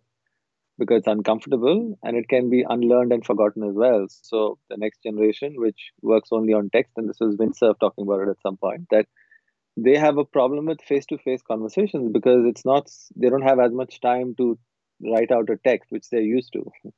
because 0.78 0.99
it's 0.99 1.07
uncomfortable 1.07 1.99
and 2.03 2.16
it 2.16 2.28
can 2.28 2.51
be 2.51 2.64
unlearned 2.68 3.12
and 3.12 3.24
forgotten 3.24 3.62
as 3.62 3.74
well. 3.74 4.07
So 4.09 4.59
the 4.70 4.76
next 4.76 5.03
generation, 5.03 5.55
which 5.57 5.93
works 6.01 6.30
only 6.32 6.53
on 6.53 6.70
text, 6.70 6.93
and 6.97 7.09
this 7.09 7.20
was 7.20 7.36
Vint 7.36 7.57
Cerf 7.57 7.78
talking 7.78 8.05
about 8.05 8.22
it 8.22 8.30
at 8.30 8.40
some 8.43 8.57
point, 8.57 8.86
that 8.90 9.07
they 9.76 9.97
have 9.97 10.18
a 10.18 10.24
problem 10.24 10.66
with 10.66 10.82
face-to-face 10.82 11.43
conversations 11.43 12.11
because 12.12 12.45
it's 12.47 12.64
not 12.64 12.90
they 13.16 13.28
don't 13.28 13.43
have 13.43 13.59
as 13.59 13.72
much 13.72 14.01
time 14.01 14.34
to 14.36 14.59
write 15.03 15.31
out 15.31 15.51
a 15.51 15.57
text 15.57 15.91
which 15.91 16.09
they're 16.11 16.21
used 16.21 16.53
to 16.53 16.65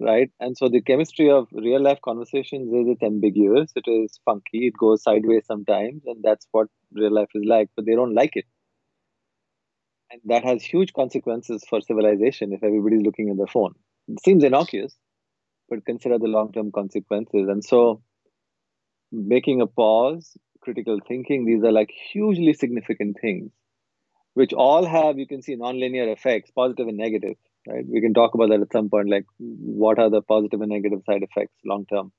right? 0.00 0.30
And 0.40 0.56
so 0.56 0.68
the 0.68 0.80
chemistry 0.82 1.30
of 1.30 1.46
real 1.52 1.80
life 1.80 2.00
conversations 2.04 2.72
is 2.72 2.88
it's 2.88 3.02
ambiguous 3.02 3.72
it 3.76 3.88
is 3.88 4.18
funky 4.24 4.66
it 4.66 4.74
goes 4.78 5.02
sideways 5.02 5.46
sometimes 5.46 6.02
and 6.06 6.22
that's 6.22 6.46
what 6.52 6.68
real 6.92 7.12
life 7.12 7.28
is 7.34 7.44
like 7.46 7.70
but 7.76 7.86
they 7.86 7.94
don't 7.94 8.14
like 8.14 8.36
it. 8.36 8.46
And 10.10 10.20
that 10.26 10.44
has 10.44 10.62
huge 10.62 10.92
consequences 10.92 11.64
for 11.68 11.80
civilization 11.80 12.52
if 12.52 12.62
everybody's 12.62 13.00
looking 13.02 13.30
at 13.30 13.38
their 13.38 13.46
phone. 13.46 13.74
It 14.08 14.22
seems 14.22 14.44
innocuous 14.44 14.96
but 15.72 15.86
consider 15.86 16.18
the 16.18 16.26
long 16.26 16.52
term 16.52 16.70
consequences. 16.70 17.48
And 17.48 17.64
so 17.64 18.02
making 19.10 19.60
a 19.60 19.66
pause 19.66 20.36
critical 20.60 20.98
thinking, 21.06 21.44
these 21.44 21.64
are 21.64 21.72
like 21.72 21.90
hugely 22.12 22.52
significant 22.52 23.16
things, 23.20 23.50
which 24.34 24.52
all 24.52 24.84
have, 24.86 25.18
you 25.18 25.26
can 25.26 25.42
see, 25.42 25.56
nonlinear 25.56 26.12
effects, 26.12 26.50
positive 26.50 26.88
and 26.88 26.96
negative, 26.96 27.36
right? 27.68 27.84
We 27.86 28.00
can 28.00 28.14
talk 28.14 28.34
about 28.34 28.50
that 28.50 28.60
at 28.60 28.72
some 28.72 28.88
point, 28.88 29.10
like 29.10 29.26
what 29.38 29.98
are 29.98 30.10
the 30.10 30.22
positive 30.22 30.60
and 30.60 30.70
negative 30.70 31.02
side 31.06 31.22
effects 31.22 31.54
long 31.64 31.86
term. 31.86 32.12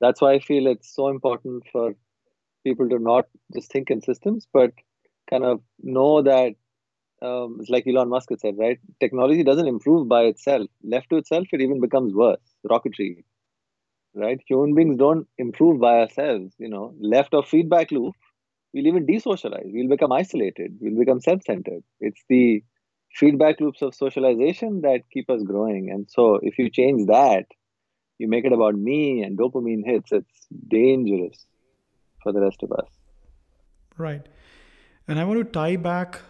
That's 0.00 0.20
why 0.20 0.34
I 0.34 0.40
feel 0.40 0.66
it's 0.66 0.94
so 0.94 1.08
important 1.08 1.64
for 1.72 1.94
people 2.64 2.88
to 2.88 2.98
not 2.98 3.26
just 3.54 3.70
think 3.72 3.90
in 3.90 4.02
systems, 4.02 4.46
but 4.52 4.72
kind 5.30 5.44
of 5.44 5.60
know 5.82 6.22
that 6.22 6.54
um, 7.22 7.58
it's 7.60 7.70
like 7.70 7.86
Elon 7.86 8.10
Musk 8.10 8.28
said, 8.38 8.54
right? 8.58 8.78
Technology 9.00 9.42
doesn't 9.42 9.66
improve 9.66 10.08
by 10.08 10.24
itself. 10.24 10.68
Left 10.84 11.08
to 11.10 11.16
itself, 11.16 11.46
it 11.52 11.60
even 11.62 11.80
becomes 11.80 12.12
worse. 12.12 12.40
Rocketry, 12.68 13.24
right? 14.14 14.38
Human 14.46 14.74
beings 14.74 14.98
don't 14.98 15.26
improve 15.38 15.80
by 15.80 16.00
ourselves. 16.00 16.54
You 16.58 16.68
know, 16.68 16.94
left 17.00 17.32
of 17.34 17.48
feedback 17.48 17.90
loop, 17.90 18.14
we'll 18.72 18.86
even 18.86 19.06
desocialize. 19.06 19.70
We'll 19.72 19.88
become 19.88 20.12
isolated. 20.12 20.76
We'll 20.80 20.98
become 20.98 21.20
self-centered. 21.20 21.82
It's 22.00 22.22
the 22.28 22.62
feedback 23.14 23.60
loops 23.60 23.82
of 23.82 23.94
socialization 23.94 24.82
that 24.82 25.02
keep 25.12 25.30
us 25.30 25.42
growing. 25.42 25.90
And 25.90 26.06
so, 26.10 26.38
if 26.42 26.58
you 26.58 26.70
change 26.70 27.06
that, 27.06 27.46
you 28.18 28.28
make 28.28 28.44
it 28.44 28.52
about 28.52 28.74
me 28.74 29.22
and 29.22 29.38
dopamine 29.38 29.84
hits. 29.84 30.12
It's 30.12 30.46
dangerous 30.68 31.46
for 32.22 32.32
the 32.32 32.40
rest 32.40 32.62
of 32.62 32.72
us. 32.72 32.88
Right. 33.98 34.26
And 35.08 35.18
I 35.18 35.24
want 35.24 35.38
to 35.38 35.44
tie 35.44 35.76
back 35.76 36.20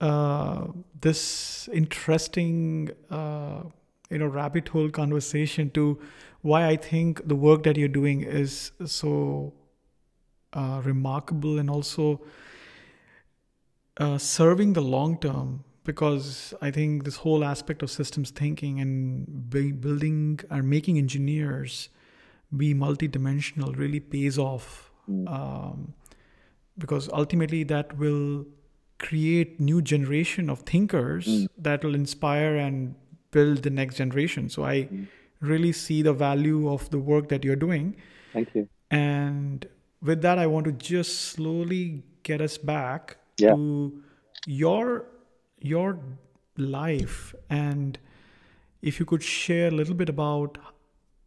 uh, 0.00 0.66
this 1.00 1.68
interesting, 1.72 2.90
uh, 3.10 3.62
you 4.10 4.18
know, 4.18 4.26
rabbit 4.26 4.68
hole 4.68 4.90
conversation 4.90 5.70
to 5.70 5.98
why 6.42 6.66
I 6.66 6.76
think 6.76 7.26
the 7.26 7.34
work 7.34 7.62
that 7.64 7.76
you're 7.76 7.88
doing 7.88 8.22
is 8.22 8.72
so 8.84 9.52
uh, 10.52 10.80
remarkable 10.84 11.58
and 11.58 11.70
also 11.70 12.20
uh, 13.96 14.18
serving 14.18 14.72
the 14.72 14.80
long 14.80 15.18
term 15.18 15.64
because 15.84 16.54
I 16.60 16.70
think 16.70 17.04
this 17.04 17.16
whole 17.16 17.44
aspect 17.44 17.82
of 17.82 17.90
systems 17.90 18.30
thinking 18.30 18.80
and 18.80 19.50
building 19.50 20.40
or 20.50 20.62
making 20.62 20.98
engineers 20.98 21.88
be 22.56 22.74
multidimensional 22.74 23.76
really 23.76 24.00
pays 24.00 24.38
off 24.38 24.90
mm. 25.08 25.28
um, 25.28 25.94
because 26.78 27.08
ultimately 27.12 27.62
that 27.64 27.96
will 27.96 28.44
create 28.98 29.58
new 29.60 29.80
generation 29.80 30.50
of 30.50 30.60
thinkers 30.60 31.26
mm. 31.26 31.48
that 31.56 31.82
will 31.84 31.94
inspire 31.94 32.56
and 32.56 32.94
build 33.30 33.62
the 33.62 33.70
next 33.70 33.96
generation 33.96 34.48
so 34.48 34.64
i 34.64 34.76
mm 34.82 35.06
really 35.40 35.72
see 35.72 36.02
the 36.02 36.12
value 36.12 36.70
of 36.70 36.88
the 36.90 36.98
work 36.98 37.28
that 37.28 37.44
you're 37.44 37.56
doing. 37.56 37.96
Thank 38.32 38.54
you. 38.54 38.68
And 38.90 39.66
with 40.02 40.22
that, 40.22 40.38
I 40.38 40.46
want 40.46 40.66
to 40.66 40.72
just 40.72 41.20
slowly 41.20 42.02
get 42.22 42.40
us 42.40 42.58
back 42.58 43.16
yeah. 43.38 43.54
to 43.54 44.02
your 44.46 45.06
your 45.60 45.98
life. 46.56 47.34
And 47.48 47.98
if 48.82 48.98
you 48.98 49.06
could 49.06 49.22
share 49.22 49.68
a 49.68 49.70
little 49.70 49.94
bit 49.94 50.08
about 50.08 50.58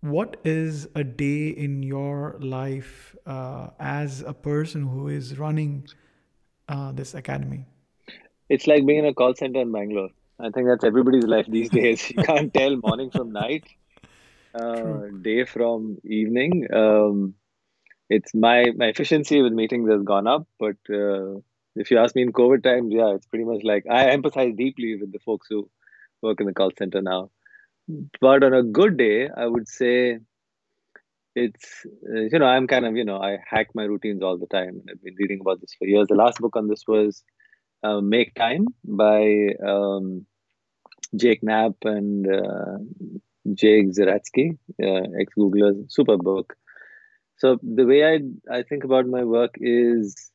what 0.01 0.37
is 0.43 0.87
a 0.95 1.03
day 1.03 1.47
in 1.49 1.81
your 1.81 2.35
life 2.39 3.15
uh, 3.25 3.69
as 3.79 4.21
a 4.21 4.33
person 4.33 4.83
who 4.85 5.07
is 5.07 5.39
running 5.39 5.87
uh, 6.67 6.91
this 6.91 7.13
academy? 7.13 7.65
It's 8.49 8.67
like 8.67 8.85
being 8.85 8.99
in 8.99 9.05
a 9.05 9.13
call 9.13 9.33
center 9.35 9.61
in 9.61 9.71
bangalore. 9.71 10.09
I 10.39 10.49
think 10.49 10.67
that's 10.67 10.83
everybody's 10.83 11.23
life 11.23 11.45
these 11.47 11.69
days. 11.81 12.09
You 12.09 12.23
can't 12.23 12.53
tell 12.53 12.75
morning 12.77 13.11
from 13.11 13.31
night. 13.31 13.63
Uh, 14.53 15.07
day 15.21 15.45
from 15.45 15.97
evening. 16.03 16.67
Um, 16.73 17.35
it's 18.15 18.33
my 18.33 18.65
my 18.75 18.87
efficiency 18.87 19.41
with 19.41 19.53
meetings 19.53 19.89
has 19.89 20.03
gone 20.03 20.27
up, 20.27 20.47
but 20.59 20.77
uh, 20.89 21.39
if 21.75 21.89
you 21.91 21.97
ask 21.97 22.15
me 22.15 22.21
in 22.21 22.31
COVID 22.31 22.63
times, 22.63 22.93
yeah, 22.93 23.13
it's 23.15 23.27
pretty 23.27 23.45
much 23.45 23.63
like 23.63 23.85
I 23.89 24.05
empathize 24.15 24.55
deeply 24.55 24.95
with 24.95 25.11
the 25.11 25.19
folks 25.19 25.47
who 25.49 25.69
work 26.21 26.39
in 26.39 26.47
the 26.47 26.53
call 26.53 26.71
center 26.77 27.01
now. 27.01 27.31
But 28.21 28.43
on 28.43 28.53
a 28.53 28.63
good 28.63 28.97
day, 28.97 29.29
I 29.35 29.45
would 29.47 29.67
say 29.67 30.19
it's 31.35 31.85
uh, 32.09 32.21
you 32.31 32.39
know 32.39 32.45
I'm 32.45 32.67
kind 32.67 32.85
of 32.85 32.95
you 32.95 33.05
know 33.05 33.19
I 33.29 33.37
hack 33.53 33.69
my 33.73 33.83
routines 33.83 34.21
all 34.23 34.37
the 34.37 34.47
time. 34.57 34.79
And 34.79 34.89
I've 34.91 35.03
been 35.03 35.15
reading 35.19 35.39
about 35.41 35.61
this 35.61 35.73
for 35.77 35.87
years. 35.87 36.07
The 36.07 36.15
last 36.15 36.39
book 36.39 36.55
on 36.55 36.67
this 36.67 36.83
was 36.87 37.23
uh, 37.83 37.99
Make 38.01 38.33
Time 38.35 38.67
by 38.83 39.49
um, 39.73 40.25
Jake 41.15 41.43
Knapp 41.43 41.75
and 41.83 42.27
uh, 42.27 42.77
Jake 43.53 43.87
Zeratsky, 43.91 44.57
uh, 44.81 45.19
ex 45.19 45.33
Googler, 45.37 45.91
super 45.91 46.17
book. 46.17 46.55
So 47.37 47.57
the 47.61 47.85
way 47.85 48.05
I 48.05 48.19
I 48.59 48.63
think 48.63 48.83
about 48.83 49.07
my 49.07 49.23
work 49.23 49.55
is 49.59 50.31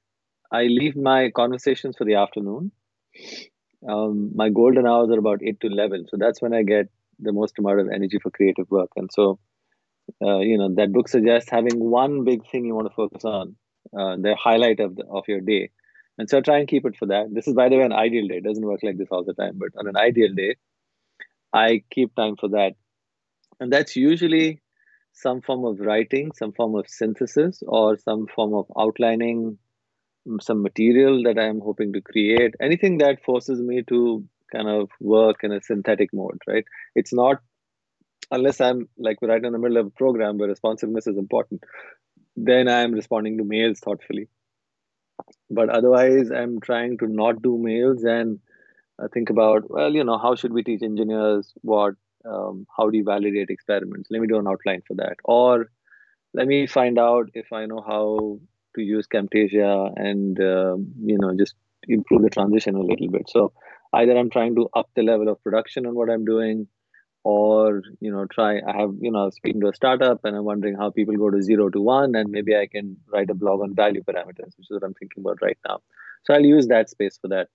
I 0.50 0.64
leave 0.64 0.96
my 0.96 1.30
conversations 1.30 1.96
for 1.96 2.04
the 2.04 2.14
afternoon. 2.14 2.72
Um, 3.88 4.32
my 4.34 4.48
golden 4.48 4.86
hours 4.86 5.10
are 5.10 5.18
about 5.18 5.42
eight 5.42 5.60
to 5.60 5.68
eleven, 5.68 6.06
so 6.08 6.16
that's 6.18 6.42
when 6.42 6.52
I 6.52 6.62
get 6.62 6.88
the 7.18 7.32
most 7.32 7.58
amount 7.58 7.80
of 7.80 7.88
energy 7.88 8.18
for 8.22 8.30
creative 8.30 8.70
work. 8.70 8.90
And 8.96 9.08
so, 9.12 9.38
uh, 10.22 10.38
you 10.38 10.58
know, 10.58 10.74
that 10.74 10.92
book 10.92 11.08
suggests 11.08 11.50
having 11.50 11.78
one 11.78 12.24
big 12.24 12.46
thing 12.50 12.64
you 12.64 12.74
want 12.74 12.88
to 12.88 12.94
focus 12.94 13.24
on, 13.24 13.56
uh, 13.98 14.16
the 14.16 14.36
highlight 14.36 14.80
of 14.80 14.96
the, 14.96 15.04
of 15.06 15.24
your 15.28 15.40
day. 15.40 15.70
And 16.18 16.28
so 16.28 16.38
I 16.38 16.40
try 16.40 16.58
and 16.58 16.68
keep 16.68 16.84
it 16.84 16.96
for 16.96 17.06
that. 17.06 17.32
This 17.32 17.46
is, 17.46 17.54
by 17.54 17.68
the 17.68 17.76
way, 17.76 17.84
an 17.84 17.92
ideal 17.92 18.26
day. 18.26 18.38
It 18.38 18.44
doesn't 18.44 18.64
work 18.64 18.80
like 18.82 18.98
this 18.98 19.08
all 19.10 19.24
the 19.24 19.34
time, 19.34 19.54
but 19.56 19.70
on 19.78 19.86
an 19.86 19.96
ideal 19.96 20.34
day, 20.34 20.56
I 21.52 21.82
keep 21.90 22.14
time 22.14 22.36
for 22.36 22.48
that. 22.50 22.72
And 23.60 23.72
that's 23.72 23.96
usually 23.96 24.60
some 25.20 25.40
form 25.40 25.64
of 25.64 25.80
writing, 25.80 26.30
some 26.34 26.52
form 26.52 26.74
of 26.76 26.88
synthesis, 26.88 27.62
or 27.66 27.96
some 27.98 28.26
form 28.26 28.54
of 28.54 28.66
outlining 28.78 29.58
mm, 30.26 30.42
some 30.42 30.62
material 30.62 31.22
that 31.24 31.38
I'm 31.38 31.60
hoping 31.60 31.92
to 31.94 32.00
create. 32.00 32.54
Anything 32.60 32.98
that 32.98 33.24
forces 33.24 33.60
me 33.60 33.82
to 33.88 34.24
kind 34.52 34.68
of 34.68 34.90
work 35.00 35.42
in 35.42 35.52
a 35.52 35.60
synthetic 35.60 36.10
mode, 36.12 36.40
right? 36.46 36.64
It's 36.94 37.12
not 37.12 37.38
unless 38.30 38.60
I'm 38.60 38.88
like 38.98 39.18
right 39.22 39.44
in 39.44 39.52
the 39.52 39.58
middle 39.58 39.78
of 39.78 39.86
a 39.86 39.90
program 39.90 40.38
where 40.38 40.48
responsiveness 40.48 41.06
is 41.06 41.16
important, 41.16 41.64
then 42.36 42.68
I'm 42.68 42.92
responding 42.92 43.38
to 43.38 43.44
mails 43.44 43.80
thoughtfully. 43.80 44.28
But 45.50 45.68
otherwise, 45.68 46.30
I'm 46.30 46.60
trying 46.60 46.98
to 46.98 47.06
not 47.06 47.42
do 47.42 47.58
mails 47.58 48.04
and 48.04 48.38
uh, 48.98 49.08
think 49.12 49.30
about, 49.30 49.70
well, 49.70 49.92
you 49.92 50.04
know, 50.04 50.18
how 50.18 50.34
should 50.34 50.52
we 50.52 50.62
teach 50.62 50.82
engineers 50.82 51.52
what 51.62 51.94
um, 52.24 52.66
how 52.76 52.90
do 52.90 52.98
you 52.98 53.04
validate 53.04 53.50
experiments? 53.50 54.08
Let 54.10 54.20
me 54.20 54.28
do 54.28 54.38
an 54.38 54.48
outline 54.48 54.82
for 54.86 54.94
that. 54.94 55.16
Or 55.24 55.66
let 56.34 56.46
me 56.46 56.66
find 56.66 56.98
out 56.98 57.30
if 57.34 57.52
i 57.52 57.64
know 57.66 57.82
how 57.86 58.38
to 58.74 58.82
use 58.82 59.06
camtasia 59.06 59.92
and 59.96 60.38
uh, 60.40 60.76
you 61.02 61.18
know 61.18 61.34
just 61.36 61.54
improve 61.84 62.22
the 62.22 62.30
transition 62.30 62.74
a 62.74 62.82
little 62.82 63.08
bit. 63.08 63.28
So 63.28 63.52
either 63.94 64.16
i'm 64.16 64.30
trying 64.30 64.54
to 64.54 64.68
up 64.74 64.90
the 64.94 65.02
level 65.02 65.28
of 65.28 65.42
production 65.42 65.86
on 65.86 65.94
what 65.94 66.10
i'm 66.10 66.24
doing 66.24 66.66
or 67.24 67.82
you 68.00 68.10
know 68.12 68.26
try 68.26 68.60
i 68.60 68.76
have 68.80 68.92
you 69.00 69.10
know 69.10 69.30
speaking 69.30 69.60
to 69.60 69.68
a 69.68 69.74
startup 69.74 70.24
and 70.24 70.36
i'm 70.36 70.44
wondering 70.44 70.76
how 70.76 70.90
people 70.90 71.16
go 71.16 71.30
to 71.30 71.42
zero 71.42 71.68
to 71.68 71.80
one 71.80 72.14
and 72.14 72.30
maybe 72.30 72.56
i 72.56 72.66
can 72.66 72.96
write 73.12 73.30
a 73.30 73.34
blog 73.34 73.60
on 73.60 73.74
value 73.74 74.02
parameters 74.02 74.56
which 74.56 74.66
is 74.70 74.70
what 74.70 74.84
i'm 74.84 74.94
thinking 74.94 75.22
about 75.22 75.38
right 75.42 75.58
now. 75.66 75.80
So 76.24 76.34
i'll 76.34 76.44
use 76.44 76.68
that 76.68 76.90
space 76.90 77.18
for 77.20 77.28
that. 77.28 77.48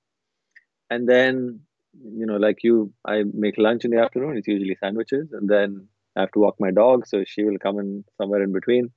And 0.90 1.08
then 1.08 1.62
you 1.94 2.26
know, 2.26 2.38
like 2.38 2.64
you, 2.64 2.94
I 3.06 3.24
make 3.34 3.58
lunch 3.58 3.86
in 3.86 3.92
the 3.92 4.02
afternoon. 4.02 4.38
It's 4.38 4.48
usually 4.48 4.76
sandwiches, 4.76 5.32
and 5.32 5.50
then 5.50 5.88
I 6.16 6.22
have 6.22 6.32
to 6.32 6.40
walk 6.40 6.56
my 6.60 6.72
dog, 6.72 7.08
so 7.08 7.24
she 7.26 7.44
will 7.44 7.58
come 7.58 7.80
in 7.80 8.04
somewhere 8.18 8.44
in 8.44 8.52
between. 8.52 8.92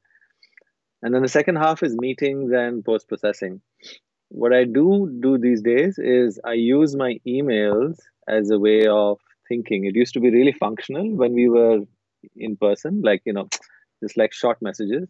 And 1.02 1.14
then 1.14 1.22
the 1.22 1.28
second 1.28 1.56
half 1.56 1.82
is 1.82 1.94
meetings 1.96 2.52
and 2.52 2.84
post 2.84 3.08
processing. 3.08 3.60
What 4.28 4.52
I 4.52 4.64
do 4.64 5.14
do 5.20 5.38
these 5.38 5.62
days 5.62 5.98
is 5.98 6.40
I 6.44 6.54
use 6.54 6.96
my 6.96 7.20
emails 7.26 7.96
as 8.26 8.50
a 8.50 8.58
way 8.58 8.86
of 8.86 9.18
thinking. 9.48 9.84
It 9.84 9.94
used 9.94 10.14
to 10.14 10.20
be 10.20 10.30
really 10.30 10.52
functional 10.52 11.08
when 11.14 11.34
we 11.34 11.48
were 11.48 11.80
in 12.34 12.56
person, 12.56 13.02
like 13.02 13.22
you 13.24 13.32
know, 13.32 13.48
just 14.02 14.16
like 14.16 14.32
short 14.32 14.60
messages. 14.60 15.08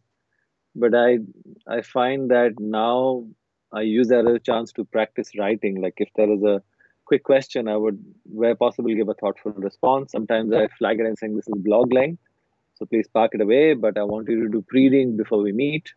But 0.74 0.94
I 0.94 1.18
I 1.66 1.80
find 1.82 2.30
that 2.30 2.54
now 2.58 3.26
I 3.72 3.82
use 3.82 4.08
that 4.08 4.26
as 4.26 4.34
a 4.34 4.38
chance 4.38 4.72
to 4.72 4.84
practice 4.84 5.30
writing. 5.38 5.80
Like 5.80 5.94
if 5.98 6.10
there 6.16 6.30
is 6.30 6.42
a 6.42 6.62
quick 7.06 7.24
question, 7.24 7.68
I 7.68 7.76
would, 7.76 7.98
where 8.24 8.54
possible, 8.54 8.94
give 8.94 9.08
a 9.08 9.14
thoughtful 9.14 9.52
response. 9.52 10.12
Sometimes 10.12 10.52
I 10.52 10.68
flag 10.78 11.00
it 11.00 11.06
and 11.06 11.18
saying 11.18 11.36
this 11.36 11.48
is 11.48 11.54
blog 11.56 11.92
length, 11.92 12.20
so 12.74 12.84
please 12.84 13.08
park 13.08 13.30
it 13.34 13.40
away. 13.40 13.74
But 13.74 13.96
I 13.96 14.02
want 14.02 14.28
you 14.28 14.42
to 14.42 14.48
do 14.50 14.62
pre-reading 14.68 15.16
before 15.16 15.40
we 15.42 15.52
meet. 15.52 15.92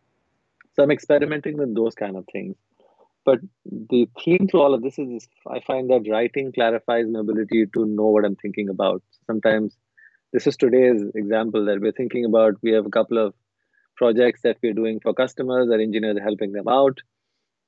So 0.73 0.83
I'm 0.83 0.91
experimenting 0.91 1.57
with 1.57 1.75
those 1.75 1.95
kind 1.95 2.15
of 2.15 2.25
things. 2.31 2.55
But 3.25 3.39
the 3.65 4.07
theme 4.23 4.47
to 4.51 4.61
all 4.61 4.73
of 4.73 4.81
this 4.81 4.97
is, 4.97 5.27
I 5.45 5.59
find 5.59 5.89
that 5.89 6.09
writing 6.09 6.51
clarifies 6.53 7.05
my 7.07 7.19
ability 7.19 7.65
to 7.73 7.85
know 7.85 8.05
what 8.05 8.25
I'm 8.25 8.37
thinking 8.37 8.69
about. 8.69 9.03
Sometimes 9.27 9.75
this 10.31 10.47
is 10.47 10.55
today's 10.55 11.03
example 11.15 11.65
that 11.65 11.81
we're 11.81 11.91
thinking 11.91 12.23
about. 12.23 12.53
We 12.61 12.71
have 12.71 12.85
a 12.85 12.89
couple 12.89 13.17
of 13.17 13.33
projects 13.97 14.41
that 14.43 14.57
we're 14.63 14.73
doing 14.73 14.99
for 15.01 15.13
customers. 15.13 15.69
Our 15.69 15.79
engineers 15.79 16.17
are 16.17 16.23
helping 16.23 16.53
them 16.53 16.67
out, 16.67 16.99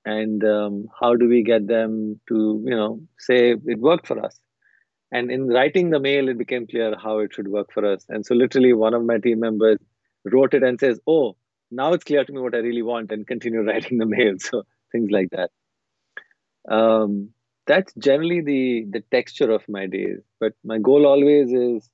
and 0.05 0.43
um, 0.43 0.87
how 0.99 1.15
do 1.15 1.27
we 1.27 1.43
get 1.43 1.67
them 1.67 2.19
to 2.27 2.63
you 2.65 2.75
know 2.75 3.01
say 3.19 3.51
it 3.51 3.79
worked 3.79 4.07
for 4.07 4.23
us? 4.23 4.39
And 5.11 5.29
in 5.29 5.47
writing 5.47 5.89
the 5.89 5.99
mail, 5.99 6.29
it 6.29 6.37
became 6.37 6.67
clear 6.67 6.95
how 6.97 7.19
it 7.19 7.33
should 7.33 7.49
work 7.49 7.73
for 7.73 7.85
us. 7.85 8.05
And 8.07 8.25
so, 8.25 8.33
literally, 8.33 8.73
one 8.73 8.93
of 8.93 9.03
my 9.03 9.17
team 9.17 9.41
members 9.41 9.77
wrote 10.25 10.53
it 10.53 10.63
and 10.63 10.79
says, 10.79 10.99
"Oh, 11.07 11.35
now 11.69 11.93
it's 11.93 12.03
clear 12.03 12.23
to 12.23 12.31
me 12.31 12.39
what 12.39 12.55
I 12.55 12.59
really 12.59 12.81
want," 12.81 13.11
and 13.11 13.27
continue 13.27 13.61
writing 13.67 13.97
the 13.97 14.05
mail. 14.05 14.35
So 14.39 14.63
things 14.91 15.11
like 15.11 15.29
that. 15.31 15.51
Um, 16.69 17.31
that's 17.67 17.93
generally 17.95 18.41
the 18.41 18.85
the 18.91 19.03
texture 19.11 19.51
of 19.51 19.67
my 19.67 19.87
days. 19.87 20.19
But 20.39 20.53
my 20.63 20.79
goal 20.79 21.05
always 21.05 21.51
is 21.51 21.89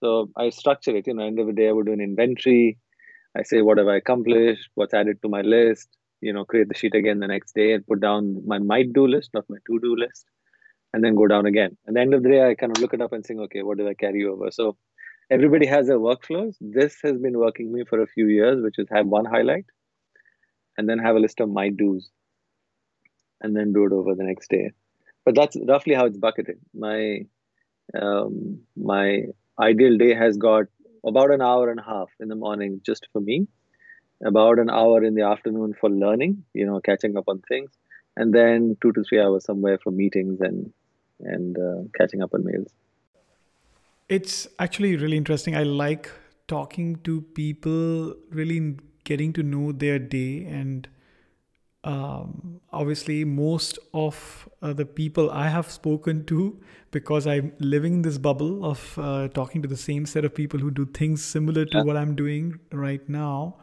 so 0.00 0.30
I 0.36 0.50
structure 0.50 0.96
it. 0.96 1.06
You 1.06 1.14
know, 1.14 1.26
end 1.26 1.38
of 1.38 1.46
the 1.46 1.52
day, 1.52 1.68
I 1.68 1.72
would 1.72 1.86
do 1.86 1.92
an 1.92 2.00
inventory. 2.00 2.78
I 3.36 3.42
say 3.42 3.62
what 3.62 3.78
have 3.78 3.88
I 3.88 3.96
accomplished, 3.96 4.68
what's 4.74 4.94
added 4.94 5.22
to 5.22 5.28
my 5.28 5.42
list. 5.42 5.88
You 6.20 6.32
know, 6.32 6.44
create 6.44 6.68
the 6.68 6.74
sheet 6.74 6.94
again 6.94 7.20
the 7.20 7.28
next 7.28 7.54
day 7.54 7.72
and 7.72 7.86
put 7.86 8.00
down 8.00 8.42
my 8.46 8.58
might 8.58 8.92
do 8.92 9.06
list, 9.06 9.30
not 9.34 9.44
my 9.48 9.58
to 9.66 9.78
do 9.80 9.96
list, 9.96 10.26
and 10.92 11.04
then 11.04 11.14
go 11.14 11.26
down 11.26 11.46
again. 11.46 11.76
At 11.86 11.94
the 11.94 12.00
end 12.00 12.14
of 12.14 12.22
the 12.22 12.28
day, 12.28 12.48
I 12.48 12.54
kind 12.54 12.76
of 12.76 12.82
look 12.82 12.94
it 12.94 13.00
up 13.00 13.12
and 13.12 13.24
think, 13.24 13.40
okay, 13.40 13.62
what 13.62 13.78
did 13.78 13.86
I 13.86 13.94
carry 13.94 14.24
over? 14.26 14.50
So 14.50 14.76
everybody 15.30 15.66
has 15.66 15.86
their 15.86 15.98
workflows. 15.98 16.56
This 16.60 16.96
has 17.04 17.18
been 17.18 17.38
working 17.38 17.72
me 17.72 17.84
for 17.84 18.02
a 18.02 18.06
few 18.06 18.26
years, 18.26 18.62
which 18.62 18.78
is 18.78 18.88
have 18.90 19.06
one 19.06 19.24
highlight 19.24 19.66
and 20.76 20.88
then 20.88 20.98
have 20.98 21.16
a 21.16 21.20
list 21.20 21.40
of 21.40 21.50
might 21.50 21.76
do's 21.76 22.10
and 23.40 23.56
then 23.56 23.72
do 23.72 23.84
it 23.84 23.92
over 23.92 24.14
the 24.14 24.24
next 24.24 24.48
day. 24.48 24.70
But 25.24 25.34
that's 25.34 25.56
roughly 25.68 25.94
how 25.94 26.06
it's 26.06 26.16
bucketed. 26.16 26.58
My 26.74 27.20
um, 28.00 28.60
my 28.76 29.24
ideal 29.60 29.96
day 29.98 30.14
has 30.14 30.36
got 30.36 30.66
about 31.06 31.30
an 31.30 31.42
hour 31.42 31.70
and 31.70 31.80
a 31.80 31.82
half 31.82 32.08
in 32.20 32.28
the 32.28 32.34
morning 32.34 32.80
just 32.84 33.06
for 33.12 33.20
me, 33.20 33.46
about 34.24 34.58
an 34.58 34.70
hour 34.70 35.02
in 35.04 35.14
the 35.14 35.22
afternoon 35.22 35.74
for 35.80 35.90
learning, 35.90 36.44
you 36.54 36.66
know, 36.66 36.80
catching 36.80 37.16
up 37.16 37.24
on 37.28 37.40
things, 37.48 37.70
and 38.16 38.34
then 38.34 38.76
two 38.82 38.92
to 38.92 39.04
three 39.04 39.20
hours 39.20 39.44
somewhere 39.44 39.78
for 39.78 39.90
meetings 39.90 40.40
and 40.40 40.72
and 41.20 41.58
uh, 41.58 41.82
catching 41.96 42.22
up 42.22 42.34
on 42.34 42.44
mails. 42.44 42.68
It's 44.08 44.46
actually 44.58 44.96
really 44.96 45.16
interesting. 45.16 45.56
I 45.56 45.64
like 45.64 46.10
talking 46.46 46.96
to 47.04 47.20
people, 47.20 48.14
really 48.30 48.76
getting 49.04 49.32
to 49.32 49.42
know 49.42 49.72
their 49.72 49.98
day 49.98 50.44
and 50.44 50.88
um, 51.84 52.60
obviously 52.72 53.24
most 53.24 53.78
of 53.94 54.48
uh, 54.62 54.72
the 54.72 54.84
people 54.84 55.30
i 55.30 55.48
have 55.48 55.70
spoken 55.70 56.24
to 56.24 56.60
because 56.90 57.26
i'm 57.26 57.52
living 57.60 57.94
in 57.94 58.02
this 58.02 58.18
bubble 58.18 58.64
of 58.64 58.98
uh, 58.98 59.28
talking 59.28 59.62
to 59.62 59.68
the 59.68 59.76
same 59.76 60.04
set 60.04 60.24
of 60.24 60.34
people 60.34 60.58
who 60.58 60.70
do 60.70 60.84
things 60.86 61.24
similar 61.24 61.64
to 61.64 61.78
yeah. 61.78 61.84
what 61.84 61.96
i'm 61.96 62.14
doing 62.16 62.58
right 62.72 63.08
now 63.08 63.56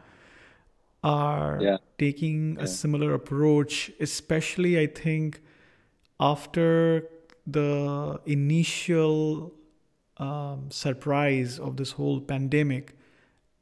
are 1.06 1.60
yeah. 1.62 1.78
taking 2.00 2.56
yeah. 2.56 2.64
a 2.64 2.68
similar 2.68 3.14
approach 3.14 3.92
especially 4.00 4.80
i 4.80 4.88
think 4.88 5.42
after 6.20 7.08
the 7.46 8.20
initial 8.26 9.54
um, 10.18 10.72
surprise 10.72 11.60
of 11.60 11.78
this 11.78 11.92
whole 11.92 12.20
pandemic 12.20 12.96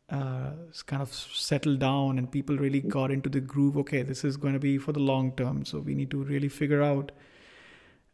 uh, 0.09 0.51
kind 0.85 1.01
of 1.01 1.11
settled 1.11 1.79
down 1.79 2.17
and 2.17 2.31
people 2.31 2.55
really 2.57 2.81
got 2.81 3.11
into 3.11 3.29
the 3.29 3.41
groove 3.41 3.77
okay 3.77 4.03
this 4.03 4.23
is 4.23 4.37
going 4.37 4.53
to 4.53 4.59
be 4.59 4.77
for 4.77 4.91
the 4.91 4.99
long 4.99 5.31
term 5.33 5.65
so 5.65 5.79
we 5.79 5.95
need 5.95 6.11
to 6.11 6.23
really 6.23 6.49
figure 6.49 6.81
out 6.81 7.11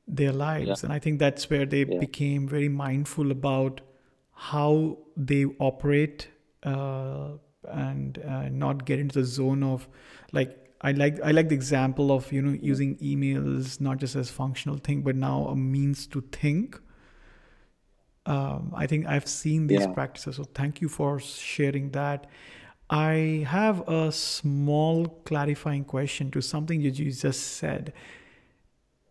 their 0.07 0.31
lives 0.31 0.67
yeah. 0.67 0.75
and 0.83 0.93
i 0.93 0.97
think 0.97 1.19
that's 1.19 1.49
where 1.49 1.65
they 1.65 1.83
yeah. 1.83 1.99
became 1.99 2.47
very 2.47 2.69
mindful 2.69 3.29
about 3.31 3.81
how 4.33 4.97
they 5.17 5.45
operate 5.59 6.29
uh, 6.63 7.31
and 7.71 8.19
uh, 8.27 8.49
not 8.49 8.85
get 8.85 8.99
into 8.99 9.19
the 9.19 9.25
zone 9.25 9.63
of 9.63 9.87
like 10.31 10.57
i 10.81 10.91
like 10.91 11.19
i 11.21 11.31
like 11.31 11.49
the 11.49 11.55
example 11.55 12.11
of 12.11 12.31
you 12.31 12.41
know 12.41 12.57
using 12.61 12.95
emails 12.97 13.79
not 13.81 13.97
just 13.97 14.15
as 14.15 14.29
functional 14.29 14.77
thing 14.77 15.01
but 15.01 15.15
now 15.15 15.47
a 15.47 15.55
means 15.55 16.07
to 16.07 16.21
think 16.31 16.79
um, 18.29 18.73
I 18.75 18.85
think 18.85 19.07
I've 19.07 19.27
seen 19.27 19.65
these 19.67 19.81
yeah. 19.81 19.93
practices. 19.93 20.35
So 20.35 20.43
thank 20.43 20.81
you 20.81 20.87
for 20.87 21.19
sharing 21.19 21.89
that. 21.91 22.27
I 22.89 23.45
have 23.47 23.87
a 23.87 24.11
small 24.11 25.07
clarifying 25.25 25.83
question 25.83 26.29
to 26.31 26.41
something 26.41 26.83
that 26.83 26.99
you 26.99 27.11
just 27.11 27.57
said. 27.57 27.93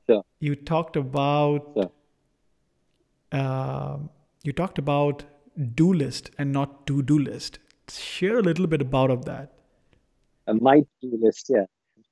Yeah. 0.09 0.21
You 0.39 0.55
talked 0.55 0.97
about 0.97 1.73
yeah. 1.77 3.41
uh, 3.41 3.99
you 4.43 4.53
talked 4.53 4.79
about 4.79 5.25
do 5.75 5.93
list 5.93 6.31
and 6.39 6.53
not 6.53 6.87
to 6.87 7.03
do 7.03 7.19
list. 7.19 7.59
Share 7.91 8.39
a 8.39 8.43
little 8.43 8.67
bit 8.67 8.81
about 8.81 9.11
of 9.11 9.25
that. 9.25 9.53
A 10.47 10.55
might 10.55 10.87
do 11.01 11.19
list, 11.21 11.51
yeah. 11.51 11.67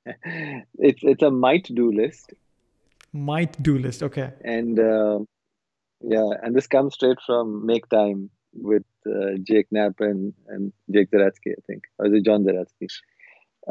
it's 0.75 1.01
it's 1.03 1.23
a 1.23 1.31
might 1.31 1.69
do 1.73 1.91
list. 1.91 2.33
Might 3.13 3.61
do 3.61 3.77
list, 3.77 4.03
okay. 4.03 4.31
And 4.43 4.79
uh, 4.79 5.19
yeah, 6.01 6.29
and 6.43 6.55
this 6.55 6.67
comes 6.67 6.93
straight 6.93 7.17
from 7.25 7.65
Make 7.65 7.89
Time 7.89 8.29
with 8.53 8.85
uh, 9.05 9.37
Jake 9.43 9.67
Knapp 9.71 9.99
and, 9.99 10.33
and 10.47 10.71
Jake 10.91 11.11
Zeratsky, 11.11 11.51
I 11.51 11.61
think, 11.65 11.83
or 11.97 12.07
is 12.07 12.13
it 12.13 12.25
John 12.25 12.43
Zeratsky? 12.43 12.87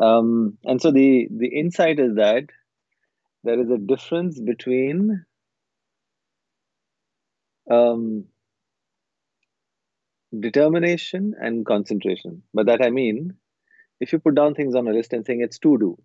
Um, 0.01 0.59
and 0.65 0.81
so 0.81 0.91
the 0.91 1.29
the 1.31 1.49
insight 1.49 1.99
is 1.99 2.17
that 2.17 2.45
there 3.45 3.61
is 3.61 3.71
a 3.71 3.79
difference 3.79 4.41
between 4.41 5.25
um, 7.71 8.25
determination 10.39 11.35
and 11.41 11.65
concentration. 11.67 12.43
By 12.55 12.65
that 12.65 12.83
I 12.83 12.91
mean, 12.91 13.35
if 14.01 14.13
you 14.13 14.19
put 14.19 14.35
down 14.35 14.55
things 14.55 14.75
on 14.75 14.89
a 14.89 14.93
list 14.93 15.13
and 15.13 15.25
saying 15.25 15.41
it's 15.41 15.59
to 15.61 15.79
do, 15.79 15.99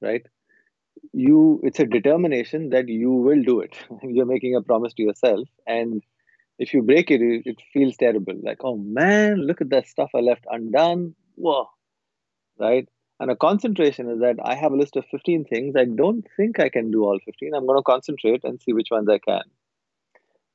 right? 0.00 0.26
you 1.12 1.60
it's 1.62 1.80
a 1.80 1.86
determination 1.86 2.70
that 2.70 2.88
you 2.88 3.10
will 3.10 3.42
do 3.42 3.60
it. 3.60 3.76
You're 4.02 4.26
making 4.26 4.56
a 4.56 4.62
promise 4.62 4.94
to 4.94 5.02
yourself 5.02 5.48
and 5.66 6.02
if 6.58 6.72
you 6.72 6.82
break 6.82 7.10
it, 7.10 7.20
it, 7.20 7.42
it 7.46 7.56
feels 7.72 7.96
terrible. 7.96 8.34
Like 8.42 8.58
oh 8.60 8.76
man 8.76 9.36
look 9.38 9.60
at 9.60 9.70
that 9.70 9.88
stuff 9.88 10.10
i 10.14 10.20
left 10.20 10.44
undone. 10.50 11.14
Whoa 11.36 11.68
right? 12.58 12.88
And 13.20 13.30
a 13.30 13.36
concentration 13.36 14.08
is 14.08 14.20
that 14.20 14.36
i 14.44 14.54
have 14.54 14.72
a 14.72 14.76
list 14.76 14.96
of 14.96 15.04
15 15.10 15.44
things. 15.44 15.74
I 15.76 15.84
don't 15.84 16.26
think 16.36 16.60
i 16.60 16.68
can 16.68 16.90
do 16.90 17.04
all 17.04 17.18
15 17.24 17.54
i'm 17.54 17.66
going 17.66 17.78
to 17.78 17.82
concentrate 17.82 18.44
and 18.44 18.60
see 18.60 18.72
which 18.72 18.88
ones 18.90 19.08
i 19.08 19.18
can. 19.18 19.42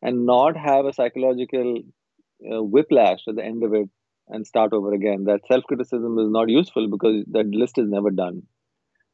And 0.02 0.26
not 0.26 0.56
have 0.56 0.86
a 0.86 0.94
psychological 0.94 1.82
uh, 2.46 2.64
whiplash 2.64 3.28
at 3.28 3.36
the 3.36 3.44
end 3.44 3.64
of 3.64 3.74
it 3.74 3.90
and 4.30 4.46
start 4.46 4.74
over 4.74 4.94
again. 4.94 5.26
That 5.26 5.46
self 5.48 5.64
criticism 5.66 6.18
is 6.20 6.30
not 6.30 6.50
useful 6.50 6.88
because 6.90 7.26
that 7.32 7.48
list 7.48 7.78
is 7.78 7.90
never 7.90 8.12
done. 8.12 8.44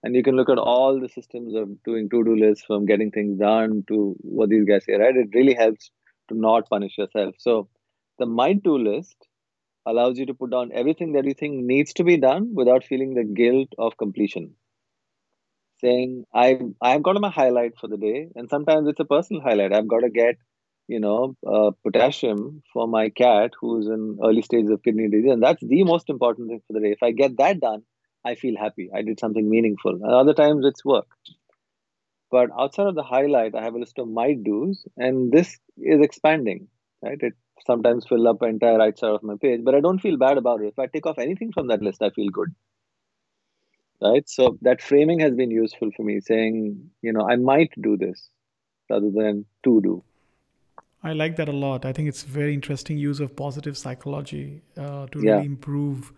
And 0.03 0.15
you 0.15 0.23
can 0.23 0.35
look 0.35 0.49
at 0.49 0.57
all 0.57 0.99
the 0.99 1.09
systems 1.09 1.55
of 1.55 1.83
doing 1.83 2.09
to-do 2.09 2.35
lists 2.35 2.65
from 2.65 2.85
getting 2.85 3.11
things 3.11 3.39
done 3.39 3.83
to 3.89 4.15
what 4.21 4.49
these 4.49 4.65
guys 4.65 4.85
say 4.85 4.93
right? 4.95 5.15
It 5.15 5.29
really 5.33 5.53
helps 5.55 5.91
to 6.29 6.37
not 6.37 6.69
punish 6.69 6.97
yourself. 6.97 7.35
So 7.39 7.69
the 8.19 8.25
might 8.25 8.63
do 8.63 8.77
list 8.77 9.27
allows 9.85 10.17
you 10.19 10.25
to 10.27 10.33
put 10.33 10.51
down 10.51 10.71
everything 10.73 11.13
that 11.13 11.25
you 11.25 11.33
think 11.33 11.63
needs 11.65 11.93
to 11.93 12.03
be 12.03 12.17
done 12.17 12.53
without 12.55 12.83
feeling 12.83 13.15
the 13.15 13.23
guilt 13.23 13.69
of 13.77 13.97
completion. 13.97 14.55
Saying 15.79 16.25
i've 16.33 16.61
i've 16.81 17.03
got 17.03 17.19
my 17.21 17.29
highlight 17.29 17.77
for 17.79 17.87
the 17.87 17.97
day 17.97 18.29
and 18.35 18.49
sometimes 18.49 18.87
it's 18.87 18.99
a 18.99 19.05
personal 19.05 19.41
highlight. 19.41 19.73
I've 19.73 19.87
got 19.87 19.99
to 20.01 20.09
get 20.09 20.35
you 20.87 20.99
know 20.99 21.35
uh, 21.47 21.71
potassium 21.83 22.61
for 22.71 22.87
my 22.87 23.09
cat 23.09 23.51
who's 23.59 23.87
in 23.87 24.19
early 24.23 24.41
stages 24.41 24.69
of 24.69 24.83
kidney 24.83 25.09
disease 25.09 25.31
and 25.31 25.43
that's 25.43 25.63
the 25.65 25.83
most 25.83 26.09
important 26.09 26.49
thing 26.49 26.61
for 26.67 26.73
the 26.73 26.79
day 26.79 26.91
if 26.91 27.01
i 27.01 27.11
get 27.11 27.37
that 27.37 27.59
done 27.59 27.81
I 28.25 28.35
feel 28.35 28.57
happy. 28.57 28.89
I 28.93 29.03
did 29.03 29.19
something 29.19 29.47
meaningful. 29.47 29.93
And 29.93 30.11
other 30.11 30.33
times 30.33 30.65
it's 30.65 30.83
work. 30.83 31.05
But 32.31 32.49
outside 32.59 32.87
of 32.87 32.95
the 32.95 33.03
highlight, 33.03 33.53
I 33.55 33.63
have 33.63 33.75
a 33.75 33.79
list 33.79 33.99
of 33.99 34.09
might 34.09 34.43
do's, 34.43 34.83
and 34.97 35.31
this 35.31 35.57
is 35.77 36.01
expanding. 36.01 36.67
Right? 37.03 37.19
It 37.21 37.33
sometimes 37.65 38.07
fill 38.07 38.27
up 38.27 38.41
entire 38.41 38.79
right 38.79 38.97
side 38.97 39.11
of 39.11 39.23
my 39.23 39.35
page, 39.39 39.61
but 39.63 39.75
I 39.75 39.79
don't 39.79 39.99
feel 39.99 40.17
bad 40.17 40.37
about 40.37 40.61
it. 40.61 40.69
If 40.69 40.79
I 40.79 40.87
take 40.87 41.05
off 41.05 41.19
anything 41.19 41.51
from 41.53 41.67
that 41.67 41.83
list, 41.83 42.01
I 42.01 42.09
feel 42.09 42.29
good. 42.29 42.49
Right? 44.01 44.27
So 44.27 44.57
that 44.63 44.81
framing 44.81 45.19
has 45.19 45.35
been 45.35 45.51
useful 45.51 45.91
for 45.95 46.03
me, 46.03 46.19
saying, 46.19 46.89
you 47.01 47.13
know, 47.13 47.29
I 47.29 47.35
might 47.35 47.71
do 47.79 47.95
this 47.95 48.27
rather 48.89 49.11
than 49.11 49.45
to 49.63 49.81
do. 49.81 50.03
I 51.05 51.13
like 51.13 51.35
that 51.35 51.47
a 51.47 51.51
lot. 51.51 51.85
I 51.85 51.93
think 51.93 52.09
it's 52.09 52.23
very 52.23 52.53
interesting 52.53 52.97
use 52.97 53.19
of 53.19 53.35
positive 53.35 53.77
psychology 53.77 54.61
uh, 54.75 55.05
to 55.07 55.21
yeah. 55.21 55.33
really 55.33 55.45
improve 55.45 56.11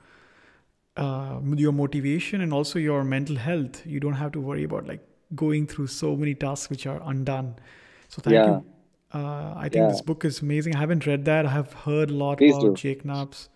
uh, 0.96 1.40
your 1.56 1.74
motivation 1.74 2.42
and 2.42 2.54
also 2.54 2.80
your 2.80 3.04
mental 3.04 3.36
health. 3.36 3.86
You 3.86 4.00
don't 4.00 4.14
have 4.14 4.32
to 4.32 4.40
worry 4.40 4.64
about 4.64 4.88
like 4.88 5.02
going 5.36 5.68
through 5.68 5.88
so 5.88 6.16
many 6.16 6.34
tasks 6.46 6.70
which 6.70 6.88
are 6.88 7.02
undone. 7.04 7.56
So 8.08 8.22
thank 8.22 8.36
Yeah. 8.36 8.48
you. 8.48 8.66
Uh, 9.14 9.54
I 9.58 9.64
think 9.64 9.84
Yeah. 9.84 9.90
this 9.90 10.02
book 10.02 10.24
is 10.24 10.42
amazing. 10.42 10.76
I 10.76 10.80
haven't 10.80 11.06
read 11.06 11.26
that. 11.26 11.46
I 11.46 11.50
have 11.50 11.74
heard 11.74 12.10
a 12.10 12.14
lot 12.14 12.38
Please 12.38 12.56
about 12.56 12.68
do. 12.68 12.74
Jake 12.76 13.04
Knapp's, 13.04 13.50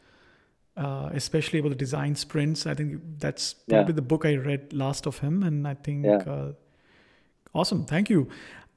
uh, 0.76 1.10
especially 1.14 1.60
about 1.60 1.70
the 1.70 1.82
design 1.86 2.16
sprints. 2.16 2.68
I 2.68 2.74
think 2.74 3.02
that's 3.20 3.54
probably 3.70 3.94
the 3.94 4.08
book 4.14 4.26
I 4.26 4.36
read 4.36 4.74
last 4.74 5.08
of 5.08 5.20
him, 5.20 5.44
and 5.44 5.68
I 5.68 5.76
think 5.76 6.06
uh, 6.06 6.54
awesome. 7.54 7.86
Thank 7.86 8.10
you. 8.10 8.28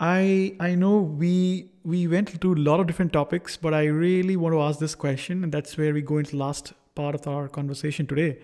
I 0.01 0.57
I 0.61 0.75
know 0.75 0.99
we 0.99 1.71
we 1.85 2.07
went 2.07 2.41
to 2.41 2.53
a 2.53 2.57
lot 2.57 2.81
of 2.81 2.87
different 2.87 3.13
topics, 3.13 3.57
but 3.57 3.75
I 3.75 3.85
really 3.85 4.37
want 4.37 4.55
to 4.55 4.61
ask 4.61 4.79
this 4.79 4.95
question, 4.95 5.45
and 5.45 5.53
that's 5.53 5.77
where 5.77 5.93
we 5.93 6.03
go 6.03 6.19
into 6.19 6.33
the 6.33 6.39
last 6.39 6.73
part 6.95 7.15
of 7.15 7.27
our 7.27 7.49
conversation 7.49 8.07
today. 8.07 8.39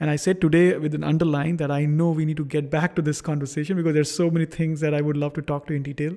And 0.00 0.10
I 0.10 0.16
said 0.16 0.40
today 0.40 0.76
with 0.78 0.94
an 0.94 1.02
underline 1.02 1.56
that 1.56 1.70
I 1.70 1.84
know 1.84 2.10
we 2.10 2.24
need 2.24 2.36
to 2.36 2.44
get 2.44 2.70
back 2.70 2.94
to 2.96 3.02
this 3.02 3.20
conversation 3.20 3.76
because 3.76 3.94
there's 3.94 4.10
so 4.10 4.30
many 4.30 4.46
things 4.46 4.80
that 4.80 4.94
I 4.94 5.00
would 5.00 5.16
love 5.16 5.34
to 5.34 5.42
talk 5.42 5.66
to 5.66 5.74
in 5.74 5.82
detail. 5.82 6.16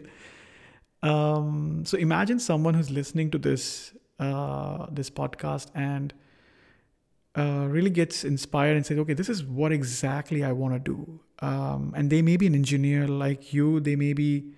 Um, 1.02 1.84
so 1.84 1.98
imagine 1.98 2.40
someone 2.40 2.76
who's 2.76 2.92
listening 2.92 3.32
to 3.32 3.40
this 3.40 3.94
uh, 4.20 4.86
this 4.92 5.10
podcast 5.10 5.72
and 5.74 6.14
uh, 7.36 7.66
really 7.70 7.90
gets 7.90 8.24
inspired 8.24 8.76
and 8.76 8.86
says, 8.86 8.98
"Okay, 9.00 9.14
this 9.14 9.30
is 9.30 9.44
what 9.44 9.72
exactly 9.72 10.44
I 10.44 10.52
want 10.52 10.74
to 10.74 10.80
do." 10.80 11.20
Um, 11.40 11.94
and 11.96 12.10
they 12.10 12.22
may 12.22 12.38
be 12.38 12.48
an 12.48 12.56
engineer 12.56 13.08
like 13.08 13.54
you. 13.54 13.80
They 13.80 13.96
may 13.96 14.14
be 14.14 14.54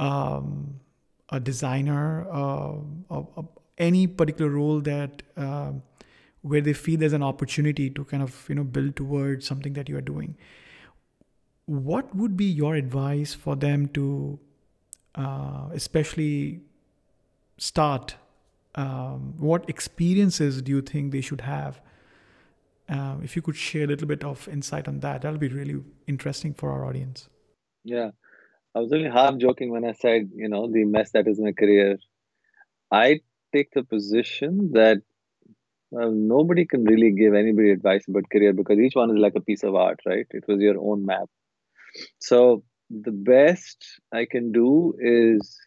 um, 0.00 0.80
a 1.28 1.38
designer, 1.38 2.26
uh, 2.32 2.74
any 3.78 4.06
particular 4.06 4.50
role 4.50 4.80
that 4.80 5.22
um, 5.36 5.82
where 6.42 6.60
they 6.60 6.72
feel 6.72 6.98
there's 6.98 7.12
an 7.12 7.22
opportunity 7.22 7.90
to 7.90 8.04
kind 8.04 8.22
of 8.22 8.46
you 8.48 8.54
know 8.54 8.64
build 8.64 8.96
towards 8.96 9.46
something 9.46 9.74
that 9.74 9.88
you 9.88 9.96
are 9.96 10.06
doing. 10.12 10.36
What 11.66 12.14
would 12.16 12.36
be 12.36 12.46
your 12.46 12.74
advice 12.74 13.32
for 13.32 13.54
them 13.54 13.86
to, 13.88 14.40
uh, 15.14 15.68
especially, 15.72 16.62
start? 17.58 18.16
Um, 18.74 19.34
what 19.38 19.68
experiences 19.68 20.62
do 20.62 20.72
you 20.72 20.82
think 20.82 21.12
they 21.12 21.20
should 21.20 21.42
have? 21.42 21.80
Um, 22.88 23.20
if 23.22 23.36
you 23.36 23.42
could 23.42 23.56
share 23.56 23.84
a 23.84 23.86
little 23.86 24.08
bit 24.08 24.24
of 24.24 24.48
insight 24.48 24.88
on 24.88 24.98
that, 25.00 25.22
that'll 25.22 25.38
be 25.38 25.48
really 25.48 25.80
interesting 26.08 26.54
for 26.54 26.72
our 26.72 26.84
audience. 26.86 27.28
Yeah. 27.84 28.10
I 28.74 28.80
was 28.80 28.92
only 28.92 29.10
half 29.10 29.36
joking 29.38 29.70
when 29.70 29.84
I 29.84 29.92
said, 29.92 30.30
you 30.34 30.48
know, 30.48 30.70
the 30.70 30.84
mess 30.84 31.10
that 31.12 31.26
is 31.26 31.40
my 31.40 31.52
career. 31.52 31.98
I 32.92 33.20
take 33.52 33.70
the 33.72 33.82
position 33.82 34.72
that 34.74 34.98
well, 35.90 36.12
nobody 36.12 36.66
can 36.66 36.84
really 36.84 37.10
give 37.12 37.34
anybody 37.34 37.70
advice 37.70 38.06
about 38.08 38.30
career 38.30 38.52
because 38.52 38.78
each 38.78 38.94
one 38.94 39.10
is 39.10 39.20
like 39.20 39.34
a 39.36 39.40
piece 39.40 39.64
of 39.64 39.74
art, 39.74 39.98
right? 40.06 40.26
It 40.30 40.44
was 40.46 40.60
your 40.60 40.78
own 40.78 41.04
map. 41.04 41.28
So 42.20 42.62
the 42.90 43.12
best 43.12 44.00
I 44.12 44.26
can 44.30 44.52
do 44.52 44.94
is 45.00 45.58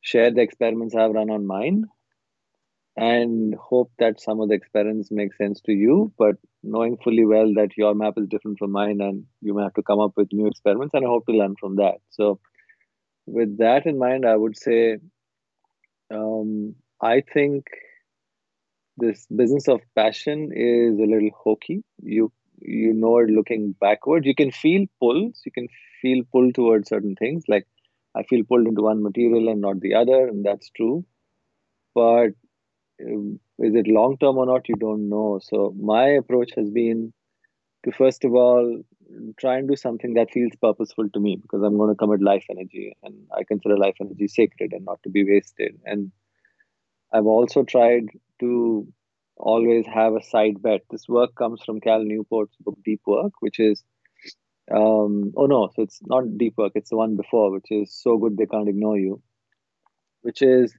share 0.00 0.32
the 0.32 0.42
experiments 0.42 0.94
I've 0.94 1.10
run 1.10 1.30
on 1.30 1.46
mine 1.46 1.84
and 2.98 3.54
hope 3.56 3.92
that 4.00 4.20
some 4.20 4.40
of 4.40 4.50
the 4.50 4.56
experiments 4.56 5.10
make 5.12 5.34
sense 5.36 5.60
to 5.62 5.72
you, 5.72 6.12
but 6.18 6.36
knowing 6.64 6.98
fully 6.98 7.24
well 7.24 7.52
that 7.56 7.78
your 7.78 7.94
map 7.94 8.14
is 8.18 8.28
different 8.28 8.58
from 8.58 8.72
mine 8.72 9.00
and 9.00 9.24
you 9.42 9.54
may 9.54 9.62
have 9.64 9.74
to 9.74 9.84
come 9.84 10.00
up 10.00 10.14
with 10.16 10.32
new 10.32 10.48
experiments, 10.48 10.94
and 10.94 11.06
I 11.06 11.08
hope 11.08 11.26
to 11.26 11.32
learn 11.32 11.56
from 11.60 11.76
that. 11.76 11.96
So, 12.10 12.40
with 13.26 13.58
that 13.58 13.86
in 13.86 13.98
mind, 13.98 14.26
I 14.26 14.36
would 14.36 14.58
say 14.58 14.98
um, 16.10 16.74
I 17.00 17.20
think 17.32 17.66
this 18.96 19.26
business 19.34 19.68
of 19.68 19.80
passion 19.94 20.50
is 20.54 20.98
a 20.98 21.10
little 21.12 21.30
hokey. 21.44 21.84
You 22.02 22.32
you 22.60 22.92
know 22.92 23.18
it 23.18 23.30
looking 23.30 23.74
backward. 23.80 24.26
You 24.26 24.34
can 24.34 24.50
feel 24.50 24.86
pulls. 25.00 25.40
You 25.46 25.52
can 25.52 25.68
feel 26.02 26.24
pulled 26.32 26.54
towards 26.54 26.88
certain 26.88 27.14
things. 27.16 27.44
Like 27.48 27.66
I 28.16 28.22
feel 28.24 28.44
pulled 28.44 28.66
into 28.66 28.82
one 28.82 29.02
material 29.02 29.48
and 29.48 29.60
not 29.60 29.80
the 29.80 29.94
other, 29.94 30.26
and 30.28 30.44
that's 30.44 30.70
true. 30.70 31.04
But 31.94 32.32
is 32.98 33.74
it 33.74 33.86
long 33.86 34.16
term 34.18 34.38
or 34.38 34.46
not? 34.46 34.68
You 34.68 34.76
don't 34.76 35.08
know. 35.08 35.40
So 35.42 35.74
my 35.78 36.08
approach 36.08 36.52
has 36.56 36.70
been 36.70 37.12
to 37.84 37.92
first 37.92 38.24
of 38.24 38.34
all 38.34 38.82
try 39.38 39.56
and 39.56 39.68
do 39.68 39.76
something 39.76 40.14
that 40.14 40.30
feels 40.32 40.52
purposeful 40.60 41.08
to 41.10 41.20
me 41.20 41.36
because 41.36 41.62
I'm 41.62 41.76
going 41.76 41.90
to 41.90 41.96
commit 41.96 42.20
life 42.20 42.44
energy, 42.50 42.96
and 43.02 43.14
I 43.36 43.44
consider 43.44 43.78
life 43.78 43.96
energy 44.00 44.28
sacred 44.28 44.72
and 44.72 44.84
not 44.84 45.02
to 45.04 45.10
be 45.10 45.24
wasted. 45.24 45.78
And 45.84 46.12
I've 47.12 47.26
also 47.26 47.62
tried 47.62 48.08
to 48.40 48.86
always 49.36 49.86
have 49.86 50.14
a 50.14 50.22
side 50.22 50.60
bet. 50.60 50.82
This 50.90 51.08
work 51.08 51.34
comes 51.34 51.62
from 51.64 51.80
Cal 51.80 52.04
Newport's 52.04 52.56
book 52.60 52.76
Deep 52.84 53.00
Work, 53.06 53.32
which 53.40 53.60
is 53.60 53.82
um, 54.70 55.32
oh 55.36 55.46
no, 55.46 55.70
so 55.74 55.82
it's 55.82 56.00
not 56.04 56.36
Deep 56.36 56.54
Work, 56.58 56.72
it's 56.74 56.90
the 56.90 56.96
one 56.96 57.16
before, 57.16 57.50
which 57.50 57.70
is 57.70 57.94
So 57.94 58.18
Good 58.18 58.36
They 58.36 58.46
Can't 58.46 58.68
Ignore 58.68 58.98
You, 58.98 59.22
which 60.20 60.42
is 60.42 60.74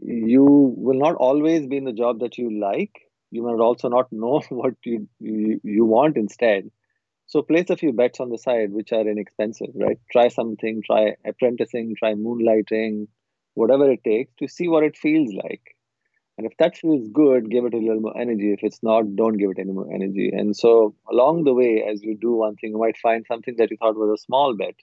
you 0.00 0.44
will 0.76 0.98
not 0.98 1.16
always 1.16 1.66
be 1.66 1.76
in 1.76 1.84
the 1.84 1.92
job 1.92 2.20
that 2.20 2.38
you 2.38 2.60
like. 2.60 2.92
You 3.30 3.42
might 3.42 3.60
also 3.60 3.88
not 3.88 4.08
know 4.12 4.40
what 4.48 4.74
you, 4.84 5.08
you, 5.20 5.60
you 5.62 5.84
want 5.84 6.16
instead. 6.16 6.70
So 7.26 7.42
place 7.42 7.70
a 7.70 7.76
few 7.76 7.92
bets 7.92 8.20
on 8.20 8.30
the 8.30 8.38
side 8.38 8.72
which 8.72 8.92
are 8.92 9.08
inexpensive, 9.08 9.70
right? 9.74 9.98
Try 10.10 10.28
something, 10.28 10.82
try 10.84 11.14
apprenticing, 11.24 11.94
try 11.98 12.14
moonlighting, 12.14 13.08
whatever 13.54 13.90
it 13.90 14.04
takes 14.04 14.32
to 14.38 14.48
see 14.48 14.68
what 14.68 14.84
it 14.84 14.96
feels 14.96 15.32
like. 15.32 15.76
And 16.36 16.46
if 16.46 16.56
that 16.58 16.76
feels 16.76 17.08
good, 17.12 17.50
give 17.50 17.64
it 17.64 17.74
a 17.74 17.78
little 17.78 18.00
more 18.00 18.18
energy. 18.18 18.52
If 18.52 18.60
it's 18.62 18.82
not, 18.82 19.16
don't 19.16 19.36
give 19.36 19.50
it 19.50 19.60
any 19.60 19.72
more 19.72 19.90
energy. 19.92 20.30
And 20.32 20.56
so 20.56 20.94
along 21.10 21.44
the 21.44 21.54
way, 21.54 21.84
as 21.88 22.02
you 22.02 22.16
do 22.16 22.32
one 22.32 22.56
thing, 22.56 22.70
you 22.70 22.78
might 22.78 22.96
find 22.98 23.24
something 23.26 23.54
that 23.58 23.70
you 23.70 23.76
thought 23.76 23.96
was 23.96 24.18
a 24.18 24.22
small 24.22 24.54
bet 24.56 24.74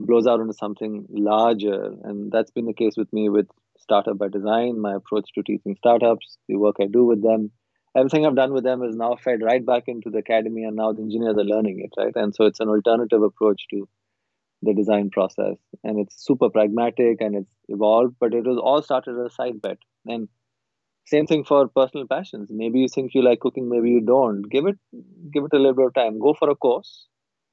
blows 0.00 0.26
out 0.26 0.40
into 0.40 0.52
something 0.52 1.06
larger. 1.10 1.94
And 2.04 2.30
that's 2.30 2.50
been 2.50 2.66
the 2.66 2.72
case 2.72 2.94
with 2.96 3.12
me 3.12 3.28
with 3.28 3.46
Startup 3.82 4.16
by 4.16 4.28
Design, 4.28 4.80
my 4.80 4.94
approach 4.94 5.30
to 5.34 5.42
teaching 5.42 5.76
startups, 5.76 6.38
the 6.48 6.56
work 6.56 6.76
I 6.80 6.86
do 6.86 7.04
with 7.04 7.22
them. 7.22 7.50
Everything 7.96 8.24
I've 8.24 8.36
done 8.36 8.52
with 8.52 8.64
them 8.64 8.82
is 8.82 8.96
now 8.96 9.16
fed 9.16 9.42
right 9.42 9.64
back 9.64 9.84
into 9.86 10.08
the 10.10 10.18
academy, 10.18 10.64
and 10.64 10.76
now 10.76 10.92
the 10.92 11.02
engineers 11.02 11.36
are 11.36 11.44
learning 11.44 11.80
it, 11.80 11.92
right? 12.00 12.14
And 12.16 12.34
so 12.34 12.46
it's 12.46 12.60
an 12.60 12.68
alternative 12.68 13.22
approach 13.22 13.66
to 13.70 13.88
the 14.62 14.72
design 14.72 15.10
process. 15.10 15.56
And 15.84 15.98
it's 15.98 16.24
super 16.24 16.48
pragmatic 16.48 17.20
and 17.20 17.34
it's 17.36 17.52
evolved, 17.68 18.14
but 18.20 18.32
it 18.32 18.44
was 18.44 18.58
all 18.58 18.82
started 18.82 19.18
as 19.18 19.32
a 19.32 19.34
side 19.34 19.60
bet. 19.60 19.78
And 20.06 20.28
same 21.04 21.26
thing 21.26 21.44
for 21.44 21.68
personal 21.68 22.06
passions. 22.06 22.48
Maybe 22.50 22.78
you 22.80 22.88
think 22.88 23.12
you 23.14 23.22
like 23.22 23.40
cooking, 23.40 23.68
maybe 23.68 23.90
you 23.90 24.00
don't. 24.00 24.42
Give 24.42 24.66
it 24.66 24.78
give 25.32 25.44
it 25.44 25.52
a 25.52 25.58
little 25.58 25.74
bit 25.74 25.86
of 25.86 25.94
time. 25.94 26.18
Go 26.18 26.34
for 26.34 26.48
a 26.48 26.54
course, 26.54 27.06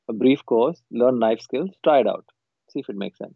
a 0.07 0.13
brief 0.13 0.45
course, 0.45 0.81
learn 0.91 1.19
knife 1.19 1.41
skills, 1.41 1.71
try 1.83 1.99
it 1.99 2.07
out. 2.07 2.25
See 2.71 2.79
if 2.79 2.89
it 2.89 2.95
makes 2.95 3.17
sense. 3.17 3.33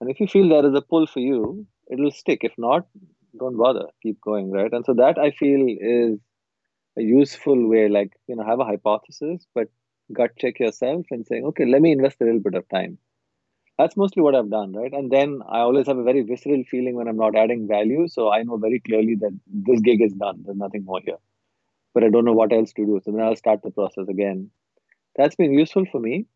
And 0.00 0.10
if 0.10 0.20
you 0.20 0.26
feel 0.26 0.48
there 0.48 0.66
is 0.66 0.74
a 0.74 0.82
pull 0.82 1.06
for 1.06 1.20
you, 1.20 1.66
it'll 1.90 2.10
stick. 2.10 2.40
If 2.42 2.52
not, 2.58 2.86
don't 3.38 3.56
bother. 3.56 3.86
Keep 4.02 4.20
going, 4.20 4.50
right? 4.50 4.72
And 4.72 4.84
so 4.84 4.94
that 4.94 5.18
I 5.18 5.30
feel 5.30 5.66
is 5.68 6.18
a 6.96 7.02
useful 7.02 7.68
way, 7.68 7.88
like, 7.88 8.12
you 8.28 8.36
know, 8.36 8.44
have 8.44 8.60
a 8.60 8.64
hypothesis, 8.64 9.46
but 9.54 9.68
gut 10.12 10.30
check 10.38 10.60
yourself 10.60 11.06
and 11.10 11.26
saying, 11.26 11.44
okay, 11.46 11.64
let 11.64 11.82
me 11.82 11.92
invest 11.92 12.20
a 12.20 12.24
little 12.24 12.40
bit 12.40 12.54
of 12.54 12.68
time. 12.68 12.98
That's 13.78 13.96
mostly 13.96 14.22
what 14.22 14.36
I've 14.36 14.50
done, 14.50 14.72
right? 14.72 14.92
And 14.92 15.10
then 15.10 15.40
I 15.48 15.58
always 15.60 15.88
have 15.88 15.98
a 15.98 16.04
very 16.04 16.22
visceral 16.22 16.62
feeling 16.70 16.94
when 16.94 17.08
I'm 17.08 17.16
not 17.16 17.34
adding 17.34 17.66
value. 17.66 18.06
So 18.06 18.32
I 18.32 18.44
know 18.44 18.56
very 18.56 18.78
clearly 18.78 19.16
that 19.16 19.36
this 19.46 19.80
gig 19.80 20.00
is 20.00 20.12
done. 20.12 20.42
There's 20.44 20.56
nothing 20.56 20.84
more 20.84 21.00
here. 21.04 21.16
But 21.92 22.04
I 22.04 22.10
don't 22.10 22.24
know 22.24 22.32
what 22.32 22.52
else 22.52 22.72
to 22.74 22.86
do. 22.86 23.00
So 23.04 23.10
then 23.10 23.20
I'll 23.20 23.34
start 23.34 23.62
the 23.62 23.72
process 23.72 24.06
again. 24.08 24.50
That's 25.16 25.34
been 25.34 25.52
useful 25.52 25.86
for 25.90 26.00
me. 26.00 26.26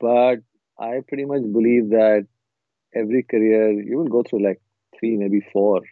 But 0.00 0.38
I 0.76 1.00
pretty 1.06 1.24
much 1.24 1.42
believe 1.42 1.90
that 1.90 2.26
every 2.94 3.22
career 3.22 3.70
you 3.72 3.98
will 3.98 4.08
go 4.08 4.22
through 4.22 4.42
like 4.44 4.60
three, 4.98 5.16
maybe 5.16 5.40
four 5.52 5.82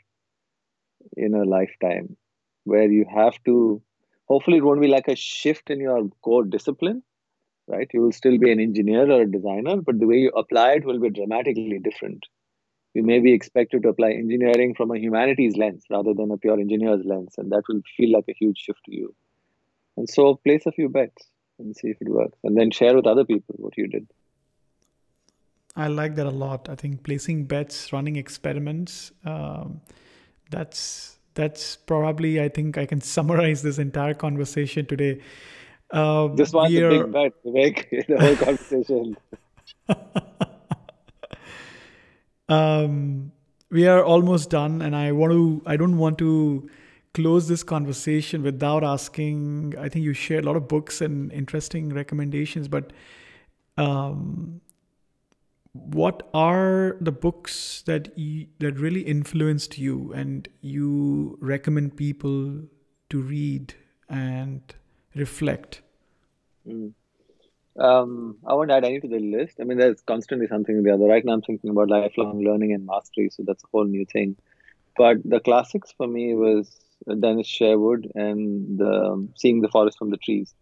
in 1.16 1.34
a 1.34 1.44
lifetime 1.44 2.16
where 2.64 2.90
you 2.90 3.04
have 3.12 3.34
to 3.44 3.82
hopefully 4.28 4.58
it 4.58 4.64
won't 4.64 4.80
be 4.80 4.88
like 4.88 5.08
a 5.08 5.16
shift 5.16 5.70
in 5.70 5.80
your 5.80 6.08
core 6.22 6.44
discipline 6.44 7.02
right? 7.68 7.88
You 7.94 8.02
will 8.02 8.12
still 8.12 8.38
be 8.38 8.50
an 8.50 8.60
engineer 8.60 9.10
or 9.10 9.22
a 9.22 9.30
designer 9.30 9.76
but 9.76 9.98
the 9.98 10.06
way 10.06 10.16
you 10.16 10.30
apply 10.30 10.72
it 10.72 10.84
will 10.84 11.00
be 11.00 11.10
dramatically 11.10 11.78
different. 11.82 12.26
You 12.94 13.02
may 13.02 13.20
be 13.20 13.32
expected 13.32 13.82
to 13.82 13.88
apply 13.88 14.10
engineering 14.10 14.74
from 14.74 14.90
a 14.90 14.98
humanities 14.98 15.56
lens 15.56 15.84
rather 15.90 16.12
than 16.12 16.30
a 16.30 16.36
pure 16.36 16.60
engineer's 16.60 17.04
lens 17.04 17.34
and 17.38 17.50
that 17.52 17.62
will 17.68 17.80
feel 17.96 18.12
like 18.12 18.26
a 18.28 18.34
huge 18.38 18.58
shift 18.58 18.80
to 18.86 18.94
you. 18.94 19.14
And 19.96 20.08
so 20.08 20.34
place 20.34 20.66
a 20.66 20.72
few 20.72 20.88
bets 20.88 21.28
and 21.58 21.76
see 21.76 21.88
if 21.88 21.96
it 22.00 22.08
works 22.08 22.38
and 22.44 22.56
then 22.56 22.70
share 22.70 22.94
with 22.94 23.06
other 23.06 23.24
people 23.24 23.54
what 23.58 23.76
you 23.76 23.86
did 23.88 24.08
I 25.74 25.88
like 25.88 26.14
that 26.16 26.26
a 26.26 26.30
lot. 26.30 26.68
I 26.68 26.74
think 26.74 27.02
placing 27.02 27.44
bets, 27.44 27.92
running 27.92 28.16
experiments, 28.16 29.12
um, 29.24 29.80
that's 30.50 31.18
that's 31.34 31.76
probably 31.76 32.40
I 32.42 32.48
think 32.48 32.76
I 32.76 32.86
can 32.86 33.00
summarize 33.14 33.62
this 33.62 33.78
entire 33.78 34.14
conversation 34.14 34.86
today. 34.86 35.20
Um, 35.90 36.36
this 36.36 36.52
one's 36.52 36.70
we 36.70 36.78
a 36.78 36.86
are- 36.88 37.04
big 37.04 37.12
bet 37.12 37.44
Vivek, 37.44 38.06
the 38.06 38.18
whole 38.20 38.36
conversation 38.46 39.16
um, 42.48 43.32
we 43.70 43.86
are 43.86 44.02
almost 44.04 44.50
done, 44.50 44.82
and 44.82 44.94
I 44.96 45.12
want 45.12 45.32
to. 45.32 45.62
I 45.66 45.76
don't 45.76 45.98
want 45.98 46.18
to 46.18 46.68
close 47.14 47.46
this 47.48 47.62
conversation 47.62 48.42
without 48.42 48.84
asking. 48.84 49.74
I 49.78 49.88
think 49.88 50.04
you 50.04 50.12
shared 50.14 50.44
a 50.44 50.46
lot 50.46 50.56
of 50.56 50.68
books 50.68 51.00
and 51.00 51.32
interesting 51.32 51.90
recommendations, 51.92 52.68
but 52.68 52.92
um, 53.76 54.60
what 55.72 56.28
are 56.34 56.96
the 57.00 57.12
books 57.12 57.82
that 57.86 58.16
you, 58.16 58.46
that 58.58 58.78
really 58.78 59.02
influenced 59.02 59.78
you 59.78 60.12
and 60.12 60.48
you 60.60 61.38
recommend 61.40 61.96
people 61.96 62.62
to 63.08 63.20
read 63.20 63.74
and 64.08 64.60
reflect? 65.14 65.82
Mm. 66.66 66.92
Um, 67.78 68.36
I 68.46 68.52
won't 68.52 68.70
add 68.70 68.84
any 68.84 69.00
to 69.00 69.08
the 69.08 69.18
list. 69.18 69.58
I 69.60 69.64
mean, 69.64 69.78
there's 69.78 70.02
constantly 70.02 70.46
something 70.46 70.76
or 70.76 70.82
the 70.82 70.92
other. 70.92 71.06
Right 71.06 71.24
now, 71.24 71.32
I'm 71.32 71.42
thinking 71.42 71.70
about 71.70 71.88
lifelong 71.88 72.44
learning 72.44 72.74
and 72.74 72.84
mastery, 72.84 73.30
so 73.30 73.42
that's 73.46 73.64
a 73.64 73.66
whole 73.72 73.86
new 73.86 74.04
thing. 74.04 74.36
But 74.96 75.18
the 75.24 75.40
classics 75.40 75.90
for 75.96 76.06
me 76.06 76.34
was 76.34 76.70
Dennis 77.08 77.46
Sherwood 77.46 78.12
and 78.14 78.78
the, 78.78 78.92
um, 78.92 79.30
Seeing 79.36 79.62
the 79.62 79.68
Forest 79.68 79.96
from 79.96 80.10
the 80.10 80.18
Trees. 80.18 80.52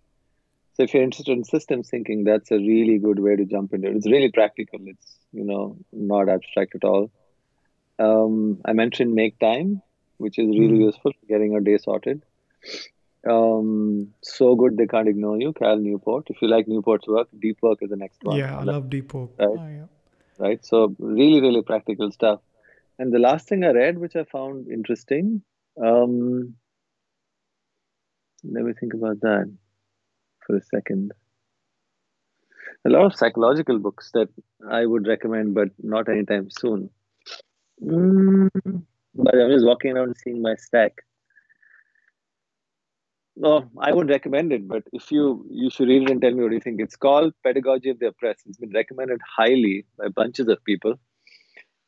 So 0.81 0.85
if 0.85 0.95
you're 0.95 1.03
interested 1.03 1.37
in 1.37 1.45
systems 1.45 1.91
thinking, 1.91 2.24
that's 2.24 2.51
a 2.51 2.57
really 2.57 2.97
good 2.97 3.18
way 3.18 3.37
to 3.37 3.45
jump 3.45 3.74
into 3.74 3.89
it. 3.89 3.97
It's 3.97 4.11
really 4.11 4.31
practical. 4.33 4.78
It's 4.87 5.18
you 5.31 5.45
know 5.45 5.76
not 5.93 6.31
abstract 6.31 6.74
at 6.74 6.85
all. 6.85 7.11
Um, 7.99 8.62
I 8.64 8.72
mentioned 8.72 9.12
Make 9.14 9.39
Time, 9.39 9.83
which 10.16 10.39
is 10.39 10.47
really 10.47 10.78
mm. 10.78 10.87
useful 10.87 11.12
for 11.12 11.26
getting 11.26 11.53
your 11.53 11.61
day 11.61 11.76
sorted. 11.76 12.24
Um, 13.28 14.14
so 14.22 14.55
good 14.57 14.78
they 14.78 14.87
can't 14.87 15.07
ignore 15.07 15.39
you, 15.39 15.53
Cal 15.53 15.76
Newport. 15.76 16.28
If 16.31 16.41
you 16.41 16.49
like 16.49 16.66
Newport's 16.66 17.07
work, 17.07 17.28
Deep 17.39 17.59
Work 17.61 17.81
is 17.83 17.91
the 17.91 17.97
next 17.97 18.22
one. 18.22 18.39
Yeah, 18.39 18.59
I 18.59 18.62
love 18.62 18.89
Deep 18.89 19.12
Work. 19.12 19.33
Right? 19.39 19.49
Oh, 19.51 19.68
yeah. 19.68 19.87
right. 20.39 20.64
So 20.64 20.97
really, 20.99 21.43
really 21.43 21.61
practical 21.61 22.11
stuff. 22.11 22.41
And 22.99 23.12
the 23.12 23.18
last 23.18 23.49
thing 23.49 23.64
I 23.64 23.72
read, 23.72 23.99
which 23.99 24.16
I 24.16 24.24
found 24.24 24.68
interesting, 24.68 25.43
um, 25.76 26.55
let 28.43 28.64
me 28.64 28.72
think 28.81 28.95
about 28.95 29.20
that 29.20 29.53
for 30.51 30.57
a 30.57 30.62
second. 30.62 31.12
A 32.84 32.90
lot 32.90 33.05
of 33.05 33.14
psychological 33.14 33.78
books 33.78 34.11
that 34.14 34.28
I 34.68 34.86
would 34.86 35.07
recommend, 35.07 35.55
but 35.55 35.68
not 35.82 36.09
anytime 36.09 36.48
soon. 36.51 36.90
Mm, 37.82 38.48
but 39.14 39.34
I'm 39.34 39.51
just 39.51 39.66
walking 39.66 39.92
around 39.92 40.16
seeing 40.16 40.42
my 40.42 40.55
stack. 40.57 40.92
No, 43.36 43.70
I 43.78 43.92
wouldn't 43.92 44.11
recommend 44.11 44.53
it, 44.53 44.68
but 44.68 44.82
if 44.92 45.11
you 45.11 45.46
you 45.51 45.70
should 45.70 45.88
read 45.88 46.03
it 46.03 46.11
and 46.11 46.20
tell 46.20 46.32
me 46.32 46.42
what 46.42 46.53
you 46.53 46.61
think. 46.61 46.80
It's 46.80 46.96
called 46.96 47.32
Pedagogy 47.42 47.90
of 47.90 47.98
the 47.98 48.09
Oppressed. 48.09 48.42
It's 48.46 48.59
been 48.59 48.72
recommended 48.72 49.20
highly 49.36 49.86
by 49.96 50.09
bunches 50.09 50.48
of 50.48 50.62
people. 50.64 50.98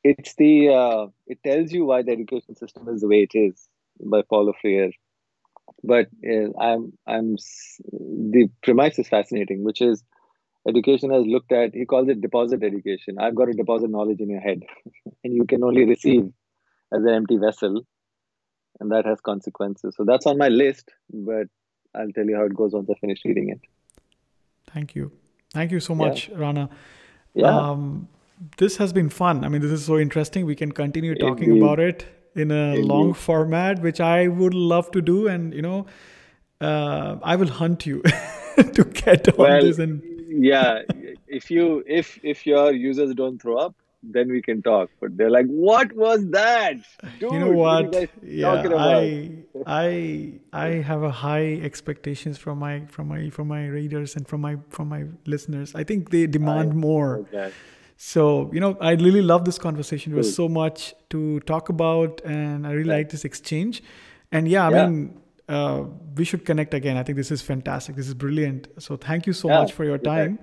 It's 0.02 0.34
the 0.36 0.68
uh, 0.70 1.06
it 1.26 1.42
tells 1.44 1.72
you 1.72 1.84
why 1.84 2.02
the 2.02 2.12
education 2.12 2.56
system 2.56 2.88
is 2.88 3.02
the 3.02 3.08
way 3.08 3.22
it 3.30 3.34
is 3.34 3.68
by 4.00 4.22
Paulo 4.22 4.54
Freire. 4.60 4.92
But 5.84 6.08
uh, 6.24 6.58
I'm 6.60 6.92
I'm 7.06 7.36
the 7.36 8.48
premise 8.62 8.98
is 8.98 9.08
fascinating, 9.08 9.64
which 9.64 9.80
is 9.80 10.02
education 10.68 11.10
has 11.10 11.24
looked 11.26 11.52
at. 11.52 11.74
He 11.74 11.86
calls 11.86 12.08
it 12.08 12.20
deposit 12.20 12.62
education. 12.62 13.18
I've 13.18 13.34
got 13.34 13.46
to 13.46 13.52
deposit 13.52 13.90
knowledge 13.90 14.20
in 14.20 14.30
your 14.30 14.40
head, 14.40 14.62
and 15.24 15.34
you 15.34 15.44
can 15.44 15.64
only 15.64 15.84
receive 15.84 16.24
as 16.92 17.02
an 17.02 17.08
empty 17.08 17.36
vessel 17.36 17.84
and 18.80 18.90
that 18.90 19.06
has 19.06 19.20
consequences. 19.20 19.94
So 19.96 20.04
that's 20.04 20.26
on 20.26 20.38
my 20.38 20.48
list, 20.48 20.90
but 21.10 21.46
I'll 21.94 22.12
tell 22.14 22.24
you 22.26 22.36
how 22.36 22.44
it 22.44 22.54
goes 22.54 22.72
once 22.72 22.88
I 22.90 22.94
finish 22.94 23.20
reading 23.24 23.50
it. 23.50 23.60
Thank 24.72 24.94
you. 24.94 25.12
Thank 25.52 25.70
you 25.70 25.80
so 25.80 25.94
much, 25.94 26.28
yeah. 26.28 26.36
Rana. 26.38 26.70
Yeah. 27.34 27.56
Um, 27.56 28.08
this 28.56 28.76
has 28.78 28.92
been 28.92 29.08
fun. 29.08 29.44
I 29.44 29.48
mean, 29.48 29.60
this 29.60 29.70
is 29.70 29.84
so 29.84 29.98
interesting. 29.98 30.46
We 30.46 30.56
can 30.56 30.72
continue 30.72 31.14
talking 31.14 31.50
Indeed. 31.50 31.62
about 31.62 31.80
it 31.80 32.06
in 32.34 32.50
a 32.50 32.74
Indeed. 32.74 32.84
long 32.84 33.14
format, 33.14 33.82
which 33.82 34.00
I 34.00 34.28
would 34.28 34.54
love 34.54 34.90
to 34.92 35.02
do. 35.02 35.28
And, 35.28 35.54
you 35.54 35.62
know, 35.62 35.86
uh, 36.60 37.18
I 37.22 37.36
will 37.36 37.48
hunt 37.48 37.86
you 37.86 38.02
to 38.56 38.84
get 38.84 39.28
on 39.28 39.34
well, 39.36 39.60
this. 39.60 39.78
And 39.78 40.02
yeah, 40.28 40.82
if 41.26 41.50
you 41.50 41.82
if 41.86 42.18
if 42.22 42.46
your 42.46 42.72
users 42.72 43.14
don't 43.14 43.40
throw 43.40 43.56
up, 43.58 43.74
then 44.02 44.30
we 44.30 44.42
can 44.42 44.62
talk. 44.62 44.90
But 45.00 45.16
they're 45.16 45.30
like, 45.30 45.46
what 45.46 45.92
was 45.92 46.28
that? 46.30 46.76
Dude, 47.18 47.32
you 47.32 47.38
know 47.38 47.50
what? 47.50 47.92
what 47.92 48.10
yeah, 48.22 48.62
I 48.76 49.32
I 49.66 50.40
I 50.52 50.66
have 50.90 51.02
a 51.02 51.10
high 51.10 51.60
expectations 51.62 52.38
from 52.38 52.58
my 52.58 52.86
from 52.86 53.08
my 53.08 53.30
from 53.30 53.48
my 53.48 53.66
readers 53.66 54.16
and 54.16 54.26
from 54.26 54.40
my 54.40 54.56
from 54.70 54.88
my 54.88 55.04
listeners. 55.26 55.74
I 55.74 55.84
think 55.84 56.10
they 56.10 56.26
demand 56.26 56.72
I, 56.72 56.74
more. 56.74 57.18
Okay. 57.18 57.52
So, 58.05 58.50
you 58.53 58.59
know, 58.59 58.76
I 58.80 58.92
really 58.94 59.22
love 59.22 59.44
this 59.44 59.59
conversation. 59.59 60.16
Was 60.16 60.34
so 60.34 60.48
much 60.48 60.92
to 61.11 61.38
talk 61.40 61.68
about 61.68 62.20
and 62.24 62.66
I 62.66 62.72
really 62.72 62.90
like 62.90 63.11
this 63.11 63.24
exchange. 63.24 63.80
And 64.32 64.48
yeah, 64.48 64.66
I 64.66 64.70
yeah. 64.72 64.86
mean, 64.86 65.20
uh, 65.48 65.84
we 66.16 66.24
should 66.24 66.44
connect 66.44 66.74
again. 66.74 66.96
I 66.96 67.05
think 67.05 67.16
this 67.16 67.30
is 67.30 67.42
fantastic. 67.42 67.94
This 67.94 68.09
is 68.09 68.14
brilliant. 68.14 68.66
So 68.78 68.96
thank 68.96 69.28
you 69.28 69.32
so 69.32 69.48
yeah, 69.48 69.61
much 69.61 69.72
for 69.72 69.84
your 69.84 69.98
time. 69.98 70.40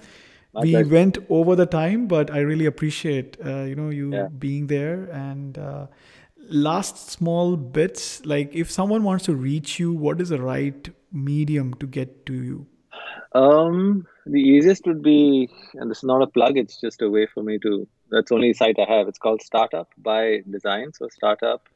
We 0.53 0.72
pleasure. 0.72 0.89
went 0.89 1.18
over 1.28 1.57
the 1.57 1.66
time, 1.66 2.07
but 2.07 2.32
I 2.32 2.39
really 2.39 2.66
appreciate 2.66 3.36
uh, 3.45 3.64
you 3.64 3.76
know 3.76 3.89
you 3.89 4.30
being 4.39 4.68
there. 4.68 5.03
And 5.12 5.57
uh, 5.57 5.88
last 6.47 7.12
small 7.12 7.57
bits, 7.57 8.26
like 8.26 8.55
if 8.55 8.72
someone 8.72 9.03
wants 9.03 9.26
to 9.26 9.36
reach 9.36 9.80
you, 9.80 9.91
what 9.91 10.22
is 10.22 10.30
the 10.30 10.41
right 10.41 10.89
medium 11.12 11.74
to 11.74 11.88
get 11.88 12.26
to 12.28 12.34
you? 12.34 12.68
Um, 13.34 14.07
the 14.25 14.41
easiest 14.41 14.86
would 14.88 15.01
be, 15.01 15.49
and 15.75 15.89
this 15.89 15.99
is 15.99 16.03
not 16.03 16.21
a 16.21 16.27
plug; 16.27 16.57
it's 16.57 16.80
just 16.80 17.01
a 17.01 17.09
way 17.09 17.27
for 17.34 17.43
me 17.43 17.59
to. 17.59 17.88
That's 18.11 18.32
only 18.32 18.53
site 18.53 18.77
I 18.80 18.91
have. 18.91 19.07
It's 19.07 19.19
called 19.19 19.41
Startup 19.41 19.88
by 19.97 20.41
Design. 20.49 20.91
So 20.93 21.07
Startup 21.09 21.67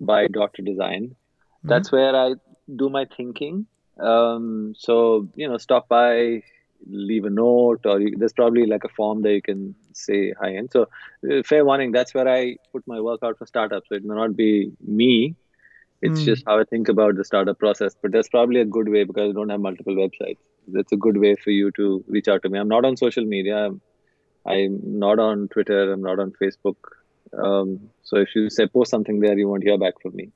by 0.00 0.28
Doctor 0.28 0.62
Design. 0.62 1.08
Mm-hmm. 1.08 1.68
That's 1.68 1.90
where 1.90 2.14
I 2.14 2.34
do 2.76 2.88
my 2.88 3.06
thinking. 3.16 3.66
Um, 3.98 4.74
so 4.78 5.28
you 5.34 5.48
know, 5.48 5.58
stop 5.58 5.88
by, 5.88 6.42
leave 6.88 7.24
a 7.24 7.30
note 7.30 7.80
or 7.84 8.00
you, 8.00 8.14
there's 8.16 8.32
probably 8.32 8.66
like 8.66 8.84
a 8.84 8.88
form 8.88 9.22
that 9.22 9.32
you 9.32 9.42
can 9.42 9.74
say 9.92 10.32
hi 10.40 10.50
in 10.50 10.68
so 10.70 10.88
uh, 11.30 11.42
fair 11.44 11.64
warning 11.64 11.92
that's 11.92 12.14
where 12.14 12.28
i 12.28 12.56
put 12.72 12.86
my 12.86 13.00
work 13.00 13.20
out 13.22 13.38
for 13.38 13.46
startups 13.46 13.88
so 13.88 13.94
it 13.94 14.04
may 14.04 14.14
not 14.14 14.36
be 14.36 14.72
me 14.80 15.34
it's 16.02 16.20
mm. 16.20 16.24
just 16.24 16.44
how 16.46 16.58
i 16.58 16.64
think 16.64 16.88
about 16.88 17.16
the 17.16 17.24
startup 17.24 17.58
process 17.58 17.94
but 18.02 18.12
that's 18.12 18.28
probably 18.28 18.60
a 18.60 18.64
good 18.64 18.88
way 18.88 19.04
because 19.04 19.30
i 19.30 19.32
don't 19.32 19.48
have 19.48 19.60
multiple 19.60 19.94
websites 19.94 20.38
that's 20.68 20.92
a 20.92 20.96
good 20.96 21.16
way 21.16 21.34
for 21.36 21.50
you 21.50 21.70
to 21.72 22.04
reach 22.08 22.28
out 22.28 22.42
to 22.42 22.48
me 22.48 22.58
i'm 22.58 22.68
not 22.68 22.84
on 22.84 22.96
social 22.96 23.24
media 23.24 23.66
i'm, 23.66 23.80
I'm 24.46 24.80
not 24.98 25.18
on 25.18 25.48
twitter 25.48 25.92
i'm 25.92 26.02
not 26.02 26.18
on 26.18 26.32
facebook 26.40 26.76
um, 27.32 27.90
so 28.02 28.16
if 28.18 28.34
you 28.36 28.48
say 28.48 28.66
post 28.66 28.90
something 28.90 29.18
there 29.20 29.36
you 29.36 29.48
won't 29.48 29.64
hear 29.64 29.78
back 29.78 30.00
from 30.00 30.14
me 30.14 30.30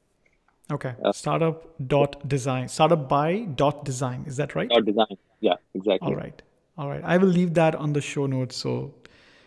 Okay. 0.71 0.95
Uh, 1.03 1.13
startup 1.13 1.65
dot 1.87 2.29
design. 2.29 2.69
Startup 2.69 3.09
by 3.09 3.41
dot 3.55 3.85
design. 3.85 4.25
Is 4.27 4.37
that 4.37 4.55
right? 4.55 4.69
Dot 4.69 4.85
design. 4.85 5.17
Yeah, 5.41 5.55
exactly. 5.75 6.07
All 6.07 6.15
right. 6.15 6.43
All 6.77 6.89
right. 6.89 7.03
I 7.05 7.17
will 7.17 7.29
leave 7.29 7.55
that 7.55 7.75
on 7.75 7.93
the 7.93 8.01
show 8.01 8.27
notes 8.27 8.57
so 8.57 8.95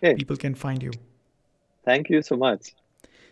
hey. 0.01 0.15
people 0.15 0.35
can 0.35 0.55
find 0.55 0.81
you. 0.81 0.91
Thank 1.85 2.09
you 2.09 2.21
so 2.21 2.35
much. 2.35 2.73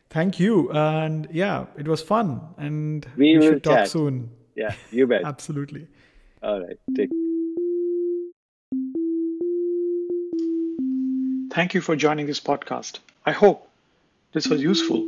Thank 0.10 0.39
you. 0.39 0.72
And 0.72 1.28
yeah, 1.32 1.66
it 1.78 1.88
was 1.88 2.02
fun. 2.02 2.41
And 2.58 3.08
we, 3.16 3.38
we 3.38 3.45
should 3.45 3.64
talk 3.64 3.78
chat. 3.78 3.89
soon. 3.89 4.30
Yeah, 4.56 4.74
you 4.91 5.08
bet. 5.08 5.22
Absolutely. 5.26 5.88
All 6.43 6.62
right. 6.62 6.78
Take 6.95 7.10
Thank 11.60 11.74
you 11.74 11.82
for 11.82 11.97
joining 11.97 12.26
this 12.26 12.39
podcast. 12.39 12.99
I 13.26 13.34
hope 13.34 13.68
this 14.32 14.47
was 14.47 14.62
useful 14.62 14.99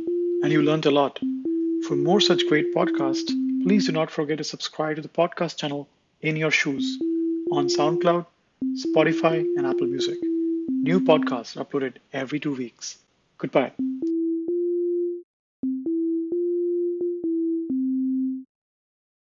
and 0.42 0.52
you 0.52 0.60
learned 0.60 0.84
a 0.84 0.90
lot. 0.90 1.18
For 1.88 1.96
more 1.96 2.20
such 2.20 2.46
great 2.46 2.74
podcasts, 2.74 3.32
please 3.62 3.86
do 3.86 3.92
not 3.92 4.10
forget 4.10 4.36
to 4.36 4.44
subscribe 4.44 4.96
to 4.96 5.02
the 5.02 5.08
podcast 5.08 5.56
channel 5.56 5.88
In 6.20 6.36
Your 6.36 6.50
Shoes 6.50 6.98
on 7.50 7.68
SoundCloud, 7.68 8.26
Spotify, 8.84 9.38
and 9.56 9.66
Apple 9.66 9.86
Music. 9.86 10.18
New 10.90 11.00
podcasts 11.00 11.56
uploaded 11.56 11.94
every 12.12 12.38
two 12.38 12.54
weeks. 12.54 12.98
Goodbye. 13.38 13.72